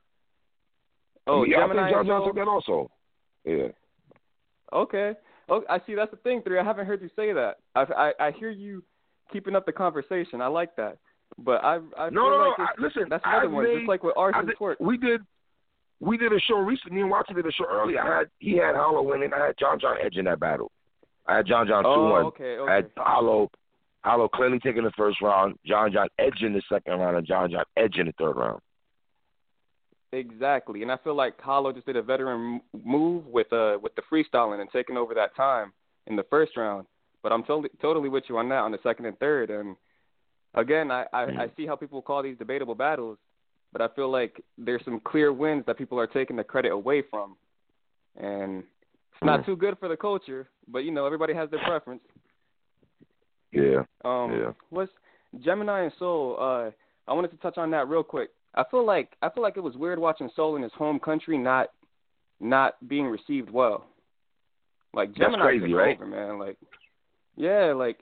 [1.27, 2.91] Oh, yeah, Gemini I think John John took that also.
[3.45, 3.69] Yeah.
[4.73, 5.13] Okay.
[5.49, 5.95] Oh, I see.
[5.95, 6.59] That's the thing, three.
[6.59, 7.57] I haven't heard you say that.
[7.75, 8.83] I I, I hear you
[9.33, 10.41] keeping up the conversation.
[10.41, 10.99] I like that.
[11.39, 12.65] But I I No, no, like no.
[12.65, 13.65] I, listen, that's another I've one.
[13.65, 14.77] made, Just like with Ars I and did- Twork.
[14.81, 15.21] We did.
[16.01, 16.97] We did a show recently.
[16.97, 18.01] Me and Watson did a show earlier.
[18.03, 19.31] I had he had Hollow winning.
[19.33, 20.71] I had John John Edge in that battle.
[21.27, 22.25] I had John John two Oh, one.
[22.27, 22.93] okay, I had okay.
[22.99, 23.51] Hollow
[24.05, 25.57] Hollow clearly taking the first round.
[25.65, 28.61] John John Edge in the second round, and John John Edge in the third round.
[30.13, 34.03] Exactly, and I feel like Hollow just did a veteran move with uh with the
[34.11, 35.73] freestyling and taking over that time
[36.07, 36.87] in the first round.
[37.23, 39.51] But I'm totally totally with you on that on the second and third.
[39.51, 39.77] And
[40.55, 43.19] again, I I, I see how people call these debatable battles,
[43.73, 47.03] but I feel like there's some clear wins that people are taking the credit away
[47.11, 47.37] from,
[48.17, 48.63] and
[49.13, 49.47] it's not Mm.
[49.47, 50.49] too good for the culture.
[50.69, 52.03] But you know, everybody has their preference.
[53.51, 53.83] Yeah.
[54.05, 54.53] Um, Yeah.
[54.71, 54.93] what's
[55.41, 56.37] Gemini and Soul?
[56.39, 56.71] Uh,
[57.09, 58.31] I wanted to touch on that real quick.
[58.57, 61.37] I feel like I feel like it was weird watching Soul in his home country
[61.39, 61.69] not
[62.41, 63.87] not being received well.
[64.95, 65.97] Like That's crazy, right?
[65.97, 66.39] over, man.
[66.39, 66.57] Like,
[67.37, 67.99] yeah, like,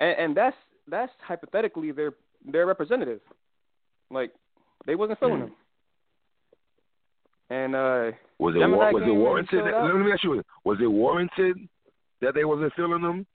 [0.00, 0.56] and, and that's
[0.88, 2.12] that's hypothetically their
[2.46, 3.20] their representative.
[4.10, 4.32] Like,
[4.86, 5.44] they wasn't feeling Mm.
[5.44, 5.52] him.
[7.50, 9.64] And uh, Was it Gemini was it warranted?
[9.64, 11.56] That, let me ask you: Was it warranted
[12.20, 13.26] that they wasn't feeling them?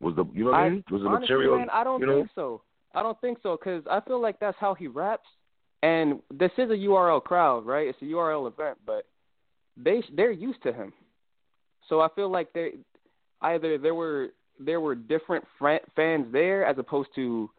[0.00, 0.84] Was the you know what I, I- mean?
[0.90, 1.58] Was the honestly, material?
[1.58, 2.18] man, I don't you know?
[2.18, 2.62] think so.
[2.94, 5.28] I don't think so because I feel like that's how he raps,
[5.82, 7.88] and this is a URL crowd, right?
[7.88, 9.06] It's a URL event, but
[9.76, 10.92] they they're used to him,
[11.88, 12.72] so I feel like they
[13.40, 14.28] either there were
[14.58, 17.50] there were different fans there as opposed to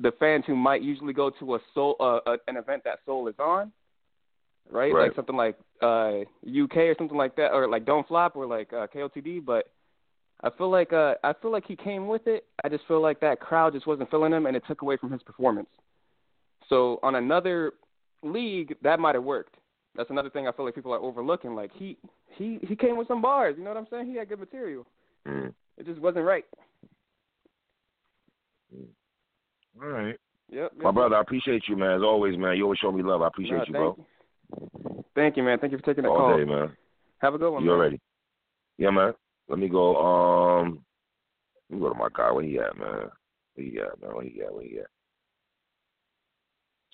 [0.00, 3.28] the fans who might usually go to a soul uh, uh, an event that Soul
[3.28, 3.72] is on,
[4.70, 4.92] right?
[4.92, 5.08] Right.
[5.08, 8.72] Like something like uh UK or something like that, or like Don't Flop or like
[8.72, 9.68] uh, KOTD, but.
[10.42, 12.44] I feel like uh I feel like he came with it.
[12.64, 15.10] I just feel like that crowd just wasn't feeling him and it took away from
[15.10, 15.68] his performance.
[16.68, 17.72] So on another
[18.22, 19.56] league that might have worked.
[19.94, 21.54] That's another thing I feel like people are overlooking.
[21.54, 21.96] Like he
[22.36, 24.06] he he came with some bars, you know what I'm saying?
[24.06, 24.86] He had good material.
[25.26, 25.54] Mm.
[25.78, 26.44] It just wasn't right.
[29.82, 30.16] All right.
[30.50, 30.72] Yep.
[30.82, 31.90] My brother, I appreciate you, man.
[31.96, 32.56] As always, man.
[32.56, 33.20] You always show me love.
[33.22, 33.96] I appreciate you, bro.
[33.98, 35.04] You.
[35.14, 35.58] Thank you, man.
[35.58, 36.36] Thank you for taking the All call.
[36.36, 36.76] day, man.
[37.18, 37.76] Have a good one, You man.
[37.78, 38.00] already?
[38.78, 39.12] Yeah, man.
[39.48, 39.96] Let me go.
[39.96, 40.84] Um,
[41.70, 42.30] let me go to my guy.
[42.32, 43.10] Where he at, man?
[43.54, 44.14] Where he at, man?
[44.14, 44.54] Where he at?
[44.54, 44.86] Where he at?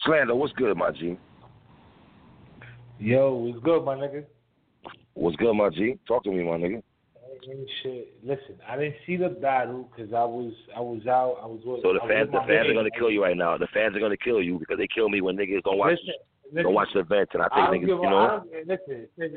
[0.04, 1.16] Slander, what's good, my G?
[2.98, 4.24] Yo, what's good, my nigga?
[5.14, 5.98] What's good, my G?
[6.08, 6.82] Talk to me, my nigga.
[7.48, 8.14] Ain't shit.
[8.22, 11.38] Listen, I didn't see the battle because I was I was out.
[11.42, 11.60] I was.
[11.64, 13.58] So the I fans, the fans are gonna kill you right now.
[13.58, 16.14] The fans are gonna kill you because they kill me when niggas don't watch, Listen,
[16.52, 18.44] listen, don't watch the event, and I I think don't niggas, you I know.
[18.52, 19.32] don't, listen, since,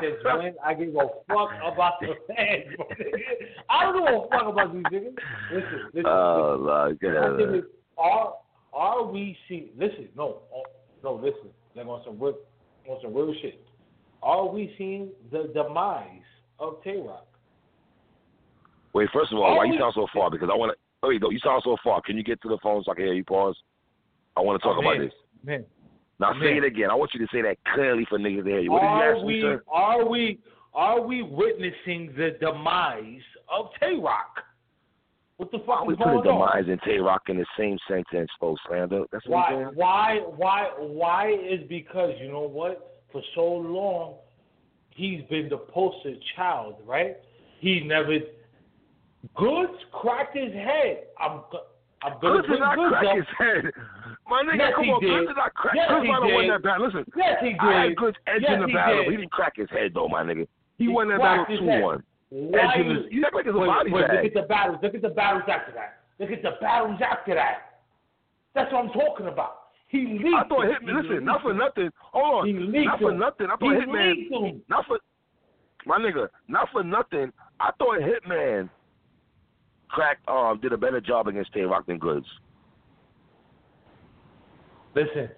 [0.00, 2.64] since when I give a fuck about the fans.
[3.70, 5.16] I don't give a fuck about these niggas.
[5.52, 6.06] Listen, listen.
[6.06, 7.14] Oh listen.
[7.14, 7.64] my I think
[7.98, 8.34] Are
[8.72, 9.68] are we seeing?
[9.78, 10.62] Listen, no, oh,
[11.04, 11.50] no, listen.
[11.74, 12.34] Like on some real,
[12.88, 13.60] on some real shit.
[14.22, 16.08] Are we seeing the demise
[16.58, 17.26] of Tay Roc?
[18.94, 20.30] Wait, first of all, why you sound so far?
[20.30, 21.06] Because I want to.
[21.06, 22.00] Wait, no, you sound so far.
[22.00, 23.24] Can you get to the phone so I can hear you?
[23.24, 23.56] Pause.
[24.36, 25.02] I want to talk I'm about in.
[25.02, 25.12] this.
[25.44, 25.64] Man,
[26.18, 26.90] Now say it again.
[26.90, 28.72] I want you to say that clearly for niggas to hear you.
[28.72, 29.62] What did you are ask me, we sir?
[29.70, 30.38] are we
[30.74, 33.20] are we witnessing the demise
[33.50, 34.40] of Tay Roc?
[35.36, 36.24] What the fuck We is put going on?
[36.56, 38.60] demise and Tay Roc in the same sentence, folks.
[38.68, 39.02] Slander.
[39.12, 39.64] That's what Why?
[39.74, 40.18] Why?
[40.36, 40.70] Why?
[40.78, 43.02] Why is because you know what?
[43.12, 44.14] For so long,
[44.90, 47.16] he's been the poster child, right?
[47.60, 48.18] He never,
[49.36, 51.04] Goodz cracked his head.
[51.20, 51.40] I'm
[52.02, 53.16] I'm gonna Goodz did not crack up.
[53.16, 53.72] his head.
[54.28, 55.08] My nigga, Yes, come on, did.
[55.10, 55.74] Goodz did not crack.
[55.76, 56.86] Yes, might have won that battle.
[56.86, 57.96] Listen, Yes, he I had did.
[57.96, 59.04] Goodz edge Yes, in the he battle.
[59.04, 59.10] did.
[59.10, 60.46] He didn't crack his head though, my nigga.
[60.78, 62.02] He, He won that battle two one.
[62.30, 64.16] Why Edge in you- his, you act like it's a Wait, body wait, bag.
[64.24, 64.78] Look at the battles.
[64.82, 66.02] Look at the battles after that.
[66.18, 67.78] Look at the battles after that.
[68.54, 69.70] That's what I'm talking about.
[69.86, 70.34] He leaked.
[70.34, 70.66] I thought.
[70.66, 71.02] Hitman.
[71.02, 71.90] He Listen, not for nothing.
[72.00, 72.46] Hold on.
[72.48, 73.18] He leaked Not for him.
[73.20, 73.46] nothing.
[73.46, 74.50] I He thought Hitman.
[74.50, 74.62] him.
[74.68, 74.98] Not for
[75.86, 76.28] my nigga.
[76.48, 77.32] Not for nothing.
[77.60, 78.68] I thought Hitman
[79.88, 82.26] cracked um did a better job against Tay Roc than Goodz.
[84.96, 85.28] Listen,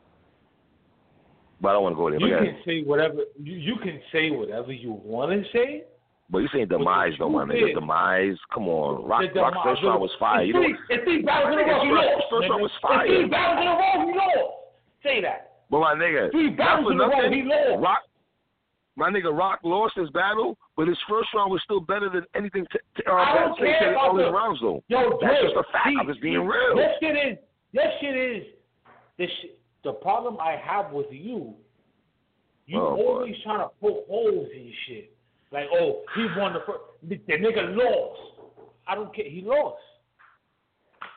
[1.61, 2.21] But I don't want to go there.
[2.21, 5.83] you can say whatever you, you can say whatever you want to say.
[6.31, 7.75] but you saying demise though, my nigga.
[7.75, 8.37] Demise.
[8.55, 9.05] Come on.
[9.05, 10.45] Roc, The Roc's first round was fire.
[10.45, 11.81] You know, it's three battles in a row.
[11.83, 13.29] nigga's He first- round was It's fire.
[13.29, 14.07] battles in a row.
[14.07, 14.55] He lost.
[15.03, 15.65] Say that.
[15.71, 17.31] but my nigga, Three battles in a row.
[17.31, 17.83] He lost.
[17.83, 17.99] Roc,
[18.95, 22.65] my nigga, Roc lost his battle, but his first round was still better than anything.
[22.73, 24.83] T- t- uh, I don't care about all his rounds though.
[24.87, 25.91] Yo, That's just a fact.
[25.99, 26.77] I'm just being real.
[26.77, 27.39] That shit is.
[27.75, 28.45] That shit is.
[29.19, 29.27] The
[29.85, 31.55] The problem I have with you.
[32.67, 33.03] You Oh, boy.
[33.03, 35.13] always trying to poke holes in shit.
[35.51, 36.81] Like, oh, he won the first.
[37.03, 38.21] The, the nigga lost.
[38.87, 39.25] I don't care.
[39.29, 39.81] He lost.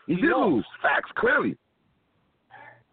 [0.08, 0.52] He He did lost.
[0.52, 0.66] lose.
[0.82, 1.58] Facts, clearly.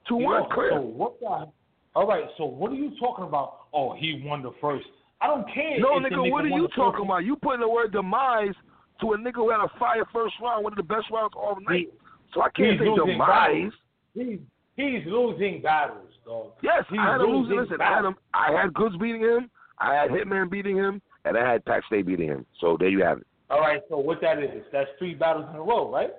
[0.09, 0.70] Two He one, clear.
[0.72, 1.48] So what the?
[1.94, 2.24] All right.
[2.36, 3.66] So what are you talking about?
[3.72, 4.86] Oh, he won the first.
[5.20, 5.78] I don't care.
[5.78, 7.24] No, the nigga, what are you talking about?
[7.24, 8.55] You putting the word demise
[9.01, 11.59] to a nigga who had a fire first round, one of the best rounds all
[11.68, 11.89] night.
[12.35, 13.72] So I can't say demise.
[14.14, 14.39] He's
[14.78, 16.52] he's losing battles, dog.
[16.62, 17.59] Yes, he's I had losing.
[17.59, 21.36] Listen, I had, him, I had Goodz beating him, I had Hitman beating him, and
[21.36, 22.46] I had Pat Stay beating him.
[22.60, 23.26] So there you have it.
[23.50, 26.10] All right, so what that is, that's three battles in a row, right?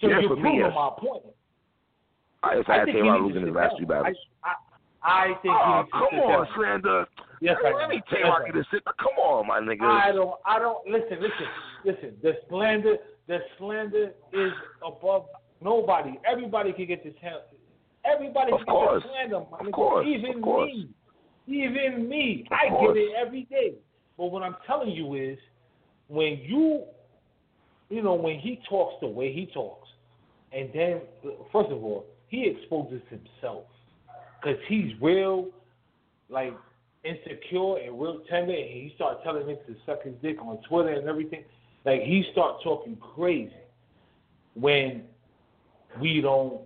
[0.00, 0.72] So Yeah, you're for me, proving yes.
[0.74, 1.22] my point.
[2.42, 4.16] I just I had think needs losing his last three battles.
[4.42, 4.52] I,
[5.02, 6.46] I, I think Oh, come on, down.
[6.56, 7.06] slander.
[7.40, 8.84] Yes, I Let me Yes, Roc I to sit.
[8.84, 9.82] Come on, my nigga.
[9.82, 11.46] I don't, I don't, listen, listen,
[11.84, 12.16] listen.
[12.22, 12.96] The slander,
[13.26, 14.52] the slander is
[14.86, 15.26] above
[15.62, 16.18] nobody.
[16.30, 17.36] Everybody can get this hand.
[18.04, 19.02] Everybody Of can course.
[19.02, 19.36] get the slander,
[19.68, 20.06] Of course.
[20.06, 20.70] Even Of course.
[20.72, 20.88] me.
[21.46, 22.46] Even me.
[22.50, 22.94] Of I course.
[22.96, 23.74] get it every day.
[24.16, 25.38] But what I'm telling you is,
[26.08, 26.84] when you,
[27.90, 29.88] you know, when he talks the way he talks,
[30.52, 31.00] and then,
[31.50, 33.64] first of all, he exposes himself.
[34.40, 35.48] Because he's real,
[36.28, 36.54] like,
[37.04, 40.90] insecure and real tender, and he start telling niggas to suck his dick on Twitter
[40.90, 41.44] and everything.
[41.84, 43.52] Like, he start talking crazy
[44.54, 45.02] when
[46.00, 46.60] we don't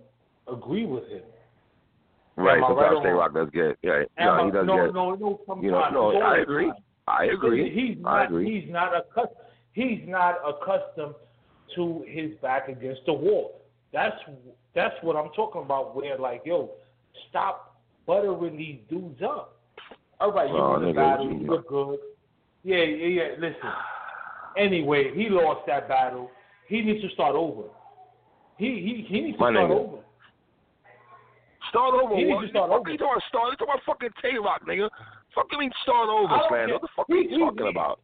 [0.51, 1.21] agree with him.
[2.35, 3.77] Right, sometimes right or Roc does get.
[3.81, 4.93] Yeah, no, he does no, get.
[4.93, 5.63] no, no, sometimes.
[5.63, 6.71] you know, no, I agree.
[7.07, 7.69] I agree.
[7.69, 8.25] He's I not.
[8.27, 8.61] agree.
[8.61, 9.35] He's not accustomed.
[9.73, 11.15] He's not accustomed
[11.75, 13.61] to his back against the wall.
[13.91, 14.15] That's
[14.73, 15.95] that's what I'm talking about.
[15.95, 16.71] Where like, yo,
[17.29, 19.59] stop buttering these dudes up.
[20.21, 21.31] All right, you Oh, the battle.
[21.31, 21.99] You look good.
[22.63, 23.29] Yeah, yeah, yeah.
[23.37, 23.55] Listen.
[24.57, 26.29] Anyway, he lost that battle.
[26.67, 27.63] He needs to start over.
[28.59, 29.79] He he he needs to My start nigga.
[29.79, 29.97] over.
[31.69, 32.15] Start over.
[32.15, 32.41] He needs what?
[32.43, 32.89] to start fuck over.
[32.91, 33.47] you talking about start?
[33.51, 34.89] You talking about fucking Tay Roc, nigga?
[35.35, 36.67] Fucking mean start over, I care.
[36.73, 37.99] What the fuck He- are you he- talking he- about?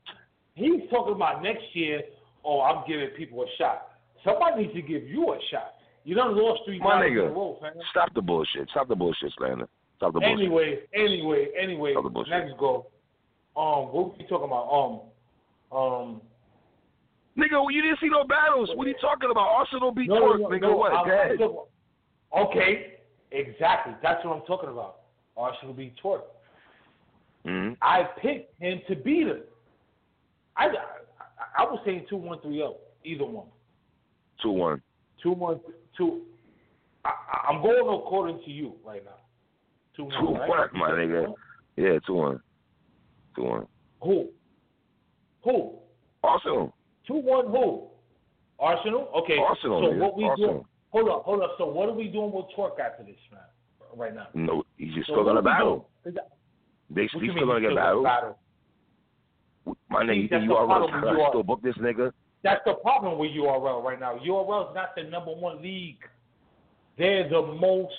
[0.55, 2.01] He's talking about next year.
[2.45, 3.89] Oh, I'm giving people a shot.
[4.23, 5.75] Somebody needs to give you a shot.
[6.05, 7.73] You done lost three My battles in a nigga, row, fam.
[7.89, 8.69] stop the bullshit.
[8.69, 9.67] Stop the bullshit, slander.
[9.97, 10.37] Stop the bullshit.
[10.39, 11.91] Anyway, anyway, anyway.
[11.93, 12.31] Stop the bullshit.
[12.31, 12.85] Next go.
[13.57, 14.69] Um, what we talking about?
[14.71, 15.01] Um,
[15.77, 16.21] um.
[17.37, 18.69] Nigga, you didn't see no battles.
[18.75, 19.49] What are you talking about?
[19.67, 20.61] Arsonal beat No, Twork, no, nigga.
[20.61, 20.93] no, what?
[20.93, 21.67] I'm-
[22.33, 22.99] I'm okay,
[23.31, 23.93] exactly.
[24.01, 25.01] That's what I'm talking about.
[25.37, 26.21] Arsonal beat Twork.
[27.45, 29.41] hmm I picked him to beat him.
[30.55, 30.73] I, I,
[31.59, 32.77] I was saying two one three zero.
[33.03, 33.47] Either one.
[34.41, 34.81] Two one.
[35.21, 35.59] Two one
[35.97, 36.21] two.
[37.03, 39.11] I, I- I'm going according to you right now.
[39.95, 40.39] Two Two one.
[40.41, 40.49] right?
[40.49, 41.33] one, my nigga.
[41.75, 42.39] Yeah, two one.
[43.35, 43.67] Two one.
[44.01, 44.29] Who?
[45.43, 45.75] Who?
[46.23, 46.73] Arsenal.
[47.07, 47.47] Two one.
[47.47, 47.83] Who?
[48.59, 49.13] Arsonal.
[49.15, 49.37] Okay.
[49.37, 50.35] Arsonal, So what we Arsonal.
[50.37, 50.65] doing?
[50.91, 51.23] Hold up.
[51.23, 51.51] Hold up.
[51.57, 53.41] So what are we doing with Twork after this, man?
[53.95, 54.27] Right now.
[54.33, 55.87] No, he's just So still gonna battle.
[56.03, 58.05] They he's still gonna get battled.
[59.89, 61.29] My nigga, you think the URL problem with trying to URL.
[61.29, 62.11] still book this nigga?
[62.43, 64.17] That's the problem with URL right now.
[64.17, 65.97] URL is not the number one league.
[66.97, 67.93] They're the most.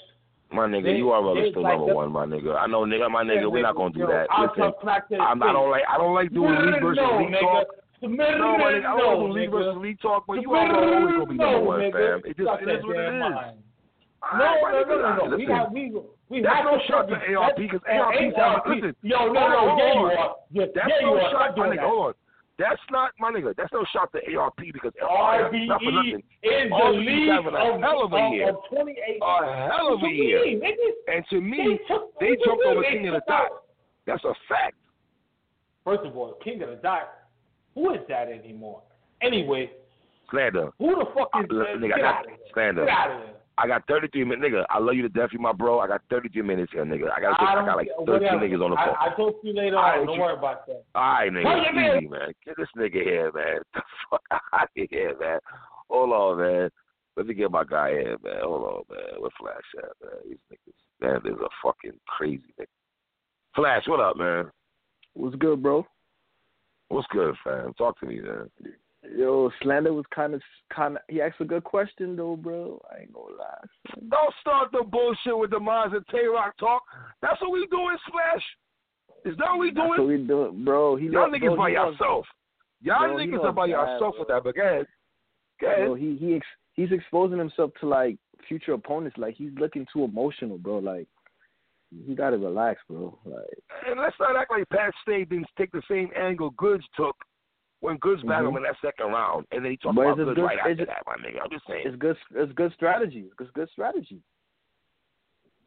[0.53, 2.57] My nigga, They- URL they is still like number the- one, my nigga.
[2.57, 4.28] I know, nigga, my nigga, Yeah, we're not gonna do yo, that.
[4.39, 6.97] Listen, talk smack to his I'm, I don't like, I don't like doing league versus
[7.03, 7.41] no, league nigga.
[7.41, 7.66] talk.
[8.02, 10.01] No, No, my nigga, I don't want to do league nigga.
[10.02, 12.20] talk, but you all always gonna be number one, fam.
[12.24, 13.20] It just it is what it is.
[13.20, 13.28] No,
[14.36, 15.36] no, no, no, no.
[15.36, 15.93] We have we
[16.28, 18.66] we That's no shot to ARP, 'cause oh, ARP's ARP.
[18.66, 18.97] listen.
[19.02, 20.66] Yo, no, no, yeah, you are.
[20.74, 21.81] That's no shot, my nigga.
[21.86, 22.14] Hold on.
[22.59, 23.55] That's not my nigga.
[23.56, 26.23] That's no shot to ARP because not for nothing.
[26.43, 28.48] is the league having a of, hell of a of, year.
[28.48, 28.97] of 28.
[29.23, 30.43] A hell of a year.
[30.44, 30.62] mean?
[31.06, 33.48] And to me, They took- they jumped over King of the Dot.
[34.06, 34.74] That's a fact.
[35.85, 37.15] First of all, King of the Dot,
[37.77, 38.82] who is that anymore?
[39.23, 39.70] Anyway,
[40.32, 40.70] Slander.
[40.81, 42.39] who the fuck is uh, nigga, get I got out of here.
[42.53, 42.85] slander.
[42.86, 43.32] Get out of here.
[43.59, 44.65] I got 33 minutes, nigga.
[44.69, 45.78] I love you to death, you my bro.
[45.81, 47.11] I got 33 minutes here, nigga.
[47.16, 48.05] I got, I I got like care.
[48.05, 48.44] 13 Whatever.
[48.44, 48.94] niggas on the phone.
[49.01, 50.07] I, I talk to you later All right, on.
[50.07, 50.85] Don't you- worry about that.
[50.94, 51.44] All right, nigga.
[51.44, 51.97] Wait a minute.
[52.03, 52.32] Easy, man.
[52.44, 53.61] Get this nigga here, man.
[53.74, 54.23] The fuck
[54.53, 55.39] out of here, man.
[55.89, 56.70] Hold on, man.
[57.16, 58.40] Let me get my guy here, man.
[58.43, 59.20] Hold on, man.
[59.23, 60.20] Where Flash at, man?
[60.28, 62.66] These niggas, man, is a fucking crazy nigga.
[63.55, 64.51] Flash, what up, man?
[65.15, 65.86] What's good, bro?
[66.89, 67.73] What's good, fam?
[67.75, 68.49] Talk to me, man.
[69.17, 70.43] Yo, Slander was kind of,
[70.75, 71.03] kind of.
[71.09, 72.81] He asked a good question though, bro.
[72.91, 74.09] I ain't gonna lie.
[74.11, 76.83] Don't start the bullshit with the Maz and Tay Roc talk.
[77.23, 78.43] That's what we doing, Flash.
[79.25, 80.01] Is that what we That's doing?
[80.01, 80.97] what we doing, bro.
[80.97, 82.27] He Y'all niggas bro, by yourself.
[82.83, 84.87] Y'all Bro, niggas are by yourself with that, but go ahead.
[85.61, 85.87] Go ahead.
[85.87, 88.17] Bro, he he ex, he's exposing himself to like
[88.49, 89.17] future opponents.
[89.19, 90.79] Like he's looking too emotional, bro.
[90.79, 91.09] Like
[92.07, 93.19] he gotta relax, bro.
[93.25, 93.45] Like
[93.87, 97.17] And let's not act like Pat Stay didn't take the same angle Goodz took
[97.81, 98.31] when Goodz mm-hmm.
[98.31, 100.59] battled him in that second round, and then he talked But about Goodz good- right
[100.59, 101.43] after that, my nigga.
[101.43, 101.83] I'm just saying.
[101.87, 102.17] it's good.
[102.35, 103.27] It's good strategy.
[103.41, 104.21] It's good strategy.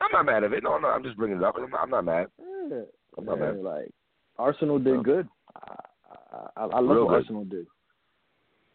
[0.02, 0.64] I'm not mad at it.
[0.64, 1.56] No, no, I'm just bringing it up.
[1.58, 2.28] I'm not, I'm not mad.
[2.40, 2.82] Yeah,
[3.18, 3.60] I'm not yeah, mad.
[3.62, 3.92] like
[4.40, 5.28] Arsonal did good.
[5.56, 5.76] I,
[6.56, 7.34] I, I love Real what good.
[7.36, 7.66] Arsonal did.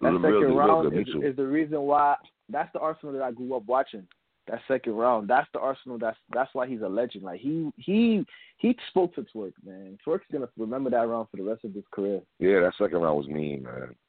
[0.00, 0.92] That Real, second real round.
[0.98, 2.16] Is, is the reason why.
[2.50, 4.06] That's the Arsonal that I grew up watching.
[4.48, 5.28] That second round.
[5.28, 5.98] That's the Arsonal.
[5.98, 7.24] That's that's why he's a legend.
[7.24, 8.26] Like he he
[8.58, 9.98] he spoke to Twork, man.
[10.06, 12.20] Twork's gonna remember that round for the rest of his career.
[12.38, 13.94] Yeah, that second round was mean, man.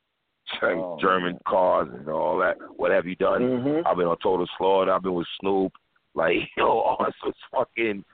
[0.61, 2.57] Oh, German cars and all that.
[2.77, 3.41] What have you done?
[3.41, 3.81] Mhm.
[3.85, 4.91] I've been on Total Slaughter.
[4.91, 5.73] I've been with Snoop.
[6.13, 7.13] Like, yo, was
[7.51, 8.05] fucking.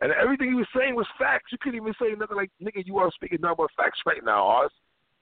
[0.00, 1.52] And everything he was saying was facts.
[1.52, 4.46] You couldn't even say nothing like, nigga, you are speaking nothing but facts right now,
[4.46, 4.70] Oz.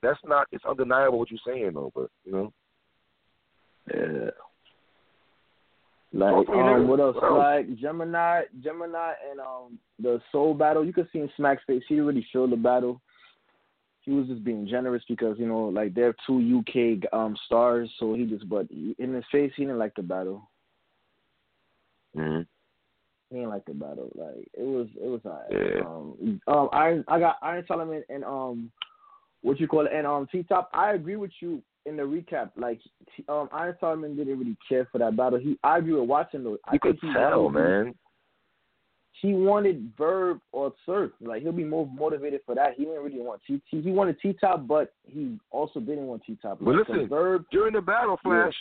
[0.03, 2.53] That's not, it's undeniable what you're saying, though, but, you know.
[3.93, 4.31] Yeah.
[6.13, 6.77] Like Talk to me, nigga.
[6.77, 7.17] um, what else?
[7.21, 10.85] Like Gemini, Gemini, and um the Soul battle.
[10.85, 11.83] You could see in Smack's face.
[11.89, 13.01] He really showed the battle.
[14.03, 17.91] He was just being generous because you know, like they're two UK um stars.
[17.99, 20.49] So he just, but in his face, he didn't like the battle.
[22.17, 22.43] Mm-hmm.
[23.31, 24.11] He didn't like the battle.
[24.15, 25.51] Like it was, it was alright.
[25.51, 25.81] Yeah.
[25.85, 28.71] Um, um, Iron, I got Iron Solomon and um,
[29.43, 30.71] what you call it, and um, T Top.
[30.73, 32.51] I agree with you in the recap.
[32.57, 32.81] Like,
[33.17, 35.39] T- um, Iron Solomon didn't really care for that battle.
[35.39, 36.59] He, I agree with watching though.
[36.67, 37.95] I You could tell, man.
[39.23, 41.11] He wanted Verb or Surf.
[41.23, 42.75] Like he'll be more motivated for that.
[42.77, 43.63] He didn't really want T.
[43.71, 46.59] T he wanted T Top, but he also didn't want T Top.
[46.61, 48.53] But listen, Verb during the battle, Flash,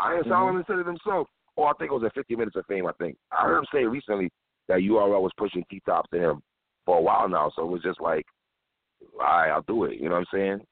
[0.00, 0.28] Iron Mhm.
[0.28, 1.28] Solomon said it himself.
[1.56, 3.16] Oh, I think it was at 50 Minutes of Fame, I think.
[3.32, 4.30] I heard him say recently
[4.68, 6.42] that URL was pushing T-Top to him
[6.84, 8.24] for a while now, so it was just like,
[9.18, 9.98] all right, I'll do it.
[9.98, 10.66] You know what I'm saying?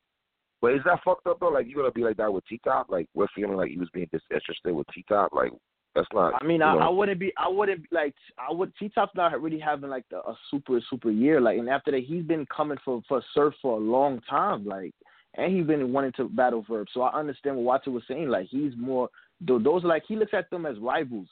[0.63, 1.49] But is that fucked up, though?
[1.49, 2.87] Like, you to be like that with T-Top?
[2.89, 5.33] Like, we're feeling like he was being disinterested with T-Top?
[5.33, 5.53] Like,
[5.97, 6.35] that's not.
[6.41, 6.81] I mean, I, know.
[6.81, 7.33] I wouldn't be.
[7.39, 8.15] I wouldn't like.
[8.39, 8.71] I would.
[8.79, 11.41] T Top's not really having like the, a super super year.
[11.41, 14.67] Like, and after that, he's been coming for for Surf for a long time.
[14.67, 14.93] Like,
[15.35, 16.87] and he's been wanting to battle Verb.
[16.93, 18.29] So I understand what Watson was saying.
[18.29, 19.09] Like, he's more.
[19.41, 21.29] Those like he looks at them as rivals.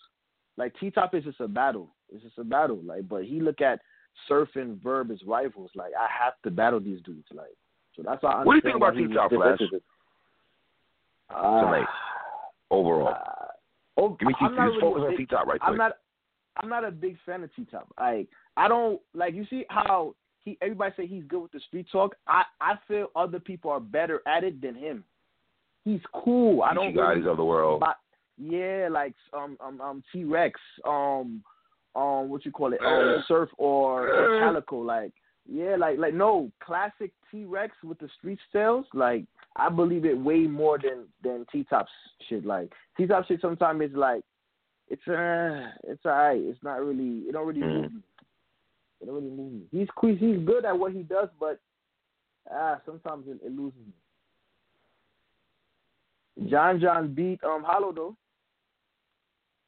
[0.57, 1.91] Like T Top is just a battle.
[2.11, 2.81] It's just a battle.
[2.83, 3.81] Like, but he look at
[4.29, 5.71] Surf and Verb as rivals.
[5.75, 7.29] Like, I have to battle these dudes.
[7.35, 7.55] Like,
[7.97, 8.33] so that's why.
[8.33, 9.81] I What do you think about why he T-Top, was Flash?
[11.31, 11.87] Uh, Tonight,
[12.71, 13.15] overall.
[13.97, 15.79] Oh, Give me T- I'm not just focus really on big- T-Top right I'm quick.
[15.79, 15.93] not.
[16.63, 17.89] I'm not a big fan of T Top.
[17.99, 19.35] Like I don't like.
[19.35, 20.15] You see how
[20.45, 22.15] he everybody say he's good with the street talk.
[22.29, 25.03] I I feel other people are better at it than him.
[25.85, 26.63] He's cool.
[26.63, 26.95] I don't.
[26.95, 27.81] Guys really- of the world.
[27.81, 27.97] But,
[28.39, 31.43] yeah, like um um um T Rex um
[31.97, 35.13] um what you call it um Surf or, or Calicoe like
[35.51, 39.25] yeah like like no classic T Rex with the street styles like
[39.57, 41.91] I believe it way more than than T Top's
[42.29, 44.23] shit like T Top shit sometimes is like
[44.89, 47.83] it's uh it's alright it's not really it don't really Mm.
[47.83, 48.01] move me
[49.01, 49.89] it don't really move me he's
[50.19, 51.59] he's good at what he does but
[52.51, 53.93] ah sometimes it, it loses me.
[56.51, 58.17] John John beat um Hollow though.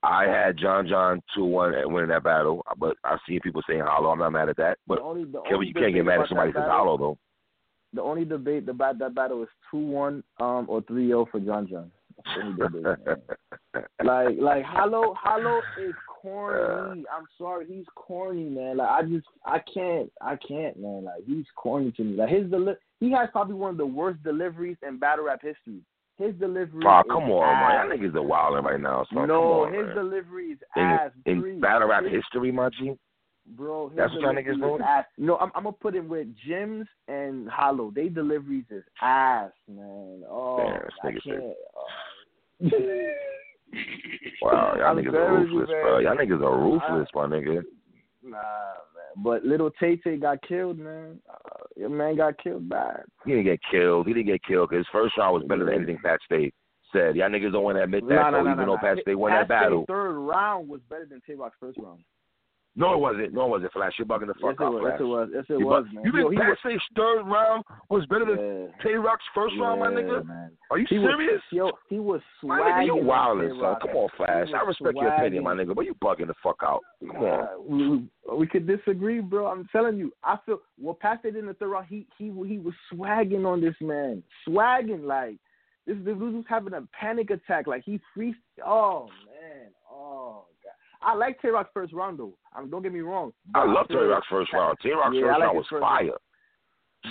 [0.06, 3.80] I had John John 2 1 and winning that battle, but I've seen people saying
[3.80, 4.10] hollow.
[4.10, 4.78] I'm not mad at that.
[4.86, 7.18] But The only- the only you can't get mad at somebody says hollow, though.
[7.92, 11.66] The only debate about that battle is two one um or three zero for John
[11.66, 11.90] John.
[12.16, 13.18] That's the only debate,
[14.04, 17.04] like like Hollow Hollow is corny.
[17.14, 18.78] I'm sorry, he's corny, man.
[18.78, 21.04] Like I just I can't I can't, man.
[21.04, 22.16] Like he's corny to me.
[22.16, 25.80] Like his deli- he has probably one of the worst deliveries in battle rap history.
[26.18, 26.82] His delivery.
[26.86, 27.88] Oh, come on, ass.
[27.90, 28.00] man.
[28.00, 29.04] Y'all niggas are wilding right now.
[29.12, 29.94] No, on, his man.
[29.94, 31.10] delivery is in, ass.
[31.26, 32.92] in battle rap His- history, my G.
[33.48, 34.82] Bro, his That's what y'all niggas doing?
[34.82, 35.04] Ass.
[35.18, 37.92] No, I'm, I'm gonna put him with Jims and Hollow.
[37.94, 40.22] They deliveries is ass, man.
[40.28, 41.22] Oh, Damn, I can't.
[41.24, 41.54] said-
[44.42, 45.98] Wow, y'all niggas are ruthless, very- bro.
[45.98, 47.62] Y'all niggas are ruthless, my nigga.
[48.22, 49.22] Nah, man.
[49.22, 51.20] But little Tay Tay got killed, man.
[51.30, 53.02] Uh, Your man got killed bad.
[53.24, 54.06] He didn't get killed.
[54.06, 56.50] He didn't get killed because his first round was better than anything Pat Stay
[56.92, 57.16] said.
[57.16, 58.78] Y'all niggas don't want to admit that, Nah, so nah, nah, even though.
[58.78, 59.84] Pat Stay won Pat that battle.
[59.86, 62.00] Third round was better than Tay Roc's first round.
[62.78, 63.32] No, it wasn't.
[63.32, 63.72] No, it wasn't.
[63.72, 64.82] Flash, you're bugging the fuck Yes, it out, was.
[64.82, 64.92] Flash.
[64.92, 65.28] Yes, it was.
[65.32, 66.04] Yes, it You was, man.
[66.04, 68.82] You think Yo, he was- third round was better than Yeah.
[68.84, 70.24] Tay Roc's first round, my nigga?
[70.26, 70.50] man.
[70.70, 71.42] Are you He was- serious?
[71.50, 72.74] yo, he was My swagging.
[72.74, 73.80] nigga, you on wildin', son.
[73.80, 74.52] Come on, Flash.
[74.52, 76.82] I was respect your opinion, my nigga, but you bugging the fuck out.
[77.00, 77.40] Come on.
[77.40, 79.46] Uh, we, we could disagree, bro.
[79.46, 80.12] I'm telling you.
[80.22, 81.86] I feel what Pat did in the third round.
[81.86, 85.38] He he he was swagging on this man, swagging like
[85.86, 85.96] this.
[86.04, 87.66] This dude was having a panic attack.
[87.66, 88.38] Like he freaked.
[88.62, 89.70] Oh man.
[89.90, 90.44] Oh.
[91.06, 92.34] I like Tay Roc's first round though.
[92.56, 93.32] Um, don't get me wrong.
[93.54, 94.76] I love Tay Roc's first round.
[94.82, 96.10] Tay Roc's Yeah, first like round was fire.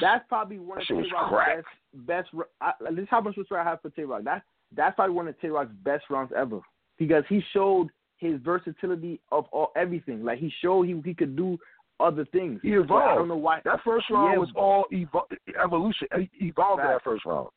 [0.01, 1.65] That's probably one That of Tay Roc's
[2.05, 2.45] best best.
[2.61, 4.23] I, this is how much respect I have for Tay Roc.
[4.23, 4.43] That's
[4.75, 6.59] that's probably one of Tay Roc's best rounds ever
[6.99, 10.23] because he showed his versatility of all everything.
[10.23, 11.57] Like he showed he he could do
[12.01, 12.59] other things.
[12.61, 13.03] He evolved.
[13.05, 15.31] I don't know why That first round Yeah, was all evo-
[15.63, 16.07] evolution.
[16.33, 17.47] He evolved in that first round.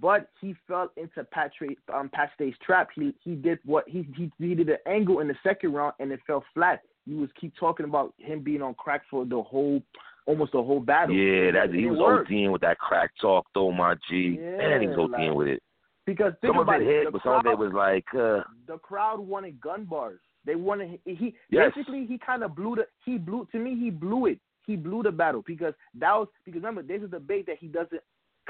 [0.00, 2.88] But he fell into Patrick um Pat Stay's trap.
[2.94, 6.12] He he did what he he he did an angle in the second round and
[6.12, 6.82] it fell flat.
[7.06, 9.82] You was keep talking about him being on crack for the whole
[10.26, 11.14] almost the whole battle.
[11.16, 12.30] Yeah, that he was worked.
[12.30, 14.38] ODing with that crack talk, though, my G.
[14.40, 15.62] Yeah, and he was ODing like- with it.
[16.06, 18.42] Because think Some of about it hit, but some of it crowd- was like, uh,
[18.66, 20.20] the crowd wanted gun bars.
[20.44, 21.72] They wanted he Yes.
[21.74, 24.40] basically he kind of blew the he blew to me he blew it.
[24.66, 28.00] He blew the battle because that was because remember there's a debate that he doesn't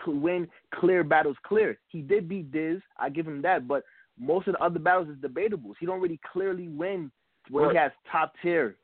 [0.06, 1.78] win clear battles clear.
[1.88, 3.84] He did beat Diz, I give him that, but
[4.18, 5.74] most of the other battles is debatable.
[5.80, 7.10] He don't really clearly win
[7.50, 8.76] when he has top tier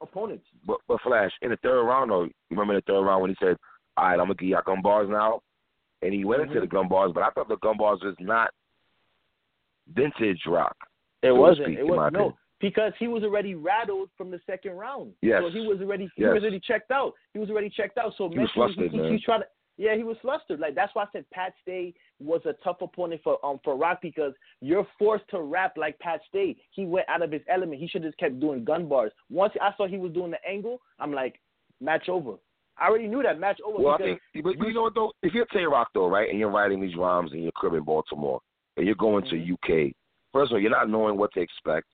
[0.00, 0.46] opponents.
[0.66, 3.36] but, but Flash, in the third round, though, you remember the third round when he
[3.38, 3.56] said,
[3.96, 5.40] all right, I'm going to give y'all gun bars now?
[6.02, 6.60] And he went into Mhm.
[6.62, 8.50] the gun bars, but I thought the gun bars was not
[9.92, 10.74] vintage Roc.
[11.22, 11.66] It so wasn't.
[11.66, 12.34] speak, it in my was no opinion.
[12.60, 15.12] because he was already rattled from the second round.
[15.20, 15.42] Yes.
[15.42, 16.32] So he was already he Yes.
[16.34, 17.12] was already checked out.
[17.34, 18.14] He was already checked out.
[18.16, 19.12] So He was flustered, he, man.
[19.12, 19.46] he's trying to.
[19.80, 20.60] Yeah, he was flustered.
[20.60, 24.02] Like that's why I said Pat Stay was a tough opponent for um for Roc
[24.02, 26.54] because you're forced to rap like Pat Stay.
[26.70, 27.80] He went out of his element.
[27.80, 29.10] He should have just kept doing gun bars.
[29.30, 31.40] Once I saw he was doing the angle, I'm like,
[31.80, 32.32] match over.
[32.76, 33.82] I already knew that match over.
[33.82, 35.12] Well, I think, but you know what though?
[35.22, 37.82] If you're Tay Roc though, right, and you're writing these rhymes in your crib in
[37.82, 38.40] Baltimore,
[38.76, 39.56] and you're going Mm-hmm.
[39.70, 39.92] to UK,
[40.30, 41.86] first of all, you're not knowing what to expect.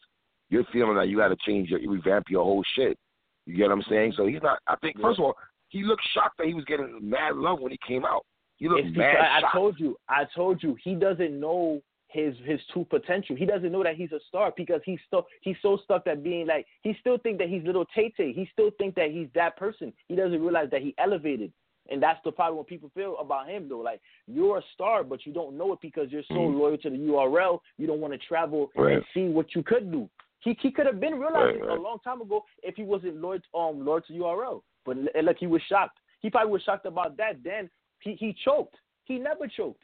[0.51, 2.99] You're feeling like you got to change your, you revamp your whole shit.
[3.47, 4.15] You get what I'm saying?
[4.17, 4.59] So he's not.
[4.67, 5.35] I think first of all,
[5.69, 8.25] he looked shocked that he was getting mad love when he came out.
[8.57, 9.55] He looked It's mad I shocked.
[9.55, 13.35] told you, I told you, he doesn't know his his true potential.
[13.37, 16.47] He doesn't know that he's a star because he's still he's so stuck at being
[16.47, 18.33] like he still think that he's little Tay Tay.
[18.33, 19.93] He still think that he's that person.
[20.09, 21.53] He doesn't realize that he elevated.
[21.89, 23.81] And that's the problem what people feel about him though.
[23.81, 26.59] Like you're a star, but you don't know it because you're so Mm.
[26.59, 27.61] loyal to the URL.
[27.77, 28.95] You don't want to travel Right.
[28.95, 30.09] and see what you could do.
[30.41, 31.79] He he could have been realizing Right, right.
[31.79, 34.63] a long time ago if he wasn't loyal um loyal to URL.
[34.87, 35.99] But l- look, he was shocked.
[36.21, 37.43] He probably was shocked about that.
[37.45, 37.69] Then
[38.01, 38.77] he he choked.
[39.05, 39.83] He never choked.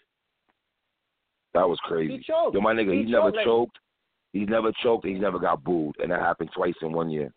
[1.54, 2.16] That was crazy.
[2.16, 2.54] He choked.
[2.54, 3.78] Yo, my nigga, He he's never choked, like- choked.
[4.32, 5.06] He's never choked.
[5.06, 7.30] He's never got booed, and that happened twice in one year.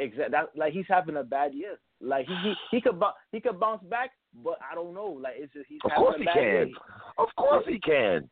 [0.00, 0.30] Exactly.
[0.32, 1.78] That, like he's having a bad year.
[2.00, 3.00] Like he he, he could
[3.32, 4.10] he could bounce back,
[4.44, 5.06] but I don't know.
[5.20, 6.66] Like it's just he's Of course a he bad can.
[6.66, 6.72] Day.
[7.18, 8.28] Of course he can.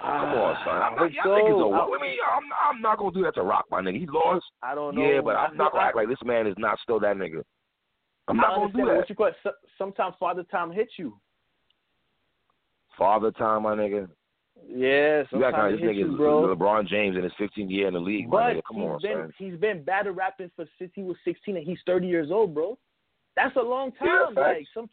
[0.00, 0.74] Come on, ah, son.
[0.82, 1.28] I I'm not, so.
[1.30, 2.42] niggas are, I- I mean, I'm,
[2.76, 3.98] I'm not gonna do that to Roc, my nigga.
[4.00, 4.44] He lost.
[4.62, 5.02] I don't know.
[5.08, 7.42] Yeah, but I'm I not gonna act like this man is not still that nigga.
[8.28, 8.96] I'm not gonna understand do that.
[8.98, 9.34] What you call it?
[9.42, 11.18] So, sometimes father time hits you.
[12.98, 14.08] Father time, my nigga.
[14.68, 16.54] Yeah, You got sometimes kind of this nigga you, bro.
[16.54, 18.62] LeBron James in his 15th year in the league, my But nigga.
[18.66, 19.32] Come he's on, been son.
[19.36, 22.78] he's been battle rapping for since he was 16 and he's 30 years old, bro.
[23.36, 24.08] That's a long time.
[24.36, 24.88] Yeah, like some,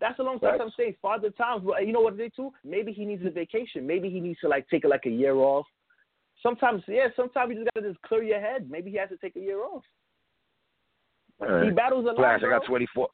[0.00, 0.52] that's a long time.
[0.52, 0.62] Facts.
[0.64, 1.64] I'm saying father times.
[1.66, 2.50] But you know what they do?
[2.64, 3.86] Maybe he needs a vacation.
[3.86, 5.66] Maybe he needs to like take like a year off.
[6.42, 7.08] Sometimes, yeah.
[7.16, 8.70] Sometimes you just gotta just clear your head.
[8.70, 9.82] Maybe he has to take a year off.
[11.40, 11.64] All right.
[11.64, 13.08] He battles a lot, Flash, I got 24.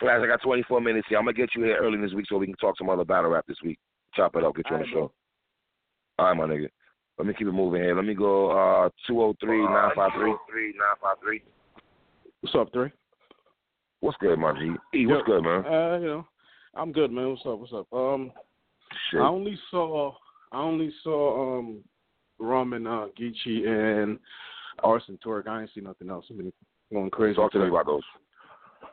[0.00, 1.18] Flash, I got 24 minutes here.
[1.18, 3.30] I'm gonna get you here early this week so we can talk some other battle
[3.30, 3.78] rap this week.
[4.14, 5.12] Chop it up, get you on the Alright, show.
[6.18, 6.68] All right, my nigga.
[7.18, 7.94] Let me keep it moving here.
[7.94, 11.42] Let me go uh 203 953.
[12.40, 12.90] What's up, three?
[14.00, 14.74] What's good, my G?
[14.98, 15.64] E, what's Yo, good, man?
[15.64, 16.26] Uh, you know,
[16.74, 17.30] I'm good, man.
[17.30, 17.58] What's up?
[17.58, 17.86] What's up?
[17.92, 18.32] Um,
[19.10, 19.20] Shit.
[19.20, 20.12] I only saw,
[20.52, 21.82] I only saw um,
[22.38, 24.18] Rum and uh, Geechi and
[24.82, 25.48] Arson Twork.
[25.48, 26.26] I ain't see nothing else.
[26.30, 26.52] I've been
[26.94, 27.36] going crazy.
[27.36, 28.02] Talk to me about those.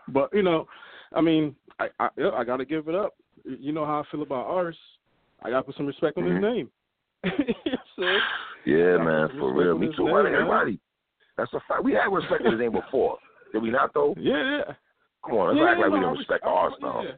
[0.09, 0.67] But you know,
[1.15, 3.13] I mean, I I, I got to give it up.
[3.45, 4.77] You know how I feel about Ars.
[5.43, 6.35] I got to put some respect on Mhm.
[6.35, 6.71] his name.
[7.95, 8.17] so,
[8.65, 9.77] Yeah, man, for real.
[9.77, 10.33] Me too, name, man.
[10.33, 10.79] Everybody.
[11.37, 11.83] That's a fact.
[11.83, 13.17] We had respect for his name before.
[13.53, 14.13] Did we not, though?
[14.17, 14.73] yeah, yeah.
[15.25, 17.03] Come on, let's yeah, act like we didn't respect I Ars now.
[17.03, 17.11] Yeah.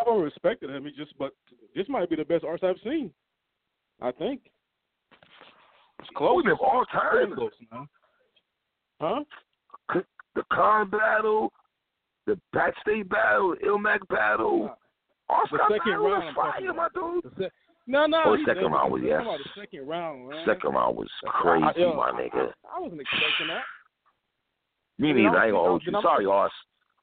[0.00, 0.84] I've always respected him.
[0.84, 1.32] He just, but
[1.74, 3.10] this might be the best Ars I've seen.
[4.00, 4.40] I think.
[6.00, 6.42] It's close.
[6.50, 7.34] Of all time.
[7.34, 7.88] close, man.
[9.00, 9.20] Huh?
[10.34, 11.52] The con battle,
[12.26, 14.76] the Pat Stay battle, Ilmac battle,
[15.28, 17.24] Oscar the second battle round, was fire, my dude.
[17.36, 17.50] The se-
[17.86, 18.22] no, no.
[18.24, 19.22] Oh, second round was- yes.
[19.24, 20.44] the second round, man.
[20.46, 22.52] Second round was I- crazy, yo, my nigga.
[22.70, 23.64] I, I wasn't expecting that.
[24.98, 25.36] Me neither.
[25.36, 25.92] I ain't gonna hold you.
[26.02, 26.52] Sorry, Ars.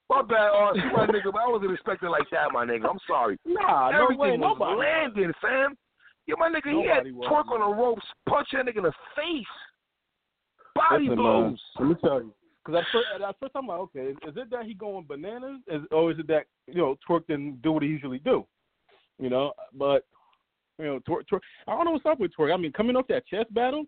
[0.10, 0.52] My bad.
[0.76, 2.88] You my nigga, but I wasn't expecting like that, my nigga.
[2.90, 3.38] I'm sorry.
[3.45, 4.78] Nah, no Everything way, was nobody.
[4.80, 5.76] landing, fam.
[6.28, 8.84] Yeah, my nigga, he had Nobody was, Twork on the ropes, punch that nigga in
[8.84, 9.45] the face,
[10.76, 11.62] body Listen, blows.
[11.80, 12.34] man, let me tell you.
[12.68, 15.61] Because at first, at first I'm like, okay, is, is it that he going bananas,
[15.68, 18.45] is, or is it that you know Twork didn't do what he usually do?
[19.19, 20.06] You know, but
[20.77, 21.39] you know, Twork, Twork.
[21.68, 22.53] I don't know what's up with Twork.
[22.53, 23.85] I mean, coming off that chess battle,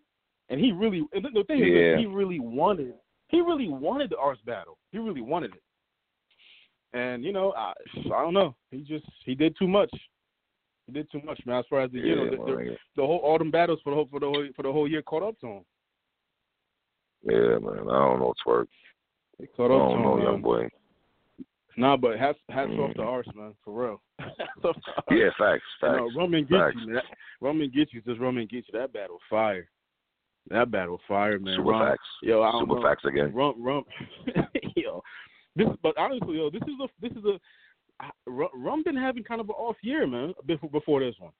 [0.47, 1.91] and he really and the, the thing is, Yeah.
[1.91, 2.93] that he really wanted,
[3.27, 4.77] he really wanted the Ars battle.
[4.93, 6.97] He really wanted it.
[6.97, 7.73] And you know, I,
[8.15, 8.55] I don't know.
[8.71, 9.91] He just he did too much.
[10.87, 11.59] He did too much, man.
[11.59, 12.77] As far as the you know the, my the, nigga.
[12.95, 15.01] the whole all them battles for the whole for the whole for the whole year
[15.01, 15.65] caught up to him.
[17.23, 17.79] Yeah, man.
[17.89, 18.67] I don't know Twork.
[19.39, 20.01] They I caught up to don't him.
[20.03, 20.25] know, man.
[20.25, 20.69] young boy.
[21.77, 23.05] Nah, but hats hats off to Mm.
[23.05, 24.01] Ars, man, for real.
[24.19, 24.31] hats
[24.63, 25.05] off to Ars.
[25.11, 25.97] Yeah, facts, You facts.
[25.97, 26.75] know, Roman facts.
[26.77, 27.01] Geechi, man.
[27.41, 28.71] Roman Geechi, just Roman Geechi.
[28.73, 29.69] That battle fire.
[30.49, 31.55] That battle fire, man.
[31.57, 32.07] Super Rom- facts.
[32.23, 32.81] Yo, I don't Super know.
[32.81, 33.33] facts again.
[33.33, 33.85] Rum, rum.
[34.75, 35.01] yo,
[35.55, 35.67] this.
[35.83, 37.39] But honestly, yo, this is a this is a.
[38.25, 40.33] Rum been having kind of an off year, man.
[40.45, 41.31] Before before this one,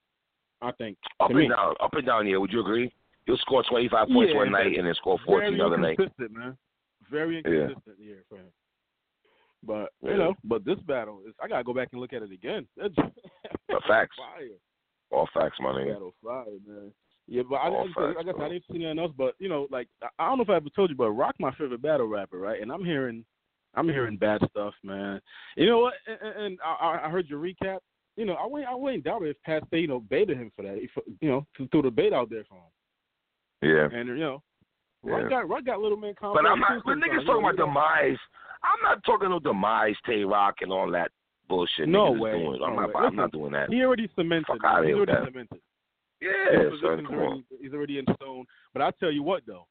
[0.61, 0.97] I think.
[1.19, 1.47] Up and me.
[1.49, 2.27] down, up and down.
[2.27, 2.91] Yeah, would you agree?
[3.25, 5.91] He'll score 25 points Yeah, one night and then score 14 the other night.
[5.99, 6.57] inconsistent, man.
[7.11, 7.51] Very Yeah.
[7.51, 8.51] inconsistent year for him.
[9.63, 10.11] But Yeah.
[10.11, 12.67] you know, but this battle is I gotta go back and look at it again.
[12.77, 12.95] That's
[13.87, 14.15] facts.
[14.17, 14.47] fire.
[15.11, 15.93] All facts, my nigga.
[15.93, 16.93] Battle fire, man.
[17.27, 18.45] Yeah, but I, didn't, facts, I guess bro.
[18.45, 19.11] I didn't see nothing else.
[19.17, 19.87] But you know, like
[20.17, 22.61] I- don't know if I ever told you, but Roc my favorite battle rapper, right?
[22.61, 23.25] And I'm hearing,
[23.75, 25.21] I'm hearing bad stuff, man.
[25.55, 25.93] You know what?
[26.07, 27.79] And, and- I, I heard your recap.
[28.15, 30.63] You know, I wouldn't, I wouldn't doubt it if Pat you know, baited him for
[30.63, 30.77] that.
[30.77, 30.91] If,
[31.21, 32.63] you know, threw the bait out there for him.
[33.61, 33.87] Yeah.
[33.91, 34.41] And you know,
[35.05, 35.13] Yeah.
[35.13, 36.45] Roc got Roc got little man But.
[36.45, 36.83] I'm not.
[36.85, 38.17] But niggas talking about demise.
[38.63, 41.11] I'm not talking no demise, Tay Roc, and all that
[41.47, 41.87] bullshit.
[41.87, 42.31] No niggas way.
[42.31, 42.61] Doing.
[42.63, 42.87] I'm No not.
[42.95, 43.01] way.
[43.05, 43.69] I'm not doing that.
[43.69, 44.45] He already cemented.
[44.47, 45.25] Fuck outta He's already that.
[45.25, 45.61] cemented.
[46.21, 47.05] Yeah, His son.
[47.05, 47.43] Come already, on.
[47.61, 48.45] he's already in stone.
[48.73, 49.67] But I tell you what, though,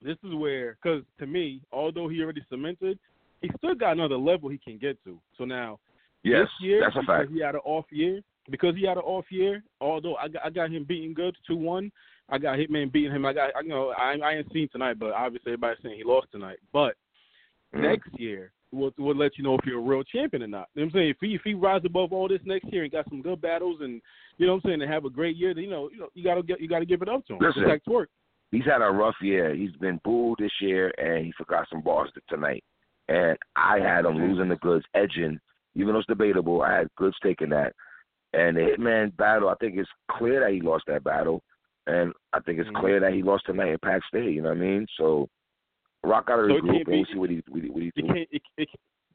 [0.00, 2.98] this is where, because to me, although he already cemented,
[3.42, 5.18] he still got another level he can get to.
[5.36, 5.80] So now,
[6.22, 7.32] Yes, this year, that's a because fact.
[7.32, 9.64] he had an off year, because he had an off year.
[9.80, 11.90] Although I got, I got him beating good two one.
[12.28, 13.24] I got Hitman beating him.
[13.24, 16.04] I got, I you know, I, I ain't seen tonight, but obviously everybody's saying he
[16.04, 16.58] lost tonight.
[16.72, 16.94] But
[17.74, 17.82] Mm.
[17.82, 20.68] next year will will let you know if you're a real champion or not.
[20.74, 21.10] You know what I'm saying?
[21.10, 23.78] If he if he rise above all this next year and got some good battles
[23.80, 24.00] and
[24.38, 26.08] you know what I'm saying, and have a great year, then you know, you know,
[26.14, 27.38] you gotta get you gotta give it up to him.
[27.40, 27.62] Listen.
[27.62, 28.06] Just like Twork.
[28.52, 29.54] He's had a rough year.
[29.54, 32.62] He's been booed this year, and he forgot some bars tonight.
[33.08, 35.40] And I had him losing the Goodz, edging.
[35.74, 37.74] Even though it's debatable, I had good stake in that.
[38.32, 41.42] And the Hitman battle, I think it's clear that he lost that battle,
[41.86, 42.80] and I think it's Mhm.
[42.80, 44.30] clear that he lost tonight at Pat Stay.
[44.30, 44.86] You know what I mean?
[44.96, 45.28] So
[46.02, 47.82] Roc out of So the it group, and we'll see what he what he, what
[47.82, 48.02] he do.
[48.02, 48.68] can't it, it,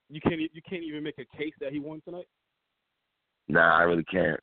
[0.10, 2.28] you can't you can't even make a case that he won tonight.
[3.48, 4.40] Nah, I really can't.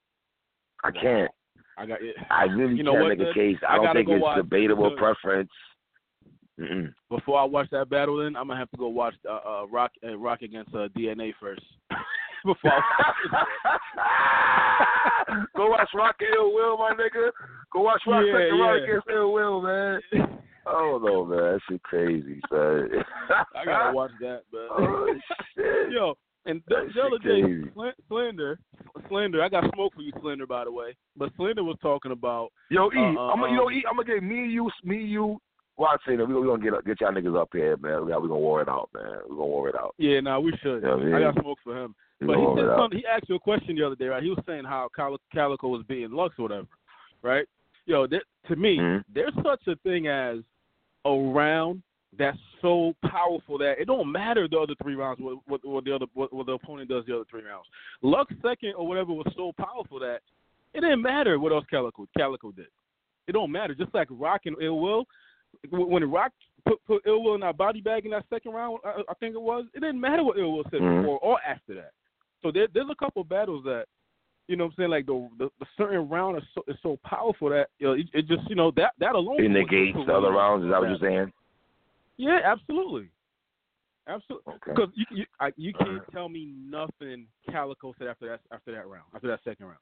[0.84, 1.30] I can't.
[1.76, 2.16] I got it.
[2.30, 3.58] I really You know can't what, make a case.
[3.66, 5.50] I I don't think it's debatable preference.
[6.58, 6.92] Mm-mm.
[7.08, 9.92] Before I watch that battle, then I'm gonna have to go watch uh, uh Roc
[10.04, 11.62] uh, Roc against uh, DNA first.
[12.44, 12.80] Before I
[15.56, 17.30] Go watch Roc and Ill Will, my nigga.
[17.72, 18.84] Go watch Roc Yeah, second Roc yeah.
[18.84, 20.00] against Ill Will, man.
[20.66, 21.38] I don't man.
[21.38, 22.88] That shit crazy, son.
[23.56, 25.14] I gotta watch that, but Oh,
[25.56, 25.90] shit.
[25.92, 26.14] yo,
[26.46, 27.70] and the, the other day.
[27.74, 28.58] Sl- Slender,
[29.08, 30.94] Slender, I got smoke for you, Slender, by the way.
[31.16, 33.96] But Slender was talking about Yo, E, Uh, uh, I'm gonna, you know, E, I'm
[33.96, 35.38] gonna get me, you, me, you.
[35.78, 38.00] Well, I say that we we gonna get get y'all niggas up here, man.
[38.04, 39.20] We we gonna war it out, man.
[39.28, 39.94] We gonna war it out.
[39.96, 40.82] Yeah, nah, we should.
[40.82, 41.20] Yeah, I man.
[41.32, 41.94] got smoke for him.
[42.20, 42.98] But he said something.
[42.98, 44.22] He asked you a question the other day, right?
[44.22, 46.66] He was saying how Cal- Calicoe was being Lux or whatever,
[47.22, 47.46] right?
[47.86, 49.04] Yo, there, to me, Mhm.
[49.12, 50.38] there's such a thing as
[51.04, 51.82] a round
[52.16, 55.94] that's so powerful that it don't matter the other three rounds what what, what the
[55.94, 57.66] other what, what the opponent does the other three rounds.
[58.02, 60.20] Lux second or whatever was so powerful that
[60.74, 62.66] it didn't matter what else Calicoe Calicoe did.
[63.26, 63.74] It don't matter.
[63.74, 65.06] Just like Roc and Ill Will,
[65.70, 66.32] when Roc
[66.66, 69.34] put put Ill Will in that body bag in that second round, I, I think
[69.34, 69.66] it was.
[69.74, 71.02] It didn't matter what Ill Will said Mhm.
[71.02, 71.92] before or after that.
[72.42, 73.84] So there, there's a couple battles that,
[74.46, 76.98] you know, what I'm saying like the the, the certain round is so, is so
[77.04, 79.98] powerful that you know it, it just you know that that alone It would- negates
[80.06, 80.64] the other rounds.
[80.64, 81.32] Is that what you're saying?
[82.16, 83.10] Yeah, absolutely,
[84.08, 84.54] absolutely.
[84.54, 84.72] Okay.
[84.74, 88.86] Because you you, I, you can't tell me nothing Calicoe said after that after that
[88.88, 89.78] round after that second round.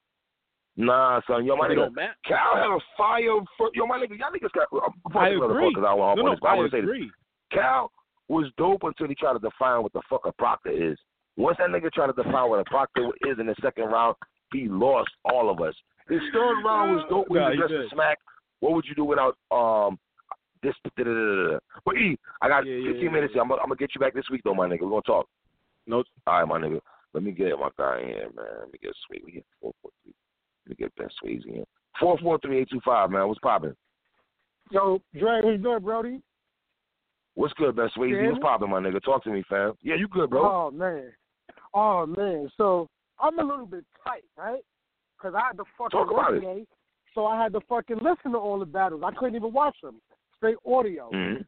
[0.75, 1.45] Nah, son.
[1.45, 1.89] Yo, my nigga.
[2.23, 3.23] Cal had a fire.
[3.57, 4.19] For, yo, my nigga.
[4.19, 4.67] Y'all niggas got.
[5.15, 5.69] I I agree.
[5.69, 6.83] Because I want No, no, I I want say this.
[6.83, 7.09] agree.
[7.51, 7.91] Cal
[8.27, 10.97] was dope until he tried to define what the fuck a proctor is.
[11.37, 14.15] Once that nigga tried to define what a proctor is in the second round,
[14.51, 15.75] he lost all of us.
[16.09, 17.89] His third round was dope when Nah, he he was dressed did.
[17.89, 18.17] to smack.
[18.59, 19.99] What would you do without um
[20.63, 20.73] this?
[20.83, 21.59] Da, da, da, da, da.
[21.85, 23.33] But E, I got Yeah, yeah, 15 yeah, minutes.
[23.33, 23.41] here.
[23.43, 24.81] I'm, gonna- I'm gonna get you back this week though, my nigga.
[24.81, 25.27] We're gonna talk.
[25.85, 26.03] No.
[26.25, 26.79] All right, my nigga.
[27.13, 28.45] Let me get my guy in here, man.
[28.61, 29.23] Let me get sweet.
[29.25, 30.13] We get four four three.
[30.65, 31.65] Let me get Ben Swayze in.
[31.99, 33.27] Four four three eight two five, man.
[33.27, 33.75] What's popping?
[34.71, 36.21] Yo, Dre, what's good, Brody?
[37.35, 38.21] What's good, Ben Swayze?
[38.21, 38.29] Yeah.
[38.31, 39.01] What's popping, my nigga?
[39.03, 39.73] Talk to me, fam.
[39.81, 40.41] Yeah, you good, bro?
[40.67, 41.11] Oh man,
[41.73, 42.49] oh man.
[42.57, 42.87] So
[43.19, 44.61] I'm a little bit tight, right?
[45.17, 46.65] Because I had to fucking Talk about work today,
[47.15, 49.01] so I had to fucking listen to all the battles.
[49.05, 49.99] I couldn't even watch them,
[50.37, 51.09] straight audio.
[51.11, 51.45] Mhm.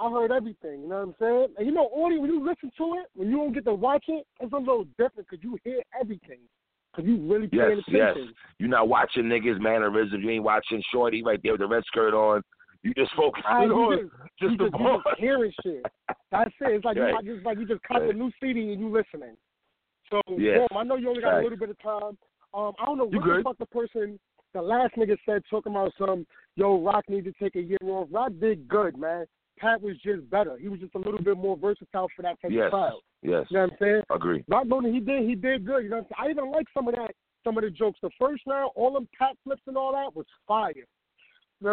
[0.00, 0.82] I heard everything.
[0.82, 1.54] You know what I'm saying?
[1.58, 4.04] And you know, audio when you listen to it, when you don't get to watch
[4.08, 6.38] it, it's a little different because you hear everything.
[6.92, 8.10] Because you really paying Yes, yes.
[8.10, 8.34] attention.
[8.58, 10.22] You're not watching niggas mannerisms.
[10.22, 12.42] You ain't watching Shorty right there with the red skirt on.
[12.82, 15.84] You just focus you on just, just the just, just hearing shit.
[16.30, 16.72] That's it.
[16.76, 17.22] It's like Right.
[17.24, 19.36] you it's like you just caught the new CD and you listening.
[20.10, 20.58] So, Yes.
[20.68, 21.40] boom, I know you only got Facts.
[21.40, 22.18] a little bit of time.
[22.52, 23.44] Um, I don't know You what the good.
[23.44, 24.18] fuck the person,
[24.54, 26.26] the last nigga said talking about some,
[26.56, 28.08] yo, Roc need to take a year off.
[28.10, 29.26] Roc did good, man.
[29.58, 30.56] Pat was just better.
[30.56, 33.00] He was just a little bit more versatile for that type Yes, of crowd.
[33.22, 33.46] yes.
[33.50, 34.02] You know what I'm saying?
[34.10, 34.44] Agree.
[34.48, 35.84] Roc Loaded, he did, he did good.
[35.84, 36.28] You know what I'm saying?
[36.28, 37.10] I even like some of that,
[37.44, 37.98] some of the jokes.
[38.02, 40.72] The first round, all them Pat flips and all that was fire.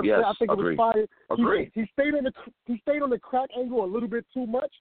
[0.03, 0.23] Yes.
[0.25, 0.73] I think agree.
[0.73, 1.07] it was fire.
[1.35, 1.71] He- Agree.
[1.73, 2.31] He, stayed on the
[2.65, 4.71] he stayed on the crack angle a little bit too much,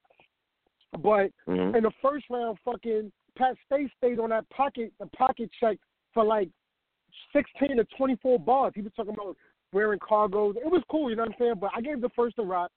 [1.03, 1.77] but Mhm.
[1.77, 5.79] in the first round, fucking Pat Stay stayed on that pocket the pocket check
[6.13, 6.49] for like
[7.33, 8.73] sixteen to twenty four bars.
[8.75, 9.37] He was talking about
[9.73, 10.57] wearing cargos.
[10.57, 11.55] It was cool, you know what I'm saying?
[11.61, 12.71] But I gave the first to Roc.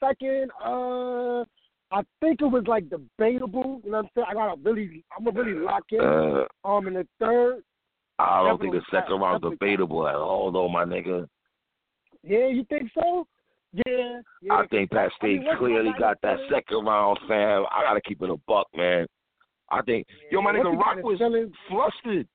[0.00, 1.44] Second, uh,
[1.92, 3.80] I think it was like debatable.
[3.84, 4.26] You know what I'm saying?
[4.30, 6.00] I gotta really, I'm gonna really lock in.
[6.00, 7.62] Uh, um, in the third,
[8.18, 11.28] I don't think the second round's definitely debatable at all, though, my nigga.
[12.22, 13.26] Yeah, you think so?
[13.86, 14.52] Yeah, yeah.
[14.52, 17.64] I think Pat I mean, clearly got that second round, fam.
[17.70, 19.06] I gotta keep it a buck, man.
[19.70, 21.50] I think, yo, my nigga Roc was feeling?
[21.68, 22.28] flustered.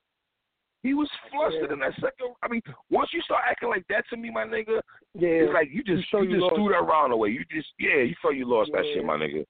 [0.81, 1.73] He was flustered Yeah.
[1.73, 2.33] in that second.
[2.41, 4.81] I mean, once you start acting like that to me, my nigga,
[5.13, 6.55] Yeah, it's like you just you, you just lost.
[6.55, 7.29] threw that round away.
[7.29, 9.45] You just yeah, you felt you lost that shit, my nigga.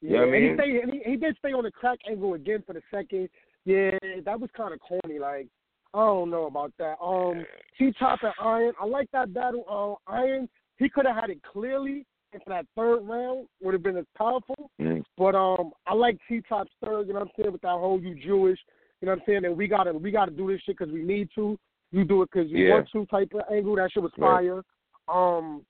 [0.00, 0.58] You Yeah, know what I and he, mean?
[0.58, 3.28] stayed, and he, he did stay on the crack angle again for the second.
[3.64, 5.18] Yeah, that was kind of corny.
[5.20, 5.46] Like,
[5.94, 6.96] I don't know about that.
[7.02, 7.44] Um,
[7.78, 10.00] T Top and Iron, I like that battle.
[10.08, 10.48] Uh, Iron,
[10.78, 14.70] he could have had it clearly if that third round would have been as powerful.
[14.80, 15.02] Mm.
[15.16, 17.06] But um, I like T Top's third.
[17.06, 17.52] You know what I'm saying?
[17.52, 18.58] With that whole you Jewish,
[19.00, 19.44] you know what I'm saying?
[19.46, 21.58] And we gotta we gotta do this shit because we need to.
[21.90, 22.74] You do it because you Yeah.
[22.74, 23.76] want to type of angle.
[23.76, 24.44] That shit was Right.
[24.44, 24.62] fire.
[25.08, 25.64] Um,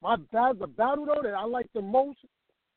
[0.00, 2.18] my bad, the battle though that I liked the most,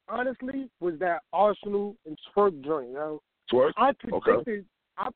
[0.09, 2.87] honestly, was that Arsonal and Twork joint.
[2.87, 3.73] You know, Twork?
[3.77, 4.09] I Okay.
[4.09, 4.65] predicted
[4.97, 5.09] I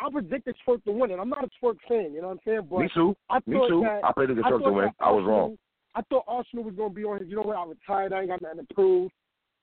[0.00, 2.12] I predicted Twork to win, and I'm not a Twork fan.
[2.12, 2.60] You know what I'm saying?
[2.70, 3.16] But Me too.
[3.28, 3.82] I Me too.
[3.84, 4.90] That, I predicted Twork to win.
[5.00, 5.58] I was wrong.
[5.94, 7.28] I thought Arsonal was gonna be on his.
[7.28, 7.56] You know what?
[7.56, 8.12] I retired.
[8.12, 9.10] I ain't got nothing to prove.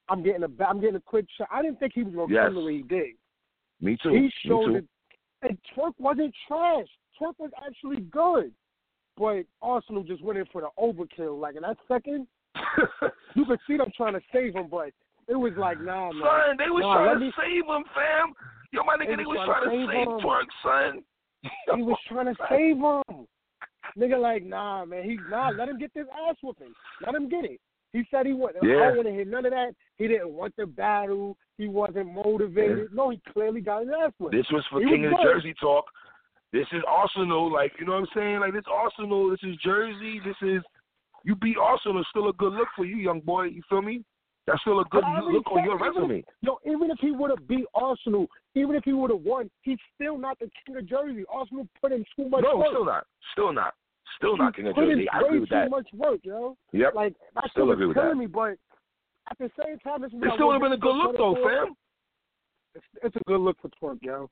[0.10, 1.48] I'm getting a I'm getting a quick shot.
[1.52, 2.46] I didn't think he was gonna Yes.
[2.48, 3.16] come the way he did.
[3.82, 4.10] Me too.
[4.10, 4.76] He Me showed too.
[4.76, 4.86] it,
[5.42, 6.88] and Twork wasn't trash.
[7.20, 8.54] Twork was actually good,
[9.18, 11.40] but Arsonal just went in for the overkill.
[11.40, 12.28] Like in that second,
[13.36, 14.92] you could see them trying to save him, but
[15.28, 16.22] it was like, nah, man.
[16.24, 18.34] Son, they was nah, trying to me, save him, fam.
[18.72, 20.24] Yo, my nigga, They they, was was trying trying to save save.
[20.24, 21.04] Twork, son.
[21.78, 23.28] He was trying to save him.
[23.98, 25.04] Nigga, like, nah, man.
[25.04, 26.74] He nah, let him get this ass whooping.
[27.06, 27.60] Let him get it.
[27.94, 28.66] He said he wasn't.
[28.66, 28.74] I Yeah.
[28.88, 29.72] don't want to hear none of that.
[29.98, 31.38] He didn't want the battle.
[31.58, 32.94] He wasn't motivated.
[32.94, 34.36] No, he clearly got his ass whooped.
[34.36, 35.24] This was for He King of the good.
[35.24, 35.86] Jersey talk.
[36.54, 38.40] This is Arsonal, like you know what I'm saying?
[38.40, 40.62] Like this Arsonal, this is Jersey, this is
[41.24, 43.44] you beat Arsonal, still a good look for you, young boy.
[43.46, 44.04] You feel me?
[44.48, 46.24] That's still a good I look on your even if- resume.
[46.42, 49.78] Yo, even if he would have beat Arsonal, even if he would have won, he's
[49.94, 51.26] still not the king of Jersey.
[51.34, 52.68] Arsonal put in too much No, work.
[52.70, 53.06] still not.
[53.34, 53.74] Still not.
[54.16, 55.08] Still not King of Jersey.
[55.10, 55.66] I agree with that.
[55.66, 56.56] too much work, yo.
[56.72, 56.96] Yep.
[56.96, 58.16] Like that Still agree with that.
[58.16, 58.58] me, but
[59.30, 61.36] at the same time, what It still would have been a to good look though,
[61.44, 61.76] fam.
[62.74, 64.30] It's, it's a good look for Twork, yo.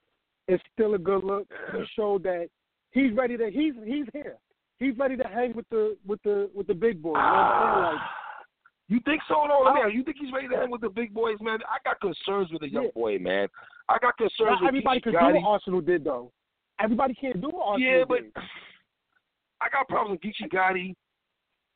[0.48, 1.46] It's still a good look.
[1.74, 2.48] He showed that
[2.92, 3.50] he's ready to.
[3.52, 4.38] He's he's here.
[4.80, 7.16] He's ready to hang with the with the with the big boys.
[7.16, 7.98] You know
[8.88, 9.46] You think so?
[9.46, 10.04] No, me you.
[10.04, 11.60] Think he's ready to hang with the big boys, man?
[11.68, 12.92] I got concerns with the young Yeah.
[12.94, 13.48] boy, man.
[13.90, 16.32] I got concerns not with everybody can do what Arsonal did, though.
[16.80, 18.34] Everybody can't do what Arsonal Yeah, but did.
[19.62, 20.94] I got problems with Geechi Gotti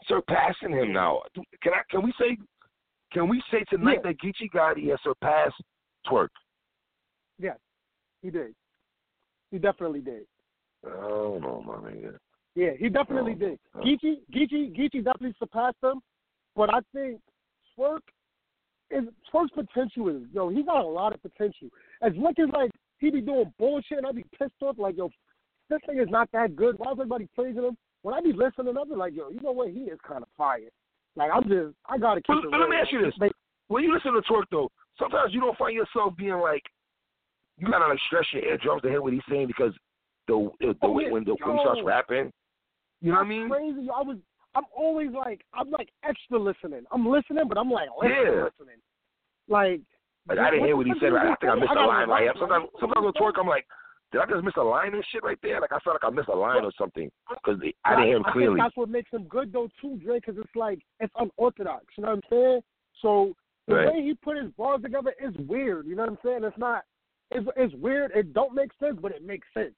[0.06, 1.24] surpassing him now.
[1.62, 1.82] Can I?
[1.90, 2.38] Can we say?
[3.12, 4.12] Can we say tonight Yeah.
[4.12, 5.60] that Geechi Gotti has surpassed
[6.06, 6.30] Twork?
[7.40, 7.58] Yes,
[8.22, 8.54] he did.
[9.50, 10.28] He definitely did.
[10.86, 12.18] Oh, I don't know, my nigga.
[12.56, 13.60] Yeah, he definitely Oh, did.
[13.76, 13.80] oh.
[13.80, 16.02] Geechi, Geechi, Geechi definitely surpassed him,
[16.56, 17.20] but I think
[17.78, 18.02] Twork
[18.92, 19.04] is
[19.34, 20.50] Twork's potential is yo.
[20.50, 21.70] He got a lot of potential.
[22.02, 25.10] As much as like he be doing bullshit, and I be pissed off like yo,
[25.70, 26.78] this thing is not that good.
[26.78, 27.78] Why is everybody praising him?
[28.02, 29.70] When I be listening, I be like yo, you know what?
[29.70, 30.70] He is kind of fire.
[31.16, 33.32] Like I'm just, I gotta keep But, it let me ask you this: Like,
[33.68, 36.64] When you listen to Twork, though, sometimes you don't find yourself being like,
[37.58, 39.74] you gotta like stress your eardrums to hear what he's saying because
[40.28, 41.12] the the, the Oh, yeah.
[41.12, 42.32] when the when he starts rapping,
[43.02, 43.50] you know what I mean?
[43.50, 43.88] Crazy.
[43.94, 44.18] I was.
[44.56, 45.46] I'm always like.
[45.54, 46.84] I'm like extra listening.
[46.92, 48.44] I'm listening, but I'm like listening, Yeah.
[48.46, 48.82] listening.
[49.48, 49.82] Like
[50.28, 51.14] Like I didn't hear what he said.
[51.14, 51.28] Right?
[51.32, 52.34] I think I missed a line here.
[52.40, 53.66] Sometimes, sometimes on Twork, I'm like,
[54.12, 55.62] did I just miss a line and shit right there?
[55.62, 58.26] Like I felt like I missed a line or something because I didn't hear him
[58.26, 58.56] I clearly.
[58.60, 61.86] think that's what makes him good though too, Dre, because it's like it's unorthodox.
[61.98, 62.62] You know what I'm saying?
[63.02, 63.34] So
[63.68, 63.94] the Right.
[63.94, 65.86] way he put his bars together is weird.
[65.86, 66.44] You know what I'm saying?
[66.44, 66.84] It's not.
[67.32, 68.12] It's it's weird.
[68.16, 69.76] It don't make sense, but it makes sense.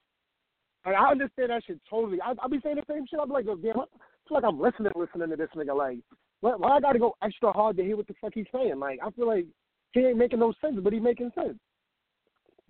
[0.85, 2.21] Like I understand that shit totally.
[2.21, 3.19] I I be saying the same shit.
[3.21, 3.83] I'm like, oh, damn, I
[4.27, 5.75] feel like I'm listening, listening to this nigga.
[5.75, 5.99] Like,
[6.41, 8.79] why, why I got to go extra hard to hear what the fuck he's saying?
[8.79, 9.45] Like, I feel like
[9.93, 11.57] he ain't making no sense, but he making sense.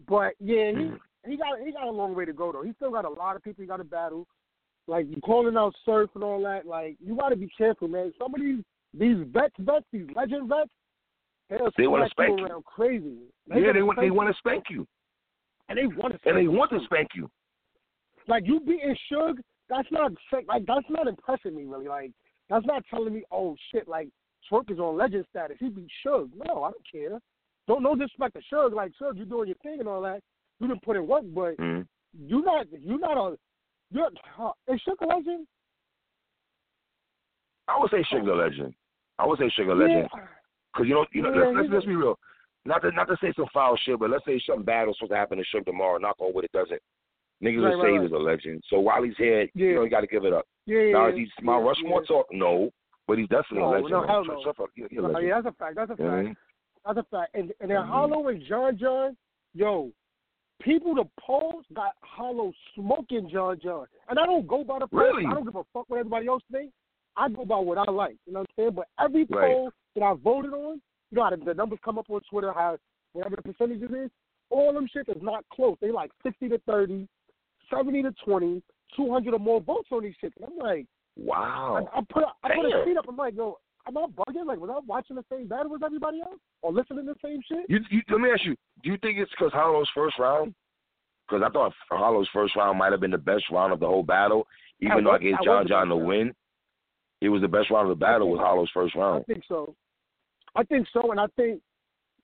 [0.07, 0.99] But yeah, he mm.
[1.26, 2.64] he got he got a long way to go though.
[2.64, 4.28] He still got a lot of people he got to battle.
[4.88, 6.65] Like you calling out surf and all that.
[6.65, 8.11] Like you got to be careful, man.
[8.18, 8.64] Some of these
[8.98, 10.72] these vets, vets, these legend vets,
[11.49, 13.18] they'll They wanna spank you around crazy.
[13.48, 14.88] yeah, they want they want to spank you,
[15.69, 17.30] and they want to and they want to spank you.
[18.28, 19.40] Like you beating Suge,
[19.72, 20.11] that's not
[20.48, 21.88] like that's not impressing me really.
[21.88, 22.11] Like
[22.49, 24.10] that's not telling me, oh shit, like
[24.52, 25.57] Twork is on legend status.
[25.60, 26.30] He beat Suge.
[26.45, 27.19] No, I don't care.
[27.68, 28.73] Don't no disrespect to Suge.
[28.73, 30.22] Like Suge, you doing your thing and all that.
[30.60, 31.88] You didn't put in work, but Mhm.
[32.27, 33.38] you not you're not a
[33.91, 35.48] you're uh, is Suge a legend?
[37.68, 38.73] I would say Sugar Legend.
[39.18, 40.10] I would say Sugar Legend.
[40.14, 40.27] Yeah.
[40.76, 42.18] Cause you know, you know, Yeah, let's, let's, let's be real.
[42.65, 45.11] Not to not to say some foul shit, but let's say something bad was supposed
[45.11, 45.98] to happen to Suge tomorrow.
[45.98, 46.81] Knock on wood, it doesn't.
[47.43, 48.01] Niggas Right, will right, say he right.
[48.03, 48.63] was a legend.
[48.69, 49.65] So while he's here, Yeah.
[49.65, 50.45] you know, you got to give it up.
[50.68, 52.07] Yeah, now yeah, is he Mount yeah, Rushmore yeah.
[52.07, 52.27] talk?
[52.31, 52.69] No,
[53.07, 53.89] but he's definitely No, a legend.
[53.91, 54.53] no, hell no.
[54.53, 55.76] fuck, he- he No, yeah, that's a fact.
[55.76, 56.38] That's a You know what fact.
[56.85, 57.35] That's a fact.
[57.35, 57.88] And and then Mhm.
[57.88, 59.18] Hollow and John John,
[59.55, 59.91] yo,
[60.61, 63.88] people the polls got Hollow smoking John John.
[64.09, 65.01] And I don't go by the polls.
[65.03, 65.26] Really?
[65.26, 66.73] I don't give a fuck what everybody else thinks.
[67.18, 68.15] I go by what I like.
[68.26, 68.72] You know what I'm saying?
[68.76, 70.76] But every poll that I voted on,
[71.09, 72.77] you know how the, the numbers come up on Twitter, how
[73.13, 74.09] whatever the percentages is,
[74.49, 75.77] all them shit is not close.
[75.81, 77.07] They like sixty to 30,
[77.72, 78.61] 70 to 20,
[78.95, 80.34] 200 or more votes on these shit.
[80.39, 80.85] And I'm like,
[81.18, 81.88] Wow.
[81.93, 83.06] I, I put a, I put a tweet up.
[83.10, 83.57] I'm like, yo,
[83.88, 84.45] am I bugging?
[84.45, 87.41] Like, was I watching the same battle as everybody else, or listening to the same
[87.48, 87.65] shit?
[87.69, 90.53] You, you, let me ask you: Do you think it's because Hollow's first round?
[91.27, 94.03] Because I thought Hollow's first round might have been the best round of the whole
[94.03, 94.48] battle,
[94.80, 96.07] even That though I was- gave that John John the round.
[96.07, 96.34] win.
[97.22, 99.26] It was the best round of the battle was Hollow's first round.
[99.30, 99.76] I think so.
[100.56, 101.61] I think so, and I think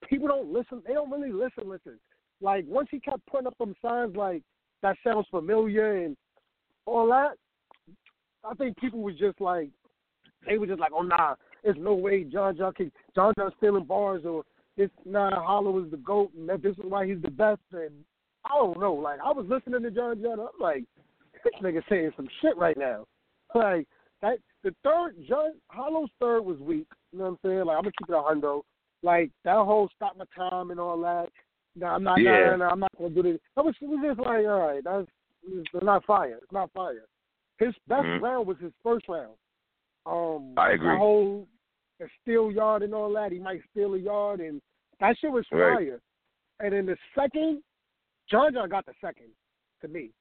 [0.10, 0.82] people don't listen.
[0.88, 1.70] They don't really listen.
[1.70, 2.00] Listen,
[2.42, 4.44] like once he kept putting up them signs like
[4.82, 6.16] that sounds familiar and
[6.86, 7.34] all that,
[8.44, 9.70] I think people was just like
[10.48, 13.84] they were just like, oh nah, there's no way John John can John John's stealing
[13.84, 14.44] bars or
[14.78, 17.92] this nah Hollow is the goat and that this is why he's the best and
[18.46, 18.94] I don't know.
[18.94, 20.84] Like I was listening to John John, I'm like,
[21.44, 23.06] this nigga saying some shit right now.
[23.56, 23.88] Like
[24.22, 26.88] that the third John Hollow's third was weak.
[27.12, 27.66] You know what I'm saying?
[27.66, 28.62] Like I'm gonna keep it a hundo.
[29.04, 31.30] Like that whole stop my time and all that.
[31.78, 32.20] No, I'm not.
[32.22, 32.52] Yeah.
[32.52, 33.40] No, no, I'm not gonna do this.
[33.56, 35.08] That was, it was just like, all right, that's
[35.48, 36.40] it's not fire.
[36.42, 37.06] It's not fire.
[37.60, 38.22] His best Mhm.
[38.22, 39.34] round was his first round.
[40.06, 40.90] Um, I agree.
[40.90, 41.48] The whole
[42.00, 43.32] the steal yard and all that.
[43.32, 44.62] He might steal a yard, and
[45.00, 45.76] that shit was Right.
[45.78, 46.02] fire.
[46.60, 47.64] And then the second,
[48.30, 49.30] John John got the second
[49.82, 50.12] to me.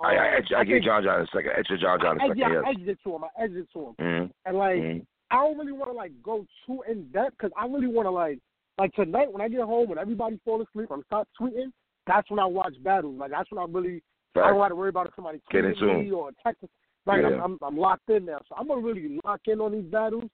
[0.00, 1.52] I, I, Um, I, I gave John John a second.
[1.56, 2.38] Extra John John a I, second.
[2.38, 2.62] yeah, yes.
[2.66, 3.24] I edged it to him.
[3.24, 3.94] I edged it to him.
[3.98, 4.30] Mhm.
[4.46, 5.06] And like, Mhm.
[5.30, 8.10] I don't really want to like go too in depth because I really want to
[8.10, 8.38] like,
[8.82, 11.70] like tonight when I get home when everybody fall asleep, I'm stop tweeting.
[12.08, 13.16] That's when I watch battles.
[13.16, 14.02] Like that's when I really,
[14.34, 16.68] I don't have to worry about if somebody Get tweeting into me or texting.
[17.06, 19.84] Like I'm, I'm, I'm locked in now, so I'm gonna really lock in on these
[19.84, 20.24] battles.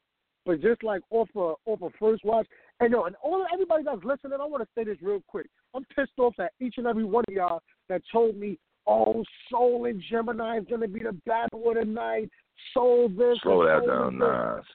[0.46, 2.46] But just like off a off a first watch,
[2.80, 5.46] and yo, and all everybody that's listening, I want to say this real quick.
[5.74, 7.60] I'm pissed off at each and every one of y'all
[7.90, 12.30] that told me, "Oh, Soul and Gemini is gonna be the battle of the night."
[12.74, 13.38] Soul this.
[13.42, 14.28] Slow that down, this."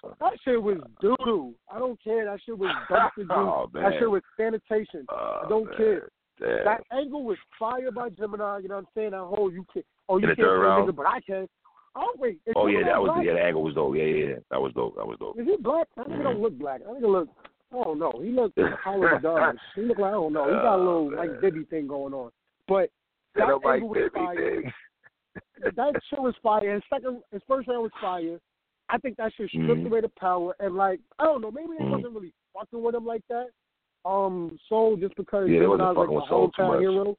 [0.03, 0.09] nah.
[0.19, 1.53] That shit was doo doo.
[1.71, 2.25] I don't care.
[2.25, 3.83] That shit was dumpster Oh, man.
[3.83, 5.05] That shit was sanitation.
[5.09, 5.77] Oh, I don't man.
[5.77, 6.09] care.
[6.39, 6.65] Damn.
[6.65, 8.59] That angle was fired by Gemini.
[8.59, 9.11] You know what I'm saying?
[9.11, 11.47] That whole you can oh you In can't nigga, but I can.
[11.95, 12.39] Oh wait.
[12.55, 13.25] Oh yeah, that was black?
[13.25, 13.33] yeah.
[13.33, 13.95] The angle was dope.
[13.95, 14.35] Yeah, yeah, yeah.
[14.49, 14.95] That was dope.
[14.95, 15.37] That was dope.
[15.39, 15.87] Is he black?
[15.95, 16.43] That nigga don't mm-hmm.
[16.43, 16.79] look black.
[16.79, 17.29] That nigga look.
[17.71, 18.13] I don't know.
[18.21, 18.51] He look
[18.83, 19.57] Hollow Dodge.
[19.75, 20.45] He look like I don't know.
[20.45, 21.19] He got a Oh, little man.
[21.19, 22.31] like Bibby thing going on.
[22.67, 22.89] But
[23.35, 24.61] That that don't like angle was Bibby fire.
[24.61, 24.73] thing.
[25.75, 26.73] That shit was fire.
[26.73, 28.39] His second, his first round was fire.
[28.89, 29.87] I think that shit stripped Mhm.
[29.87, 31.91] away the power and like I don't know, maybe they Mhm.
[31.91, 33.49] wasn't really fucking with him like that.
[34.05, 36.79] Um, Soul just because Yeah, they wasn't like with Soul too hometown much.
[36.81, 37.15] hero.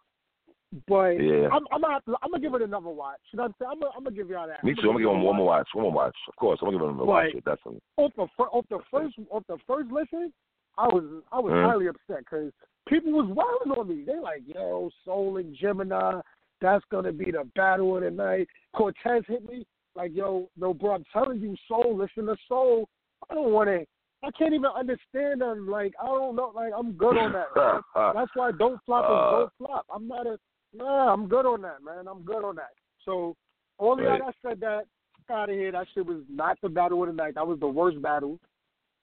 [0.89, 1.49] But Yeah.
[1.53, 3.21] I'm, I'm gonna have to, I'm gonna give it another watch.
[3.33, 3.71] You know what I'm saying?
[3.73, 4.63] I'm gonna, I'm gonna give y'all that.
[4.65, 4.81] Me too.
[4.83, 5.69] I'm gonna give him one more watch.
[5.73, 6.17] One more watch.
[6.29, 7.33] Of course, I'm gonna give him a watch.
[7.33, 7.81] Definitely.
[7.97, 10.33] off the fir- off the first off the first listen,
[10.77, 11.65] I was I was Mhm.
[11.65, 12.53] highly upset because
[12.87, 14.05] people was wilding on me.
[14.05, 16.21] They like, yo, Soul and Gemini,
[16.65, 18.49] that's gonna be the battle of the night.
[18.75, 22.89] Cortez hit me like, yo, no, bro, I'm telling you, Soul, listen to Soul.
[23.31, 23.85] I don't want to.
[24.25, 25.69] I can't even understand them.
[25.69, 26.51] Like, I don't know.
[26.55, 27.47] Like, I'm good on that.
[27.55, 27.81] man.
[28.15, 29.39] That's why don't flop is Uh.
[29.41, 29.87] don't flop.
[29.95, 30.39] I'm not a.
[30.75, 32.09] Nah, I'm good on that, man.
[32.09, 32.71] I'm good on that.
[33.05, 33.37] So,
[33.79, 34.21] y'all Right.
[34.25, 34.85] that said that,
[35.31, 35.71] out of here.
[35.73, 37.35] That shit was not the battle of the night.
[37.37, 38.39] That was the worst battle.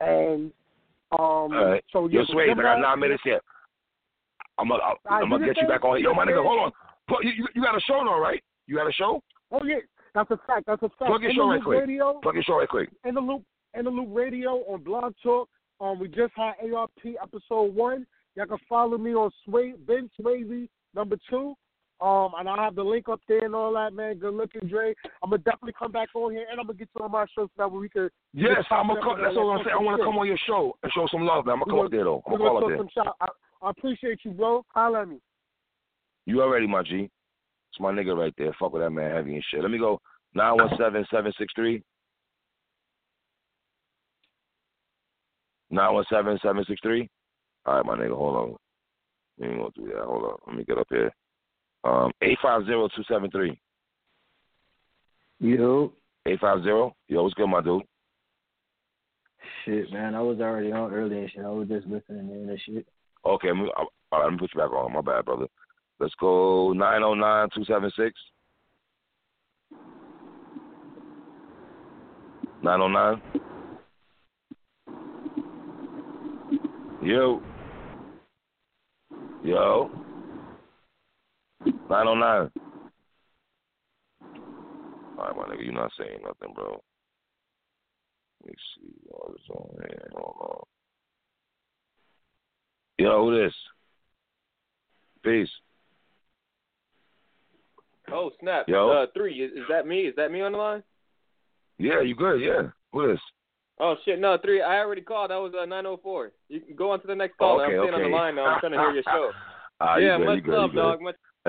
[0.01, 0.51] And
[1.17, 1.51] Um,
[1.91, 3.39] so Yo, yeah, Sway, I got Gemini- nine minutes here.
[4.57, 5.99] I'm gonna, I'm gonna get you back on.
[6.01, 6.71] Yo, my nigga, hold on.
[7.21, 8.41] You, you, got a show now, right?
[8.67, 9.21] You got a show?
[9.51, 9.77] Oh yeah,
[10.13, 10.65] that's a fact.
[10.67, 11.07] That's a fact.
[11.07, 11.79] Plug your show right quick.
[11.81, 12.89] Radio, Plug your show right quick.
[13.05, 13.43] in the loop,
[13.77, 15.49] in the loop radio on Blog Talk.
[15.79, 18.05] Um, we just had ARP episode one.
[18.35, 21.55] Y'all can follow me on Sway Ben Swayze number two.
[22.01, 24.17] Um, and I have the link up there and all that, man.
[24.17, 24.95] Good looking, Dre.
[25.21, 27.45] I'm gonna definitely come back on here, and I'm gonna get you on my show
[27.45, 28.11] so that we could.
[28.33, 29.21] Yes, I'm gonna come.
[29.21, 29.77] That's all that I'm saying.
[29.79, 31.53] I want to come on your show and show some love, man.
[31.53, 32.23] I'm gonna come up there though.
[32.25, 33.03] I'm gonna call gonna up there.
[33.21, 33.27] I,
[33.61, 34.65] I appreciate you, bro.
[34.69, 35.19] Holla at me.
[36.25, 37.09] You already, my G.
[37.71, 38.55] It's my nigga right there.
[38.59, 39.61] Fuck with that man heavy and shit.
[39.61, 39.99] Let me go.
[40.33, 41.83] Nine one seven seven six three.
[45.69, 47.09] Nine one seven seven six three.
[47.65, 48.15] All right, my nigga.
[48.15, 48.55] Hold on.
[49.37, 50.03] We ain't gonna do that.
[50.03, 50.37] Hold on.
[50.47, 51.11] Let me get up here.
[51.83, 53.59] Um, eight five zero two seven three.
[55.39, 55.93] Yo,
[56.27, 56.95] Eight five zero.
[57.07, 57.81] Yo, what's good, my dude?
[59.65, 60.15] shit, man.
[60.15, 61.43] I was already on earlier and shit.
[61.43, 62.87] I was just listening in and shit.
[63.25, 64.93] Okay, let me, all right, let me put you back on.
[64.93, 65.47] My bad, brother.
[66.01, 68.19] Let's go nine zero nine two seven six.
[72.63, 73.21] Nine zero nine.
[77.03, 77.39] Yo.
[79.43, 79.91] Yo.
[81.65, 82.49] Nine oh nine.
[85.19, 86.81] All right, my nigga, you not saying nothing, bro.
[88.41, 88.91] Let me see.
[89.13, 90.09] Oh, it's on here.
[90.15, 90.63] Hold on.
[92.97, 93.53] Yo, who this?
[95.23, 95.49] Peace.
[98.13, 98.65] Oh snap!
[98.67, 98.89] Yo.
[98.89, 99.41] Uh, three.
[99.41, 100.01] Is, is that me?
[100.01, 100.83] Is that me on the line?
[101.77, 102.41] Yeah, you good?
[102.41, 102.69] Yeah.
[102.91, 103.19] Who this?
[103.79, 104.19] Oh shit!
[104.19, 104.61] No, three.
[104.61, 105.31] I already called.
[105.31, 106.31] That was uh, 904.
[106.49, 107.61] You can go on to the next call.
[107.61, 108.45] Okay, I'm staying on the line now.
[108.45, 109.31] I'm trying to hear your show.
[109.97, 111.01] You yeah, good, much good, love, dog.
[111.01, 111.15] Much.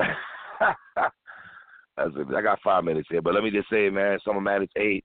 [1.99, 5.05] I got five minutes here, but let me just say, man, Summer Madness Eight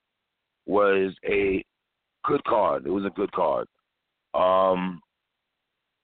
[0.65, 1.61] was a
[2.23, 2.85] good card.
[2.85, 3.67] It was a good card.
[4.33, 5.01] Um,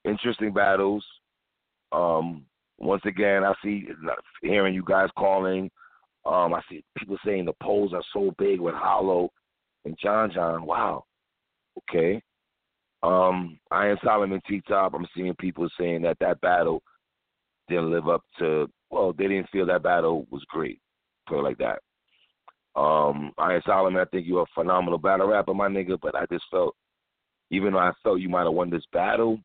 [0.03, 1.05] interesting battles.
[1.93, 2.45] Um,
[2.85, 3.87] once again, I see
[4.41, 5.69] hearing you guys calling.
[6.25, 9.29] Um, I see people saying the polls are so big with Hollow
[9.85, 10.65] and John John.
[10.65, 11.03] Wow.
[11.79, 12.21] Okay.
[13.01, 14.93] Um, Iron Solomon T Top.
[14.93, 16.81] I'm seeing people saying that that battle
[17.67, 18.69] didn't live up to.
[18.89, 20.79] Well, they didn't feel that battle was great.
[21.27, 21.79] Put it like that.
[22.79, 25.97] Um, Iron Solomon, I think you're a phenomenal battle rapper, my nigga.
[26.01, 26.75] But I just felt,
[27.51, 29.39] even though I felt you might have won this battle,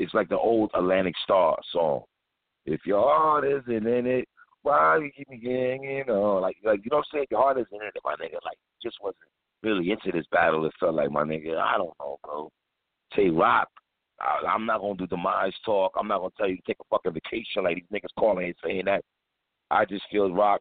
[0.00, 2.02] it's like the old Atlantic Starr song.
[2.66, 4.28] If your heart isn't in it,
[4.62, 6.42] why you keep me hanging on?
[6.42, 7.26] Like, like you know what I'm saying?
[7.30, 8.44] Your heart isn't in it, my nigga.
[8.44, 9.16] Like, just wasn't
[9.62, 10.64] really into this battle.
[10.66, 11.58] It felt like my nigga.
[11.58, 12.50] I don't know, bro.
[13.14, 13.68] Tay Roc.
[14.20, 15.92] I, I'm not gonna do demise talk.
[15.98, 18.54] I'm not gonna tell you to take a fucking vacation like these niggas calling and
[18.64, 19.02] saying that.
[19.70, 20.60] I just feel Roc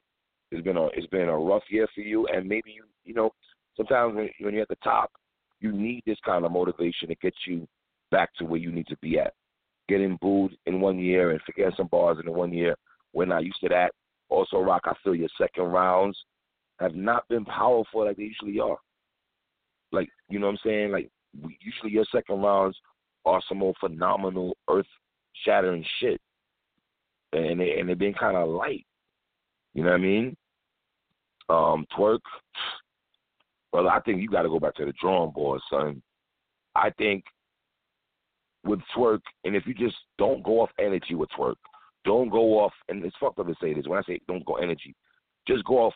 [0.51, 3.31] it's been a it's been a rough year for you, and maybe you you know
[3.77, 5.11] sometimes when when you're at the top,
[5.59, 7.67] you need this kind of motivation to get you
[8.11, 9.33] back to where you need to be at.
[9.87, 12.75] Getting booed in one year and forgetting some bars in one year,
[13.13, 13.91] we're not used to that.
[14.29, 16.17] Also, Roc, I feel your second rounds
[16.79, 18.77] have not been powerful like they usually are.
[19.91, 20.91] Like you know what I'm saying?
[20.91, 21.09] Like
[21.59, 22.77] usually your second rounds
[23.25, 24.85] are some more phenomenal, earth
[25.43, 26.21] shattering shit,
[27.33, 28.85] and they and they've been kind of light.
[29.73, 30.37] You know what I mean?
[31.49, 32.21] Um, Twork.
[33.71, 36.01] Well, I think you got to go back to the drawing board, son.
[36.75, 37.23] I think
[38.63, 41.57] with Twork, and if you just don't go off energy with Twork,
[42.05, 43.87] don't go off, and it's fucked up to say this.
[43.87, 44.95] When I say don't go energy,
[45.47, 45.93] just go off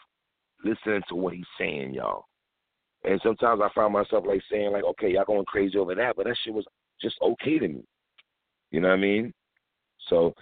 [0.63, 2.25] listening to what he's saying, y'all.
[3.03, 6.25] And sometimes I find myself like saying like, okay, y'all going crazy over that, but
[6.25, 6.65] that shit was
[7.01, 7.83] just okay to me.
[8.71, 9.33] You know what I mean?
[10.09, 10.33] So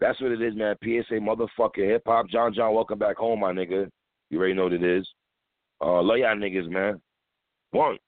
[0.00, 0.76] that's what it is, man.
[0.82, 2.28] PSA motherfucker hip hop.
[2.28, 3.88] John John, welcome back home, my nigga.
[4.30, 5.06] You already know what it is.
[5.80, 7.00] Uh love y'all niggas, man.
[7.70, 7.98] One.